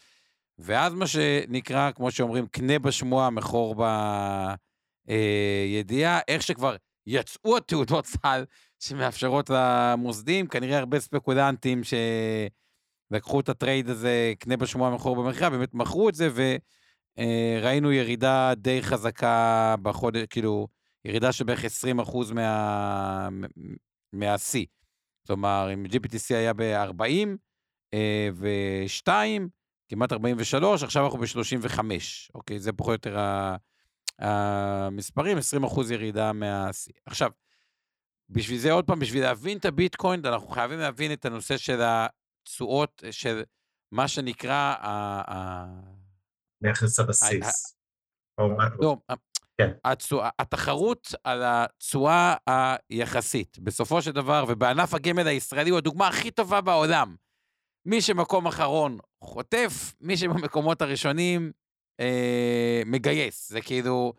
ואז 0.60 0.94
מה 0.94 1.08
שנקרא, 1.08 1.92
כמו 1.92 2.12
שאומרים, 2.12 2.48
קנה 2.48 2.80
בשמועה, 2.80 3.30
מכור 3.30 3.76
בידיעה, 5.08 6.16
אה, 6.16 6.22
איך 6.28 6.42
שכבר 6.42 6.76
יצאו 7.08 7.58
התעודות 7.58 8.06
סל 8.06 8.46
שמאפשרות 8.80 9.50
למוסדים, 9.50 10.48
כנראה 10.48 10.78
הרבה 10.78 11.00
ספקולנטים 11.00 11.82
שלקחו 13.12 13.40
את 13.40 13.50
הטרייד 13.50 13.90
הזה, 13.90 14.34
קנה 14.40 14.58
בשמועה, 14.58 14.92
מכור 14.92 15.16
במכירה, 15.16 15.50
באמת 15.50 15.74
מכרו 15.74 16.10
את 16.10 16.16
זה, 16.16 16.30
ו... 16.32 16.56
אה, 17.20 17.60
ראינו 17.62 17.92
ירידה 17.92 18.54
די 18.56 18.82
חזקה 18.82 19.76
בחודש, 19.82 20.26
כאילו, 20.30 20.68
ירידה 21.06 21.32
של 21.32 21.43
בערך 21.43 21.66
20 21.66 21.99
אחוז 21.99 22.32
מה... 22.32 23.30
מהשיא. 24.14 24.66
כלומר, 25.28 25.70
אם 25.74 25.86
GPTC 25.86 26.36
היה 26.36 26.54
ב-40 26.54 27.28
אה, 27.93 28.30
ו-2, 28.34 29.08
כמעט 29.89 30.12
43, 30.12 30.84
עכשיו 30.84 31.06
אנחנו 31.06 31.20
ב-35, 31.20 31.80
אוקיי? 32.34 32.60
זה 32.60 32.74
פחות 32.74 33.06
או 33.06 33.12
יותר 33.12 33.18
המספרים, 34.20 35.38
20 35.38 35.64
אחוז 35.64 35.91
ירידה 35.91 36.34
מהשיא. 36.34 36.93
עכשיו, 37.06 37.32
בשביל 38.30 38.58
זה, 38.58 38.72
עוד 38.72 38.88
פעם, 38.88 38.99
בשביל 38.99 39.24
להבין 39.24 39.58
את 39.58 39.66
הביטקוין, 39.66 40.26
אנחנו 40.26 40.47
חייבים 40.47 40.80
להבין 40.80 41.14
את 41.14 41.26
הנושא 41.26 41.58
של 41.58 41.82
התשואות 41.82 43.04
של 43.12 43.43
מה 43.91 44.08
שנקרא... 44.08 44.76
נכס 46.62 46.99
הבסיס. 46.99 47.76
לא, 48.82 48.97
כן. 49.62 49.72
התחרות 50.39 51.16
על 51.24 51.43
התשואה 51.45 52.36
היחסית, 52.47 53.59
בסופו 53.59 54.01
של 54.01 54.12
דבר, 54.12 54.45
ובענף 54.47 54.93
הגמל 54.93 55.28
הישראלי 55.28 55.70
הוא 55.70 55.78
הדוגמה 55.78 56.07
הכי 56.07 56.32
טובה 56.32 56.62
בעולם. 56.62 57.16
מי 57.86 58.01
שמקום 58.01 58.47
אחרון 58.47 58.97
חוטף, 59.24 59.93
מי 60.01 60.18
שבמקומות 60.18 60.82
הראשונים 60.82 61.51
אה, 61.99 62.82
מגייס. 62.86 63.49
זה 63.49 63.62
כאילו, 63.62 64.14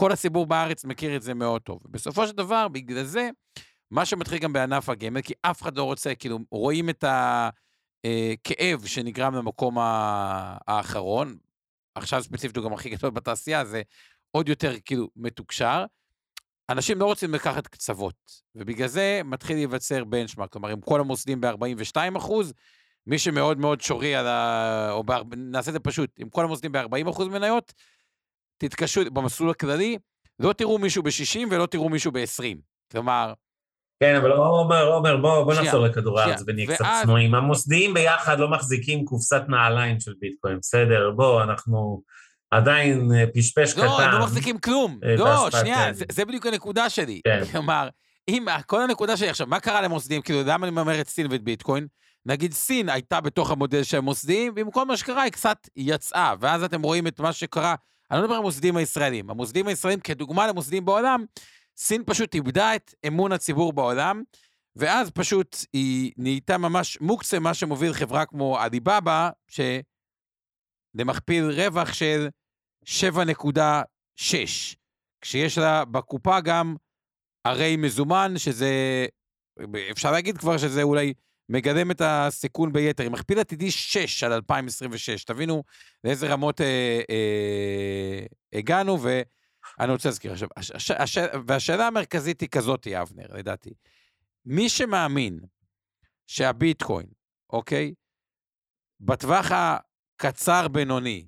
כל 0.00 0.12
הציבור 0.12 0.46
בארץ 0.46 0.84
מכיר 0.84 1.16
את 1.16 1.22
זה 1.22 1.34
מאוד 1.34 1.62
טוב. 1.62 1.80
בסופו 1.90 2.26
של 2.26 2.36
דבר, 2.36 2.68
בגלל 2.68 3.04
זה, 3.04 3.30
מה 3.90 4.04
שמתחיל 4.04 4.38
גם 4.38 4.52
בענף 4.52 4.88
הגמל, 4.88 5.22
כי 5.22 5.34
אף 5.42 5.62
אחד 5.62 5.76
לא 5.76 5.82
רוצה, 5.82 6.14
כאילו, 6.14 6.38
רואים 6.50 6.90
את 6.90 7.04
הכאב 7.04 8.82
אה, 8.82 8.88
שנגרם 8.88 9.34
למקום 9.34 9.76
האחרון, 9.78 11.36
עכשיו 11.94 12.22
ספציפית 12.22 12.56
הוא 12.56 12.64
גם 12.64 12.72
הכי 12.72 12.90
גדול 12.90 13.10
בתעשייה, 13.10 13.64
זה 13.64 13.82
עוד 14.30 14.48
יותר 14.48 14.72
כאילו 14.84 15.08
מתוקשר. 15.16 15.84
אנשים 16.70 16.98
לא 16.98 17.04
רוצים 17.04 17.34
לקחת 17.34 17.66
קצוות, 17.66 18.14
ובגלל 18.54 18.88
זה 18.88 19.20
מתחיל 19.24 19.56
להיווצר 19.56 20.04
בנצ'מארק, 20.04 20.52
כלומר, 20.52 20.72
אם 20.72 20.80
כל 20.80 21.00
המוסדים 21.00 21.40
ב-42 21.40 21.96
אחוז, 22.16 22.52
מי 23.06 23.18
שמאוד 23.18 23.58
מאוד 23.58 23.80
שורי 23.80 24.14
על 24.14 24.26
ה... 24.26 24.88
או 24.90 25.04
ב... 25.04 25.12
נעשה 25.36 25.70
את 25.70 25.72
זה 25.72 25.80
פשוט, 25.80 26.10
אם 26.22 26.28
כל 26.28 26.44
המוסדים 26.44 26.72
ב-40 26.72 27.10
אחוז 27.10 27.28
מניות, 27.28 27.72
תתקשו 28.58 29.00
במסלול 29.12 29.50
הכללי, 29.50 29.98
לא 30.38 30.52
תראו 30.52 30.78
מישהו 30.78 31.02
ב-60 31.02 31.38
ולא 31.50 31.66
תראו 31.66 31.88
מישהו 31.88 32.12
ב-20. 32.12 32.56
כלומר... 32.92 33.32
כן, 34.00 34.16
אבל 34.16 34.32
עומר, 34.32 34.86
עומר, 34.86 35.16
בוא, 35.16 35.44
בוא 35.44 35.54
נחזור 35.54 35.86
לכדור 35.86 36.20
הארץ 36.20 36.42
ונהיה 36.46 36.68
ואז... 36.68 36.76
קצת 36.76 36.86
צנועים. 37.02 37.34
המוסדיים 37.34 37.94
ביחד 37.94 38.38
לא 38.38 38.50
מחזיקים 38.50 39.04
קופסת 39.04 39.42
נעליים 39.48 40.00
של 40.00 40.12
ביטקוין, 40.20 40.58
בסדר? 40.58 41.10
בוא, 41.16 41.42
אנחנו... 41.42 42.02
עדיין 42.50 43.10
אה, 43.14 43.24
פשפש 43.34 43.76
לא, 43.76 43.82
קטן. 43.82 43.86
לא, 43.86 44.00
הם 44.00 44.12
לא 44.12 44.18
מחזיקים 44.18 44.58
כלום. 44.58 44.98
אה, 45.04 45.16
לא, 45.16 45.48
שנייה, 45.50 45.92
זה, 45.92 46.04
זה 46.12 46.24
בדיוק 46.24 46.46
הנקודה 46.46 46.90
שלי. 46.90 47.20
כן. 47.24 47.44
כלומר, 47.52 47.88
אם, 48.28 48.46
כל 48.66 48.82
הנקודה 48.82 49.16
שלי 49.16 49.28
עכשיו, 49.28 49.46
מה 49.46 49.60
קרה 49.60 49.82
למוסדים? 49.82 50.22
כאילו, 50.22 50.42
למה 50.46 50.66
אני 50.68 50.80
אומר 50.80 51.00
את 51.00 51.08
סין 51.08 51.26
ואת 51.30 51.42
ביטקוין? 51.42 51.86
נגיד 52.26 52.52
סין 52.52 52.88
הייתה 52.88 53.20
בתוך 53.20 53.50
המודל 53.50 53.82
של 53.82 53.96
המוסדים, 53.96 54.52
ועם 54.56 54.70
כל 54.70 54.84
מה 54.84 54.96
שקרה 54.96 55.22
היא 55.22 55.32
קצת 55.32 55.68
יצאה, 55.76 56.34
ואז 56.40 56.62
אתם 56.62 56.82
רואים 56.82 57.06
את 57.06 57.20
מה 57.20 57.32
שקרה, 57.32 57.74
אני 58.10 58.18
לא 58.18 58.22
מדבר 58.24 58.34
על 58.34 58.40
המוסדים 58.40 58.76
הישראלים, 58.76 59.30
המוסדים 59.30 59.66
הישראלים 59.66 60.00
כדוגמה 60.00 60.46
למוסדים 60.46 60.84
בעולם, 60.84 61.24
סין 61.76 62.02
פשוט 62.06 62.34
איבדה 62.34 62.74
את 62.74 62.94
אמון 63.06 63.32
הציבור 63.32 63.72
בעולם, 63.72 64.22
ואז 64.76 65.10
פשוט 65.10 65.56
היא 65.72 66.12
נהייתה 66.16 66.58
ממש 66.58 66.98
מוקצה, 67.00 67.38
מה 67.38 67.54
שמוביל 67.54 67.92
חברה 67.92 68.26
כמו 68.26 68.58
עליבאבא, 68.58 69.30
שלמכפיל 70.96 71.50
רווח 71.50 71.92
של 71.92 72.28
7.6, 72.88 74.76
כשיש 75.20 75.58
לה 75.58 75.84
בקופה 75.84 76.40
גם 76.40 76.76
הרי 77.44 77.76
מזומן, 77.76 78.32
שזה, 78.36 79.06
אפשר 79.90 80.12
להגיד 80.12 80.38
כבר 80.38 80.58
שזה 80.58 80.82
אולי 80.82 81.12
מגלם 81.48 81.90
את 81.90 82.00
הסיכון 82.04 82.72
ביתר. 82.72 83.02
היא 83.02 83.10
מכפיל 83.10 83.38
עתידי 83.38 83.70
6 83.70 84.24
על 84.24 84.32
2026, 84.32 85.24
תבינו 85.24 85.62
לאיזה 86.04 86.28
רמות 86.28 86.60
אה, 86.60 87.00
אה, 87.10 88.26
הגענו, 88.52 88.98
ואני 89.02 89.92
רוצה 89.92 90.08
להזכיר 90.08 90.32
עכשיו, 90.32 90.48
הש, 90.56 90.70
הש, 90.70 90.90
הש, 90.90 91.18
והשאלה 91.46 91.86
המרכזית 91.86 92.40
היא 92.40 92.48
כזאת, 92.48 92.86
אבנר, 92.86 93.26
לדעתי. 93.34 93.74
מי 94.44 94.68
שמאמין 94.68 95.40
שהביטקוין, 96.26 97.06
אוקיי, 97.50 97.94
בטווח 99.00 99.46
הקצר-בינוני, 99.52 101.26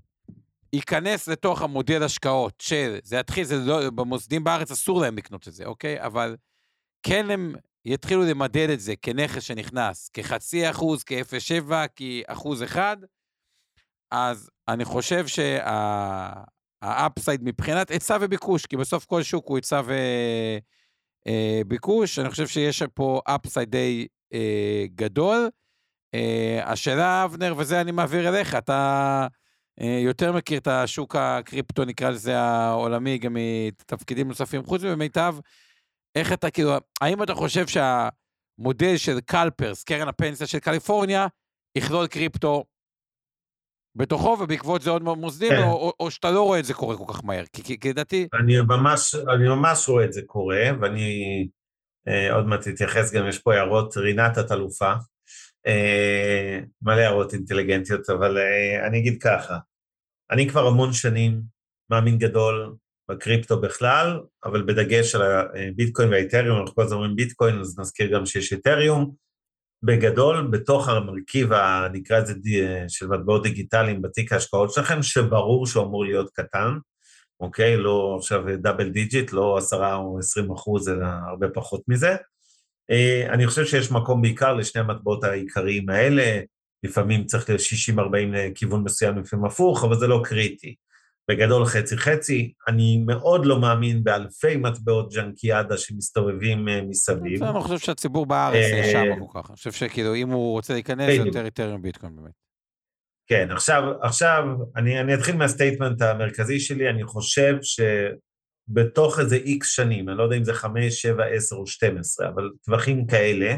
ייכנס 0.73 1.29
לתוך 1.29 1.63
המודל 1.63 2.03
השקעות 2.03 2.55
של, 2.63 2.99
זה 3.03 3.17
יתחיל, 3.17 3.45
זה 3.45 3.57
לא, 3.57 3.91
במוסדים 3.91 4.45
בארץ 4.45 4.71
אסור 4.71 5.01
להם 5.01 5.17
לקנות 5.17 5.49
את 5.49 5.53
זה, 5.53 5.65
אוקיי? 5.65 6.03
אבל 6.03 6.37
כן 7.03 7.31
הם 7.31 7.55
יתחילו 7.85 8.23
למדד 8.23 8.71
את 8.71 8.81
זה 8.81 8.97
כנכס 9.03 9.43
שנכנס, 9.43 10.09
כחצי 10.09 10.71
אחוז, 10.71 11.05
כ-0.7, 11.05 11.73
כאחוז 11.97 12.63
אחד, 12.63 12.97
אז 14.11 14.51
אני 14.69 14.85
חושב 14.85 15.25
שהאפסייד 16.83 17.41
מבחינת 17.43 17.91
היצע 17.91 18.17
וביקוש, 18.21 18.67
כי 18.67 18.77
בסוף 18.77 19.05
כל 19.05 19.23
שוק 19.23 19.49
הוא 19.49 19.57
היצע 19.57 19.83
וביקוש, 21.27 22.19
אה, 22.19 22.25
אני 22.25 22.31
חושב 22.31 22.47
שיש 22.47 22.83
פה 22.83 23.21
אפסייד 23.25 23.71
די 23.71 24.07
אה, 24.33 24.85
גדול. 24.95 25.51
אה, 26.15 26.61
השאלה, 26.65 27.25
אבנר, 27.25 27.55
וזה 27.57 27.81
אני 27.81 27.93
מעביר 27.93 28.29
אליך, 28.29 28.55
אתה 28.55 29.27
יותר 29.79 30.33
מכיר 30.33 30.59
את 30.59 30.67
השוק 30.67 31.17
הקריפטו, 31.17 31.85
נקרא 31.85 32.11
לזה 32.11 32.39
העולמי, 32.39 33.19
גם 33.19 33.37
מתפקידים 33.37 34.29
נוספים, 34.29 34.65
חוץ 34.65 34.83
ממיטב, 34.83 35.35
איך 36.15 36.33
אתה 36.33 36.51
כאילו, 36.51 36.73
האם 37.01 37.23
אתה 37.23 37.35
חושב 37.35 37.65
שהמודל 37.67 38.97
של 38.97 39.21
קלפרס, 39.21 39.85
קרן 39.85 40.09
הפנסיה 40.09 40.47
של 40.47 40.59
קליפורניה, 40.59 41.27
יכלול 41.79 42.07
קריפטו 42.07 42.65
בתוכו, 43.97 44.37
ובעקבות 44.41 44.83
זה 44.83 44.91
עוד 44.91 45.03
מוסדים, 45.03 45.51
כן. 45.51 45.63
או, 45.63 45.73
או, 45.73 45.93
או 46.01 46.11
שאתה 46.11 46.31
לא 46.31 46.43
רואה 46.43 46.59
את 46.59 46.65
זה 46.65 46.75
קורה 46.75 46.97
כל 46.97 47.13
כך 47.13 47.25
מהר? 47.25 47.45
כי 47.53 47.91
לדעתי... 47.91 48.29
אני 48.41 48.61
ממש, 48.61 49.15
אני 49.15 49.49
ממש 49.49 49.89
רואה 49.89 50.05
את 50.05 50.13
זה 50.13 50.23
קורה, 50.27 50.63
ואני 50.81 51.49
אה, 52.09 52.35
עוד 52.35 52.47
מעט 52.47 52.69
אתייחס, 52.69 53.13
גם 53.13 53.29
יש 53.29 53.39
פה 53.39 53.55
הערות, 53.55 53.97
רינת 53.97 54.39
את 54.39 54.53
אלופה, 54.53 54.93
אה, 54.93 54.99
מלא 56.83 57.01
הערות 57.01 57.35
אינטליגנטיות, 57.35 58.11
אבל 58.11 58.39
אה, 58.39 58.87
אני 58.87 58.99
אגיד 58.99 59.23
ככה, 59.23 59.59
אני 60.31 60.49
כבר 60.49 60.67
המון 60.67 60.93
שנים 60.93 61.43
מאמין 61.91 62.19
גדול 62.19 62.75
בקריפטו 63.11 63.61
בכלל, 63.61 64.21
אבל 64.45 64.63
בדגש 64.63 65.15
על 65.15 65.23
הביטקוין 65.23 66.09
והאיתריום, 66.09 66.61
אנחנו 66.61 66.75
כל 66.75 66.83
הזמן 66.83 66.97
אומרים 66.97 67.17
ביטקוין, 67.17 67.61
אז 67.61 67.79
נזכיר 67.79 68.13
גם 68.13 68.27
שיש 68.27 68.53
איתריום. 68.53 69.15
בגדול, 69.83 70.47
בתוך 70.51 70.89
המרכיב, 70.89 71.53
נקרא 71.93 72.19
לזה, 72.19 72.35
של 72.89 73.07
מטבעות 73.07 73.43
דיגיטליים 73.43 74.03
בתיק 74.03 74.33
ההשקעות 74.33 74.73
שלכם, 74.73 75.03
שברור 75.03 75.67
שהוא 75.67 75.85
אמור 75.85 76.05
להיות 76.05 76.31
קטן, 76.35 76.79
אוקיי? 77.41 77.77
לא 77.77 78.17
עכשיו 78.19 78.43
double 78.57 78.89
digit, 78.89 79.33
לא 79.33 79.59
עשרה 79.59 79.95
או 79.95 80.19
עשרים 80.19 80.51
אחוז, 80.51 80.89
אלא 80.89 81.07
הרבה 81.31 81.49
פחות 81.55 81.83
מזה. 81.89 82.17
אה, 82.91 83.27
אני 83.33 83.47
חושב 83.47 83.67
שיש 83.67 83.93
מקום 83.93 84.23
בעיקר 84.23 84.55
לשני 84.55 84.83
המטבעות 84.83 85.25
העיקריים 85.25 85.91
האלה, 85.91 86.41
לפעמים 86.83 87.25
צריך 87.25 87.51
ל-60-40 87.51 88.17
לכיוון 88.33 88.83
מסוים, 88.85 89.19
לפעמים 89.19 89.45
הפוך, 89.45 89.85
אבל 89.85 89.97
זה 89.97 90.07
לא 90.07 90.21
קריטי. 90.25 90.75
בגדול 91.31 91.67
חצי-חצי. 91.67 92.53
אני 92.69 93.03
מאוד 93.07 93.47
לא 93.47 93.61
מאמין 93.61 94.05
באלפי 94.05 94.57
מטבעות 94.57 95.13
ג'אנקיאדה 95.13 95.77
שמסתובבים 95.77 96.69
אה, 96.69 96.83
מסביב. 96.83 97.45
אני 97.45 97.61
חושב 97.61 97.79
שהציבור 97.79 98.27
בארץ 98.27 98.73
אה, 98.73 98.91
שם 98.93 99.05
כל 99.27 99.41
כך. 99.41 99.51
אני 99.51 99.57
חושב 99.57 99.73
שכאילו, 99.73 100.15
אם 100.15 100.31
הוא 100.31 100.53
רוצה 100.53 100.73
להיכנס, 100.73 101.07
זה 101.07 101.13
יותר 101.13 101.45
את'ריום 101.45 101.83
ביטקוין 101.83 102.17
באמת. 102.17 102.33
כן, 103.27 103.49
עכשיו, 103.51 103.83
עכשיו 104.03 104.45
אני, 104.77 105.01
אני 105.01 105.15
אתחיל 105.15 105.37
מהסטייטמנט 105.37 106.03
המרכזי 106.03 106.61
שלי, 106.61 106.91
אני 106.91 107.05
חושב 107.05 107.55
שבתוך 108.71 109.21
איזה 109.21 109.37
איקס 109.37 109.69
שנים, 109.69 110.09
אני 110.09 110.19
לא 110.19 110.23
יודע 110.23 110.37
אם 110.37 110.45
זה 110.45 110.55
חמש, 110.55 111.03
שבע, 111.03 111.25
עשר 111.25 111.57
או 111.57 111.67
שתים 111.67 111.99
עשרה, 111.99 112.29
אבל 112.29 112.51
טווחים 112.65 113.07
כאלה, 113.07 113.57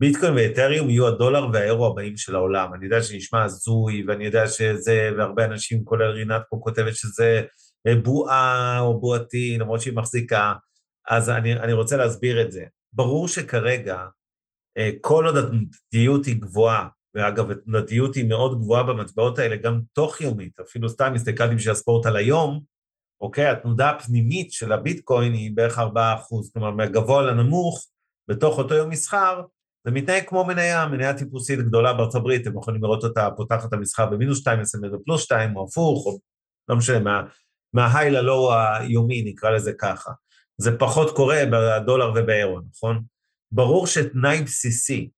ביטקוין 0.00 0.34
ואתריום 0.36 0.90
יהיו 0.90 1.08
הדולר 1.08 1.46
והאירו 1.52 1.86
הבאים 1.86 2.16
של 2.16 2.34
העולם. 2.34 2.74
אני 2.74 2.84
יודע 2.84 3.02
שנשמע 3.02 3.44
הזוי, 3.44 4.04
ואני 4.06 4.24
יודע 4.24 4.48
שזה, 4.48 5.10
והרבה 5.18 5.44
אנשים, 5.44 5.84
כולל 5.84 6.10
רינת 6.10 6.42
פה, 6.50 6.58
כותבת 6.62 6.96
שזה 6.96 7.42
אה, 7.86 7.94
בועה 7.94 8.80
או 8.80 9.00
בועתי, 9.00 9.58
למרות 9.58 9.80
שהיא 9.80 9.94
מחזיקה, 9.94 10.52
אז 11.08 11.30
אני, 11.30 11.52
אני 11.52 11.72
רוצה 11.72 11.96
להסביר 11.96 12.42
את 12.42 12.52
זה. 12.52 12.64
ברור 12.92 13.28
שכרגע, 13.28 14.04
אה, 14.78 14.90
כל 15.00 15.26
עוד 15.26 15.36
התנודתיות 15.36 16.26
היא 16.26 16.40
גבוהה, 16.40 16.88
ואגב, 17.14 17.50
התנודתיות 17.50 18.14
היא 18.14 18.28
מאוד 18.28 18.60
גבוהה 18.60 18.82
במטבעות 18.82 19.38
האלה, 19.38 19.56
גם 19.56 19.80
תוך 19.92 20.20
יומית, 20.20 20.60
אפילו 20.60 20.88
סתם 20.88 21.12
הסתכלתי 21.14 21.54
בשביל 21.54 21.72
הספורט 21.72 22.06
על 22.06 22.16
היום, 22.16 22.71
אוקיי, 23.22 23.46
התנודה 23.46 23.90
הפנימית 23.90 24.52
של 24.52 24.72
הביטקוין 24.72 25.32
היא 25.32 25.50
בערך 25.54 25.78
4%, 25.78 25.82
כלומר, 26.52 26.70
מהגבוה 26.70 27.22
לנמוך, 27.22 27.86
בתוך 28.28 28.58
אותו 28.58 28.74
יום 28.74 28.90
מסחר, 28.90 29.42
זה 29.84 29.90
מתנהג 29.90 30.22
כמו 30.26 30.44
מניה, 30.44 30.86
מניה 30.86 31.18
טיפוסית 31.18 31.58
גדולה 31.58 31.92
בארצות 31.92 32.14
הברית, 32.14 32.42
אתם 32.42 32.58
יכולים 32.58 32.82
לראות 32.82 33.04
אותה 33.04 33.28
פותחת 33.36 33.68
את 33.68 33.72
המסחר 33.72 34.06
במינוס 34.06 34.38
2, 34.38 34.60
מסיימת 34.60 34.92
בפלוס 34.92 35.22
2, 35.22 35.56
או 35.56 35.64
הפוך, 35.64 36.06
או 36.06 36.18
לא 36.68 36.76
משנה, 36.76 36.98
מה, 36.98 37.22
מההיי 37.72 38.10
ללואו 38.10 38.52
היומי, 38.54 39.22
נקרא 39.22 39.50
לזה 39.50 39.72
ככה. 39.78 40.10
זה 40.58 40.78
פחות 40.78 41.16
קורה 41.16 41.42
בדולר 41.52 42.12
ובאירו, 42.16 42.60
נכון? 42.70 43.02
ברור 43.52 43.86
שתנאי 43.86 44.42
בסיסי, 44.42 45.10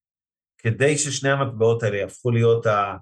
כדי 0.59 0.99
ששני 0.99 1.31
המטבעות 1.31 1.83
האלה 1.83 1.97
יהפכו 1.97 2.31
להיות 2.31 2.67
ה, 2.67 2.97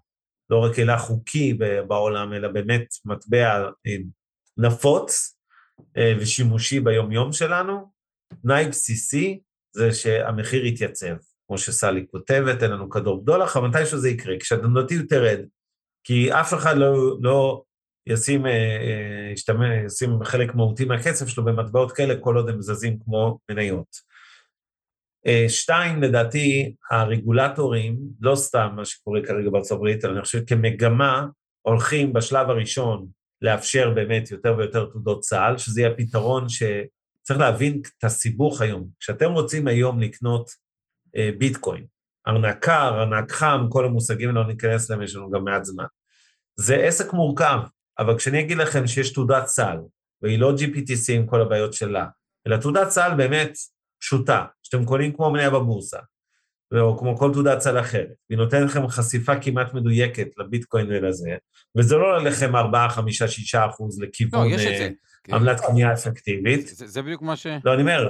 לא 0.51 0.59
רק 0.59 0.79
אלא 0.79 0.97
חוקי 0.97 1.59
בעולם, 1.89 2.33
אלא 2.33 2.49
באמת 2.49 2.87
מטבע 3.05 3.69
אה, 3.87 3.97
נפוץ 4.59 5.39
אה, 5.97 6.15
ושימושי 6.21 6.81
ביומיום 6.81 7.33
שלנו, 7.33 7.93
תנאי 8.43 8.69
בסיסי 8.69 9.41
זה 9.73 9.93
שהמחיר 9.93 10.67
יתייצב. 10.67 11.15
כמו 11.47 11.59
שסלי 11.59 12.07
כותבת, 12.11 12.63
אין 12.63 12.71
לנו 12.71 12.91
כדור 12.91 13.23
בדולח, 13.23 13.57
אבל 13.57 13.69
מתישהו 13.69 13.99
זה 13.99 14.09
יקרה, 14.09 14.35
כשהתנודתיות 14.41 15.09
תרד. 15.09 15.39
כי 16.05 16.33
אף 16.33 16.55
אחד 16.55 16.77
לא, 16.77 17.17
לא 17.21 17.63
ישים, 18.07 18.47
אה, 18.47 18.53
אה, 18.53 19.33
ישתמש, 19.33 19.69
ישים 19.87 20.25
חלק 20.25 20.55
מהותי 20.55 20.85
מהכסף 20.85 21.29
שלו 21.29 21.45
במטבעות 21.45 21.93
כאלה, 21.93 22.15
כל 22.21 22.37
עוד 22.37 22.49
הם 22.49 22.63
זזים 22.63 22.99
כמו 23.05 23.39
מניות. 23.51 24.13
שתיים, 25.49 26.03
לדעתי, 26.03 26.75
הרגולטורים, 26.91 27.99
לא 28.21 28.35
סתם 28.35 28.73
מה 28.77 28.85
שקורה 28.85 29.21
כרגע 29.27 29.51
בארצות 29.51 29.79
הברית, 29.79 30.05
אלא 30.05 30.13
אני 30.13 30.23
חושב 30.23 30.45
כמגמה, 30.47 31.27
הולכים 31.63 32.13
בשלב 32.13 32.51
הראשון 32.51 33.07
לאפשר 33.43 33.91
באמת 33.95 34.31
יותר 34.31 34.55
ויותר 34.59 34.85
תעודות 34.85 35.21
צה"ל, 35.21 35.59
שזה 35.59 35.81
יהיה 35.81 35.95
פתרון 35.97 36.47
שצריך 36.49 37.41
להבין 37.41 37.83
את 37.99 38.05
הסיבוך 38.05 38.61
היום. 38.61 38.89
כשאתם 39.01 39.33
רוצים 39.33 39.67
היום 39.67 40.01
לקנות 40.01 40.51
אה, 41.17 41.31
ביטקוין, 41.39 41.85
ארנק 42.29 42.69
ארנק 42.69 43.33
חם, 43.33 43.67
כל 43.69 43.85
המושגים 43.85 44.31
לא 44.31 44.47
ניכנס 44.47 44.91
להם, 44.91 45.03
יש 45.03 45.17
לנו 45.17 45.31
גם 45.31 45.45
מעט 45.45 45.65
זמן. 45.65 45.85
זה 46.57 46.77
עסק 46.77 47.13
מורכב, 47.13 47.59
אבל 47.99 48.19
כשאני 48.19 48.41
אגיד 48.41 48.59
לכם 48.59 48.87
שיש 48.87 49.13
תעודת 49.13 49.45
צה"ל, 49.45 49.79
והיא 50.23 50.39
לא 50.39 50.53
GPTC 50.53 51.13
עם 51.13 51.27
כל 51.27 51.41
הבעיות 51.41 51.73
שלה, 51.73 52.07
אלא 52.47 52.57
תעודת 52.57 52.89
צה"ל 52.89 53.15
באמת 53.15 53.53
פשוטה, 54.01 54.45
שאתם 54.63 54.85
קונים 54.85 55.13
כמו 55.13 55.31
מניה 55.31 55.51
בבורסה, 55.51 55.99
או 56.81 56.99
כמו 56.99 57.17
כל 57.17 57.33
תעודת 57.33 57.59
צה"ל 57.59 57.81
אחרת, 57.81 58.09
והיא 58.31 58.39
נותנת 58.39 58.71
לכם 58.71 58.89
חשיפה 58.89 59.37
כמעט 59.37 59.75
מדויקת 59.75 60.29
לביטקוין 60.39 60.87
ולזה, 60.91 61.31
וזה 61.79 61.97
לא 61.97 62.25
לכם 62.25 62.57
4, 62.57 62.89
5, 62.89 63.23
6 63.23 63.55
אחוז 63.55 64.01
לכיוון 64.01 64.51
לא, 64.51 64.57
אה, 64.59 64.89
עמלת 65.37 65.61
קנייה 65.61 65.93
אפקטיבית. 65.93 66.67
זה, 66.67 66.87
זה 66.87 67.03
בדיוק 67.03 67.23
מה 67.23 67.37
ש... 67.37 67.47
לא, 67.65 67.75
אני 67.75 67.83
אומר, 67.83 68.09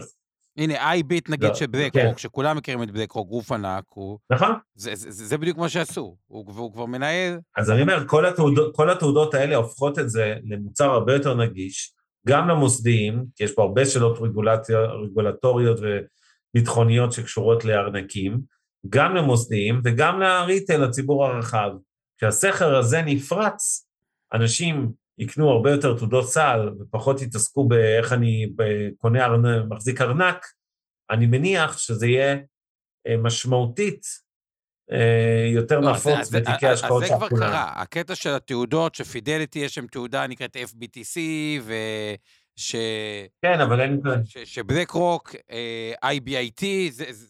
הנה, 0.56 0.90
איי-ביט 0.90 1.30
נגיד 1.30 1.50
לא, 1.60 1.66
בלק 1.66 1.92
כן. 1.92 2.12
שכולם 2.16 2.56
מכירים 2.56 2.82
את 2.82 2.90
בלק 2.90 3.12
רוק, 3.12 3.28
גוף 3.28 3.52
ענק, 3.52 3.84
הוא... 3.88 4.18
נכון? 4.30 4.52
זה, 4.74 4.94
זה, 4.94 5.10
זה, 5.10 5.38
בדיוק 5.38 5.58
מה 5.58 5.68
שעשו, 5.68 6.16
הוא, 6.26 6.44
הוא 6.56 6.72
כבר 6.72 6.86
מנהל... 6.86 7.38
אז 7.56 7.70
אני 7.70 7.82
אומר, 7.82 8.04
כל 8.06 8.26
התעודות, 8.26 8.76
כל 8.76 8.90
התעודות 8.90 9.34
האלה 9.34 9.56
הופכות 9.56 9.98
את 9.98 10.10
זה 10.10 10.34
למוצר 10.44 10.90
הרבה 10.90 11.12
יותר 11.12 11.34
נגיש, 11.34 11.92
גם 12.26 12.48
למוסדיים, 12.48 13.24
כי 13.36 13.44
יש 13.44 13.52
פה 13.52 13.62
הרבה 13.62 13.84
שאלות 13.84 14.18
רגולטוריות 15.04 15.80
וביטחוניות 16.56 17.12
שקשורות 17.12 17.64
לארנקים, 17.64 18.40
גם 18.88 19.14
למוסדיים 19.14 19.80
וגם 19.84 20.20
לריטל, 20.20 20.76
לציבור 20.84 21.26
הרחב. 21.26 21.70
כשהסכר 22.18 22.76
הזה 22.76 23.02
נפרץ, 23.02 23.86
אנשים 24.32 24.88
יקנו 25.18 25.50
הרבה 25.50 25.70
יותר 25.70 25.98
תעודות 25.98 26.28
סל 26.28 26.68
ופחות 26.80 27.22
יתעסקו 27.22 27.68
באיך 27.68 28.12
אני 28.12 28.46
קונה 28.96 29.24
ארנק, 29.24 29.64
מחזיק 29.68 30.00
ארנק, 30.00 30.46
אני 31.10 31.26
מניח 31.26 31.78
שזה 31.78 32.06
יהיה 32.06 32.36
אה, 33.06 33.16
משמעותית 33.16 34.02
אה, 34.92 35.46
יותר 35.54 35.80
לא, 35.80 35.92
נפוץ 35.92 36.12
אז 36.20 36.28
זה- 36.28 36.40
בתיקי 36.40 36.68
אז- 36.68 36.78
השקעות 36.78 37.02
אז 37.02 37.08
של 37.08 37.14
זה 37.14 37.18
כבר 37.18 37.28
כולם. 37.28 37.40
קרה, 37.50 37.72
הקטע 37.82 38.14
של 38.14 38.30
התעודות, 38.30 38.94
שפידליטי 38.94 39.58
יש 39.58 39.74
שם 39.74 39.86
תעודה 39.86 40.26
נקראת 40.26 40.56
FBTC, 40.56 41.18
וש... 42.58 42.74
כן, 43.42 43.60
אבל 43.60 43.80
אין... 43.80 44.00
ש- 44.24 44.38
שבלק 44.38 44.90
רוק, 44.90 45.34
אה, 45.50 46.10
IBIT, 46.12 46.64
זה, 46.90 47.04
זה, 47.10 47.26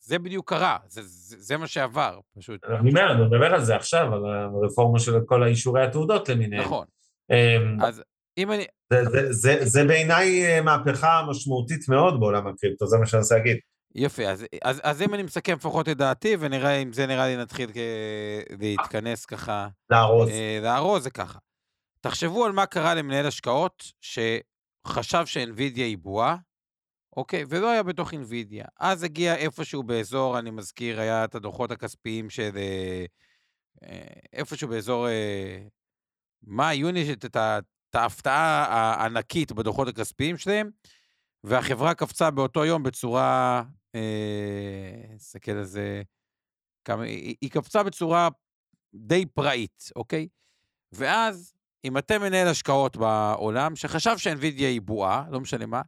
זה 0.00 0.18
בדיוק 0.18 0.48
קרה, 0.48 0.78
זה, 0.88 1.02
זה, 1.02 1.36
זה 1.38 1.56
מה 1.56 1.66
שעבר, 1.66 2.18
פשוט. 2.38 2.64
אני 2.64 2.90
אומר, 2.90 3.12
אני 3.12 3.22
מדבר 3.26 3.54
על 3.54 3.64
זה 3.64 3.76
עכשיו, 3.76 4.14
על 4.14 4.22
הרפורמה 4.26 4.98
של 4.98 5.12
כל 5.26 5.42
האישורי 5.42 5.84
התעודות 5.84 6.28
למיניהם. 6.28 6.62
נכון. 6.62 6.86
אמ, 7.30 7.80
אז 7.84 8.02
אם 8.38 8.52
אני... 8.52 8.64
זה- 8.92 9.04
זה- 9.04 9.32
זה- 9.32 9.58
זה 9.64 9.84
בעיניי 9.84 10.46
אה, 10.46 10.60
מהפכה 10.62 11.22
משמעותית 11.30 11.88
מאוד 11.88 12.20
בעולם 12.20 12.46
הקריפטו, 12.46 12.86
זה 12.86 12.98
מה 12.98 13.06
שאני 13.06 13.22
רוצה 13.22 13.36
להגיד. 13.36 13.56
יפה, 13.94 14.22
אז, 14.22 14.44
אז, 14.64 14.80
אז 14.84 15.02
אם 15.02 15.14
אני 15.14 15.22
מסכם 15.22 15.52
לפחות 15.54 15.88
את 15.88 15.96
דעתי, 15.96 16.36
ונראה 16.40 16.76
אם 16.76 16.92
זה 16.92 17.06
נראה 17.06 17.26
לי 17.26 17.36
נתחיל 17.36 17.70
כ- 17.72 17.76
להתכנס 18.60 19.24
ככה, 19.26 19.68
לארוז. 19.90 20.28
אה, 20.28 20.58
לארוז, 20.62 21.02
זה 21.02 21.10
ככה. 21.10 21.38
תחשבו 22.00 22.44
על 22.46 22.52
מה 22.52 22.66
קרה 22.66 22.94
למנהל 22.94 23.26
השקעות 23.26 23.84
שחשב 24.88 25.26
שאינווידיה 25.26 25.86
היא 25.86 25.98
בועה, 25.98 26.36
אוקיי? 27.16 27.44
ולא 27.48 27.70
היה 27.70 27.82
בתוך 27.82 28.12
אינווידיה. 28.12 28.64
אז 28.80 29.02
הגיע 29.02 29.36
איפשהו 29.36 29.82
באזור, 29.82 30.38
אני 30.38 30.50
מזכיר, 30.50 31.00
היה 31.00 31.24
את 31.24 31.34
הדוחות 31.34 31.70
הכספיים 31.70 32.30
של... 32.30 32.50
אה, 32.56 33.04
אה, 33.82 34.20
איפשהו 34.32 34.68
באזור 34.68 35.08
אה, 35.08 35.62
מאי, 36.42 36.74
יוני, 36.74 37.12
את 37.12 37.94
ההפתעה 37.94 38.66
הענקית 38.70 39.52
בדוחות 39.52 39.88
הכספיים 39.88 40.36
שלהם, 40.36 40.70
והחברה 41.44 41.94
קפצה 41.94 42.30
באותו 42.30 42.64
יום 42.64 42.82
בצורה, 42.82 43.62
אה, 43.94 45.14
נסתכל 45.14 45.52
על 45.52 45.64
זה, 45.64 46.02
כמה, 46.84 47.02
היא, 47.02 47.36
היא 47.40 47.50
קפצה 47.50 47.82
בצורה 47.82 48.28
די 48.94 49.26
פראית, 49.26 49.84
אוקיי? 49.96 50.28
ואז, 50.92 51.54
אם 51.84 51.98
אתם 51.98 52.20
מנהל 52.20 52.48
השקעות 52.48 52.96
בעולם, 52.96 53.76
שחשב 53.76 54.18
שאנווידיה 54.18 54.68
היא 54.68 54.80
בועה, 54.80 55.24
לא 55.30 55.40
משנה 55.40 55.66
מה, 55.66 55.82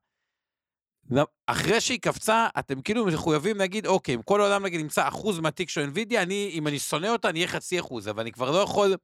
אחרי 1.47 1.80
שהיא 1.80 2.01
קפצה, 2.01 2.49
אתם 2.59 2.82
כאילו 2.82 3.07
מחויבים 3.07 3.57
להגיד, 3.57 3.86
אוקיי, 3.86 4.14
אם 4.14 4.22
כל 4.22 4.40
העולם 4.40 4.64
נגיד 4.64 4.80
נמצא 4.80 5.09
אחוז 5.09 5.40
מהתיק 5.40 5.68
של 5.68 5.80
אנווידיה, 5.80 6.22
אני, 6.22 6.51
אם 6.53 6.68
אני 6.68 6.78
שונא 6.78 7.07
אותה, 7.07 7.28
אני 7.28 7.38
אהיה 7.38 7.49
חצי 7.49 7.80
אחוז, 7.80 8.09
אבל 8.09 8.20
אני 8.20 8.32
כבר 8.32 8.51
לא 8.51 8.57
יכול 8.57 8.97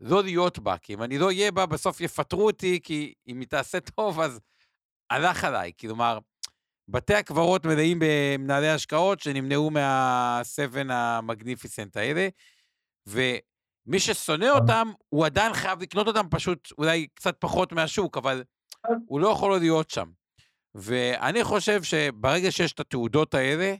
לא 0.00 0.22
להיות 0.22 0.58
בה, 0.58 0.78
כי 0.78 0.94
אם 0.94 1.02
אני 1.02 1.18
לא 1.18 1.26
אהיה 1.26 1.52
בה, 1.52 1.66
בסוף 1.66 2.00
יפטרו 2.00 2.46
אותי, 2.46 2.80
כי 2.82 3.14
אם 3.28 3.40
היא 3.40 3.48
תעשה 3.48 3.80
טוב, 3.80 4.20
אז 4.20 4.40
הלך 5.10 5.44
עליי. 5.44 5.72
כלומר, 5.80 6.18
בתי 6.88 7.14
הקברות 7.14 7.66
מלאים 7.66 7.98
במנהלי 8.00 8.68
השקעות 8.68 9.20
שנמנעו 9.20 9.70
מהסבן 9.70 10.90
המגניפיסנט 10.90 11.96
האלה, 11.96 12.28
ומי 13.90 14.00
ששונא 14.00 14.44
אותם, 14.44 14.88
הוא 15.08 15.26
עדיין 15.26 15.52
חייב 15.52 15.82
לקנות 15.82 16.06
אותם 16.06 16.26
פשוט 16.30 16.68
אולי 16.78 17.06
קצת 17.14 17.36
פחות 17.38 17.72
מהשוק, 17.72 18.16
אבל 18.16 18.42
הוא 19.06 19.20
לא 19.20 19.28
יכול 19.28 19.52
עוד 19.52 19.62
להיות 19.62 19.90
שם. 19.90 20.10
ואני 20.74 21.44
חושב 21.44 21.82
שברגע 21.82 22.50
שיש 22.50 22.72
את 22.72 22.80
התעודות 22.80 23.34
האלה, 23.34 23.74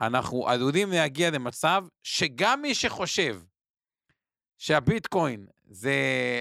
אנחנו 0.00 0.48
עלולים 0.48 0.90
להגיע 0.90 1.30
למצב 1.30 1.84
שגם 2.02 2.62
מי 2.62 2.74
שחושב 2.74 3.40
שהביטקוין 4.58 5.46
זה, 5.70 5.94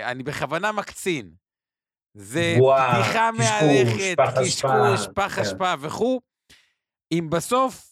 אני 0.04 0.24
בכוונה 0.24 0.72
מקצין, 0.72 1.32
זה 2.14 2.56
קשקוש, 2.58 3.38
מהלכת, 3.38 4.16
קשקוש, 4.42 5.08
פח 5.16 5.36
כן. 5.36 5.42
אשפה 5.42 5.74
וכו', 5.82 6.22
אם 7.12 7.28
בסוף 7.30 7.91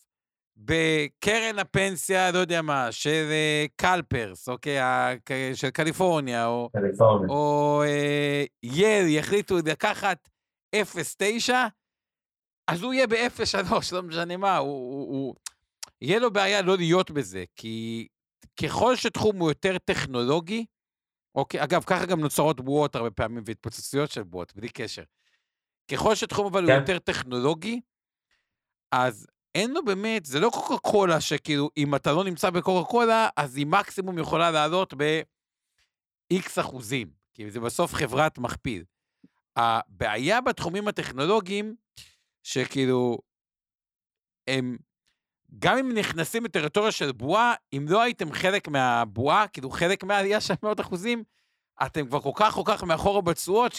בקרן 0.61 1.59
הפנסיה, 1.59 2.31
לא 2.31 2.37
יודע 2.37 2.61
מה, 2.61 2.91
של 2.91 3.27
אה, 3.31 3.65
קלפרס, 3.75 4.49
אוקיי, 4.49 4.79
ה- 4.79 5.13
כ- 5.25 5.31
של 5.55 5.69
קליפורניה, 5.69 6.47
או, 6.47 6.69
קליפורניה. 6.73 7.29
או 7.29 7.83
אה, 7.83 8.43
יל 8.63 9.07
יחליטו 9.07 9.57
לקחת 9.65 10.29
0.9, 10.75 11.53
אז 12.67 12.81
הוא 12.81 12.93
יהיה 12.93 13.07
ב-0.3, 13.07 13.73
לא 13.91 14.03
משנה 14.03 14.37
מה, 14.37 14.57
הוא, 14.57 14.69
הוא, 14.69 15.07
הוא... 15.07 15.35
יהיה 16.01 16.19
לו 16.19 16.33
בעיה 16.33 16.61
לא 16.61 16.77
להיות 16.77 17.11
בזה, 17.11 17.43
כי 17.55 18.07
ככל 18.63 18.95
שתחום 18.95 19.39
הוא 19.39 19.51
יותר 19.51 19.77
טכנולוגי, 19.77 20.65
אוקיי, 21.35 21.63
אגב, 21.63 21.83
ככה 21.83 22.05
גם 22.05 22.19
נוצרות 22.19 22.61
בועות 22.61 22.95
הרבה 22.95 23.11
פעמים 23.11 23.43
והתפוצצויות 23.45 24.11
של 24.11 24.23
בועות, 24.23 24.55
בלי 24.55 24.69
קשר. 24.69 25.03
ככל 25.91 26.15
שתחום 26.15 26.45
אבל 26.45 26.63
הוא 26.63 26.71
כן. 26.71 26.79
יותר 26.79 26.99
טכנולוגי, 26.99 27.81
אז 28.91 29.27
אין 29.55 29.71
לו 29.71 29.85
באמת, 29.85 30.25
זה 30.25 30.39
לא 30.39 30.49
קוקה 30.49 30.77
קולה 30.77 31.21
שכאילו, 31.21 31.69
אם 31.77 31.95
אתה 31.95 32.13
לא 32.13 32.23
נמצא 32.23 32.49
בקוקה 32.49 32.89
קולה, 32.89 33.29
אז 33.35 33.57
היא 33.57 33.67
מקסימום 33.67 34.17
יכולה 34.19 34.51
לעלות 34.51 34.93
ב-X 34.97 36.61
אחוזים, 36.61 37.09
כי 37.33 37.51
זה 37.51 37.59
בסוף 37.59 37.93
חברת 37.93 38.37
מכפיל. 38.37 38.83
הבעיה 39.55 40.41
בתחומים 40.41 40.87
הטכנולוגיים, 40.87 41.75
שכאילו, 42.43 43.17
הם, 44.47 44.77
גם 45.59 45.77
אם 45.77 45.91
נכנסים 45.93 46.45
לטריטוריה 46.45 46.91
של 46.91 47.11
בועה, 47.11 47.53
אם 47.73 47.85
לא 47.89 48.01
הייתם 48.01 48.31
חלק 48.31 48.67
מהבועה, 48.67 49.47
כאילו 49.47 49.69
חלק 49.69 50.03
מהעלייה 50.03 50.41
של 50.41 50.53
מאות 50.63 50.79
אחוזים, 50.79 51.23
אתם 51.85 52.07
כבר 52.07 52.21
כל 52.21 52.31
כך 52.35 52.53
כל 52.53 52.63
כך 52.65 52.83
מאחורה 52.83 53.21
בתשואות, 53.21 53.73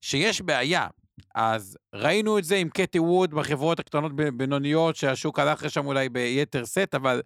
שיש 0.00 0.40
בעיה. 0.40 0.88
אז 1.34 1.78
ראינו 1.94 2.38
את 2.38 2.44
זה 2.44 2.56
עם 2.56 2.68
קטי 2.68 2.98
ווד 2.98 3.30
בחברות 3.30 3.80
הקטנות 3.80 4.12
בינוניות, 4.16 4.96
שהשוק 4.96 5.38
הלך 5.38 5.62
לשם 5.62 5.86
אולי 5.86 6.08
ביתר 6.08 6.66
סט, 6.66 6.94
אבל 6.94 7.22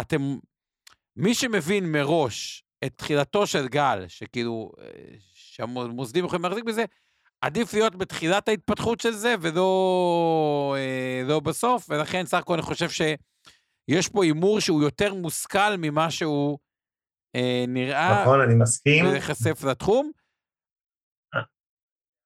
אתם, 0.00 0.36
מי 1.16 1.34
שמבין 1.34 1.92
מראש 1.92 2.64
את 2.84 2.92
תחילתו 2.96 3.46
של 3.46 3.68
גל, 3.68 4.04
שכאילו, 4.08 4.72
אה, 4.80 4.86
שהמוסדים 5.34 6.24
יכולים 6.24 6.44
להחזיק 6.44 6.64
בזה, 6.64 6.84
עדיף 7.40 7.74
להיות 7.74 7.96
בתחילת 7.96 8.48
ההתפתחות 8.48 9.00
של 9.00 9.12
זה, 9.12 9.34
ולא 9.40 10.76
אה, 10.78 11.22
לא 11.28 11.40
בסוף, 11.40 11.86
ולכן 11.88 12.26
סך 12.26 12.38
הכל 12.38 12.54
אני 12.54 12.62
חושב 12.62 12.88
שיש 12.90 14.08
פה 14.08 14.24
הימור 14.24 14.60
שהוא 14.60 14.82
יותר 14.82 15.14
מושכל 15.14 15.76
ממה 15.78 16.10
שהוא 16.10 16.58
אה, 17.36 17.64
נראה, 17.68 18.22
נכון, 18.22 18.40
אני 18.40 18.54
מסכים. 18.54 19.06
ולהיחשף 19.06 19.64
לתחום. 19.64 20.10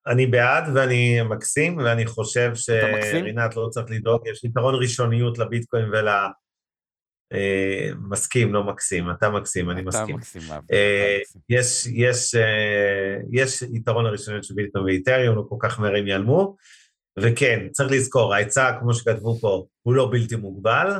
אני 0.08 0.26
בעד 0.26 0.64
ואני 0.74 1.22
מקסים, 1.22 1.76
ואני 1.76 2.06
חושב 2.06 2.50
שרינת 2.54 3.56
לא 3.56 3.68
צריך 3.70 3.86
לדאוג, 3.90 4.28
יש 4.28 4.44
יתרון 4.44 4.74
ראשוניות 4.74 5.38
לביטקוין 5.38 5.84
ול... 5.84 6.08
אה, 7.32 7.90
מסכים, 8.08 8.54
לא 8.54 8.64
מקסים, 8.64 9.10
אתה 9.10 9.30
מקסים, 9.30 9.70
אני 9.70 9.82
מסכים. 9.82 10.04
אתה 10.04 10.14
מקסים, 10.14 10.42
אה, 10.72 11.18
יש, 11.48 11.86
יש, 11.86 12.34
אה, 12.34 13.16
יש 13.32 13.62
יתרון 13.62 14.06
הראשוניות 14.06 14.44
של 14.44 14.54
ביטקוין 14.54 14.84
ואיתריום, 14.84 15.36
לא 15.36 15.44
כל 15.48 15.56
כך 15.60 15.80
מהר 15.80 15.96
הם 15.96 16.06
ייעלמו, 16.06 16.56
וכן, 17.18 17.68
צריך 17.72 17.92
לזכור, 17.92 18.34
ההיצע, 18.34 18.72
כמו 18.80 18.94
שכתבו 18.94 19.38
פה, 19.40 19.66
הוא 19.82 19.94
לא 19.94 20.08
בלתי 20.12 20.36
מוגבל, 20.36 20.92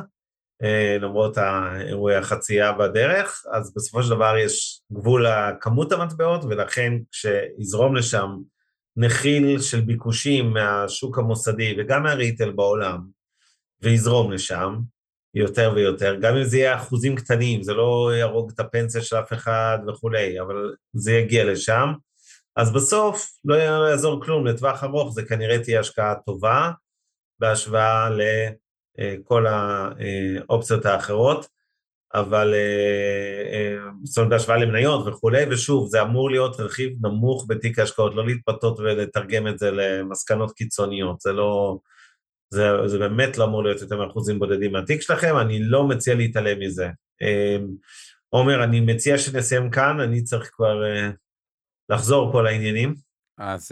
למרות 1.01 1.37
האירועי 1.37 2.15
החצייה 2.15 2.71
בדרך, 2.71 3.43
אז 3.53 3.73
בסופו 3.75 4.03
של 4.03 4.09
דבר 4.09 4.37
יש 4.37 4.81
גבול 4.93 5.25
לכמות 5.27 5.91
המטבעות, 5.91 6.43
ולכן 6.43 6.93
כשיזרום 7.11 7.95
לשם 7.95 8.37
נחיל 9.01 9.61
של 9.61 9.81
ביקושים 9.81 10.53
מהשוק 10.53 11.17
המוסדי 11.17 11.75
וגם 11.77 12.03
מהריטל 12.03 12.51
בעולם, 12.51 13.07
ויזרום 13.81 14.31
לשם 14.31 14.79
יותר 15.33 15.71
ויותר, 15.75 16.15
גם 16.15 16.35
אם 16.35 16.43
זה 16.43 16.57
יהיה 16.57 16.75
אחוזים 16.75 17.15
קטנים, 17.15 17.63
זה 17.63 17.73
לא 17.73 18.11
יהרוג 18.15 18.51
את 18.53 18.59
הפנסיה 18.59 19.01
של 19.01 19.15
אף 19.15 19.33
אחד 19.33 19.79
וכולי, 19.87 20.41
אבל 20.41 20.75
זה 20.93 21.11
יגיע 21.11 21.45
לשם. 21.45 21.93
אז 22.55 22.73
בסוף 22.73 23.27
לא 23.45 23.55
יעזור 23.55 24.23
כלום, 24.23 24.47
לטווח 24.47 24.83
ארוך 24.83 25.13
זה 25.13 25.25
כנראה 25.25 25.63
תהיה 25.63 25.79
השקעה 25.79 26.15
טובה 26.25 26.71
בהשוואה 27.39 28.09
לכל 28.97 29.45
האופציות 29.47 30.85
האחרות. 30.85 31.58
אבל 32.13 32.53
אה, 32.53 33.53
אה, 33.53 33.91
זאת 34.03 34.17
אומרת 34.17 34.29
בהשוואה 34.29 34.57
למניות 34.57 35.07
וכולי, 35.07 35.45
ושוב, 35.49 35.87
זה 35.89 36.01
אמור 36.01 36.31
להיות 36.31 36.59
רכיב 36.59 37.05
נמוך 37.05 37.45
בתיק 37.47 37.79
ההשקעות, 37.79 38.15
לא 38.15 38.25
להתפתות 38.25 38.79
ולתרגם 38.79 39.47
את 39.47 39.59
זה 39.59 39.71
למסקנות 39.71 40.51
קיצוניות, 40.51 41.21
זה 41.21 41.31
לא, 41.31 41.77
זה, 42.53 42.87
זה 42.87 42.97
באמת 42.97 43.37
לא 43.37 43.43
אמור 43.43 43.63
להיות 43.63 43.81
יותר 43.81 43.97
מאחוזים 43.97 44.39
בודדים 44.39 44.71
מהתיק 44.71 45.01
שלכם, 45.01 45.37
אני 45.37 45.59
לא 45.63 45.87
מציע 45.87 46.15
להתעלם 46.15 46.59
מזה. 46.59 46.89
אה, 47.21 47.57
עומר, 48.29 48.63
אני 48.63 48.79
מציע 48.79 49.17
שנסיים 49.17 49.69
כאן, 49.69 49.99
אני 49.99 50.23
צריך 50.23 50.49
כבר 50.53 50.83
לחזור 51.89 52.31
פה 52.31 52.41
לעניינים. 52.41 52.95
אז 53.37 53.71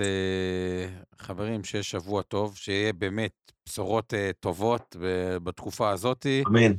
חברים, 1.20 1.64
שיהיה 1.64 1.84
שבוע 1.84 2.22
טוב, 2.22 2.58
שיהיה 2.58 2.94
באמת 2.94 3.52
בשורות 3.66 4.14
טובות 4.40 4.96
בתקופה 5.44 5.90
הזאת. 5.90 6.26
אמן. 6.48 6.74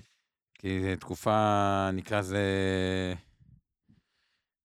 כי 0.59 0.81
זו 0.83 0.97
תקופה, 1.01 1.91
נקרא 1.93 2.19
לזה, 2.19 2.45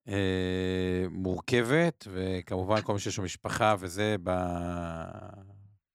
אה, 0.08 1.06
מורכבת, 1.12 2.08
וכמובן 2.12 2.82
כל 2.82 2.94
מי 2.94 3.00
שיש 3.00 3.18
לו 3.18 3.24
משפחה 3.24 3.76
וזה, 3.80 4.16
ב... 4.24 4.30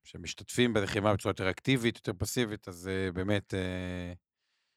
שמשתתפים 0.09 0.74
בלחימה 0.74 1.14
בצורה 1.14 1.30
יותר 1.30 1.51
אקטיבית, 1.51 1.96
יותר 1.96 2.12
פסיבית, 2.18 2.68
אז 2.68 2.88
אה, 2.88 3.12
באמת, 3.12 3.55
אה, 3.55 4.12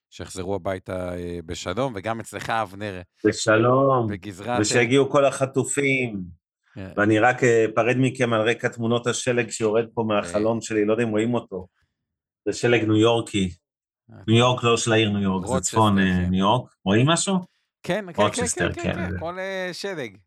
שיחזרו 0.09 0.55
הביתה 0.55 1.15
אה, 1.15 1.39
בשלום, 1.45 1.93
וגם 1.95 2.19
אצלך, 2.19 2.49
אבנר. 2.49 3.01
בשלום. 3.25 4.07
בגזרת... 4.07 4.59
ושיגיעו 4.61 5.09
כל 5.09 5.25
החטופים. 5.25 6.15
Yeah. 6.15 6.75
כן. 6.75 6.89
ואני 6.97 7.19
רק 7.19 7.43
אפרד 7.43 7.95
מכם 7.99 8.33
על 8.33 8.49
רקע 8.49 8.67
תמונות 8.67 9.07
השלג 9.07 9.49
שיורד 9.49 9.85
פה 9.93 10.03
מהחלון 10.07 10.57
yeah. 10.57 10.61
שלי, 10.61 10.85
לא 10.85 10.93
יודע 10.93 11.03
אם 11.03 11.09
רואים 11.09 11.33
אותו. 11.33 11.67
זה 12.45 12.53
שלג 12.53 12.83
ניו 12.83 12.95
יורקי. 12.95 13.49
ניו 14.27 14.37
יורק 14.37 14.63
לא 14.63 14.77
של 14.77 14.93
העיר 14.93 15.09
ניו 15.09 15.21
יורק, 15.21 15.47
זה 15.47 15.59
צפון 15.59 15.99
אה, 15.99 16.03
כן. 16.03 16.29
ניו 16.29 16.39
יורק. 16.39 16.71
רואים 16.85 17.07
משהו? 17.07 17.35
כן, 17.83 18.05
כן, 18.13 18.23
כן, 18.33 18.45
כן, 18.55 18.93
כן, 18.93 19.19
כל 19.19 19.37
שלג. 19.73 20.17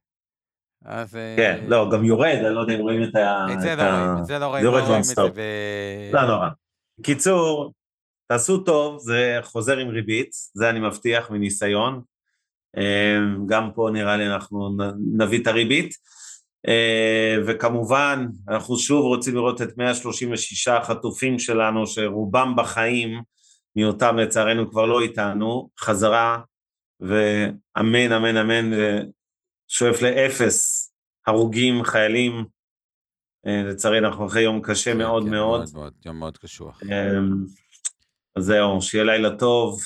אז... 0.85 1.19
כן, 1.37 1.65
לא, 1.69 1.91
גם 1.93 2.05
יורד, 2.05 2.39
אני 2.45 2.55
לא 2.55 2.61
יודע 2.61 2.75
אם 2.75 2.81
רואים 2.81 3.03
את 3.03 3.17
ה... 3.17 3.47
את 3.53 3.61
זה 3.61 3.77
לא 3.77 3.83
רואים, 3.83 4.19
את 4.19 4.27
זה 4.27 4.39
לא 4.39 4.47
רואים, 4.47 4.65
לא 4.65 5.03
זה 5.03 5.15
ב... 5.35 5.41
לא 6.13 6.27
נורא. 6.27 6.49
קיצור, 7.03 7.73
תעשו 8.29 8.59
טוב, 8.59 8.99
זה 8.99 9.39
חוזר 9.43 9.79
עם 9.79 9.89
ריבית, 9.89 10.31
זה 10.55 10.71
אני 10.71 10.81
מבטיח 10.81 11.31
מניסיון. 11.31 12.03
אמ, 12.77 13.47
גם 13.47 13.71
פה 13.75 13.89
נראה 13.93 14.17
לי 14.17 14.27
אנחנו 14.27 14.77
נביא 15.17 15.43
את 15.43 15.47
הריבית. 15.47 15.95
אה, 16.69 17.37
וכמובן, 17.47 18.27
אנחנו 18.49 18.77
שוב 18.79 19.05
רוצים 19.05 19.35
לראות 19.35 19.63
את 19.63 19.79
136 19.79 20.69
החטופים 20.69 21.39
שלנו, 21.39 21.87
שרובם 21.87 22.55
בחיים, 22.57 23.23
מיותם 23.77 24.17
לצערנו 24.17 24.71
כבר 24.71 24.87
לא 24.87 25.01
איתנו, 25.01 25.71
חזרה, 25.79 26.41
ואמן, 27.01 28.13
אמן, 28.13 28.37
אמן, 28.37 28.71
שואף 29.69 30.03
לאפס 30.03 30.93
הרוגים, 31.27 31.85
חיילים. 31.85 32.45
אה, 33.47 33.63
לצערי 33.63 33.99
אנחנו 33.99 34.27
אחרי 34.27 34.43
יום 34.43 34.61
קשה 34.63 34.93
כן, 34.93 34.99
מאוד 34.99 35.25
כן, 35.25 35.31
מאוד. 35.31 35.61
מאוד, 35.61 35.71
מאוד. 35.75 35.95
יום 36.05 36.19
מאוד 36.19 36.39
קשוח. 36.39 36.83
אמ, 36.83 37.45
אז 38.37 38.45
זהו, 38.45 38.83
שיהיה 38.83 39.05
לילה 39.05 39.37
טוב, 39.37 39.81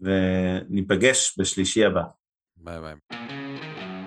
וניפגש 0.00 1.38
בשלישי 1.38 1.84
הבא. 1.84 2.02
ביי 2.56 2.80
ביי. 2.80 2.94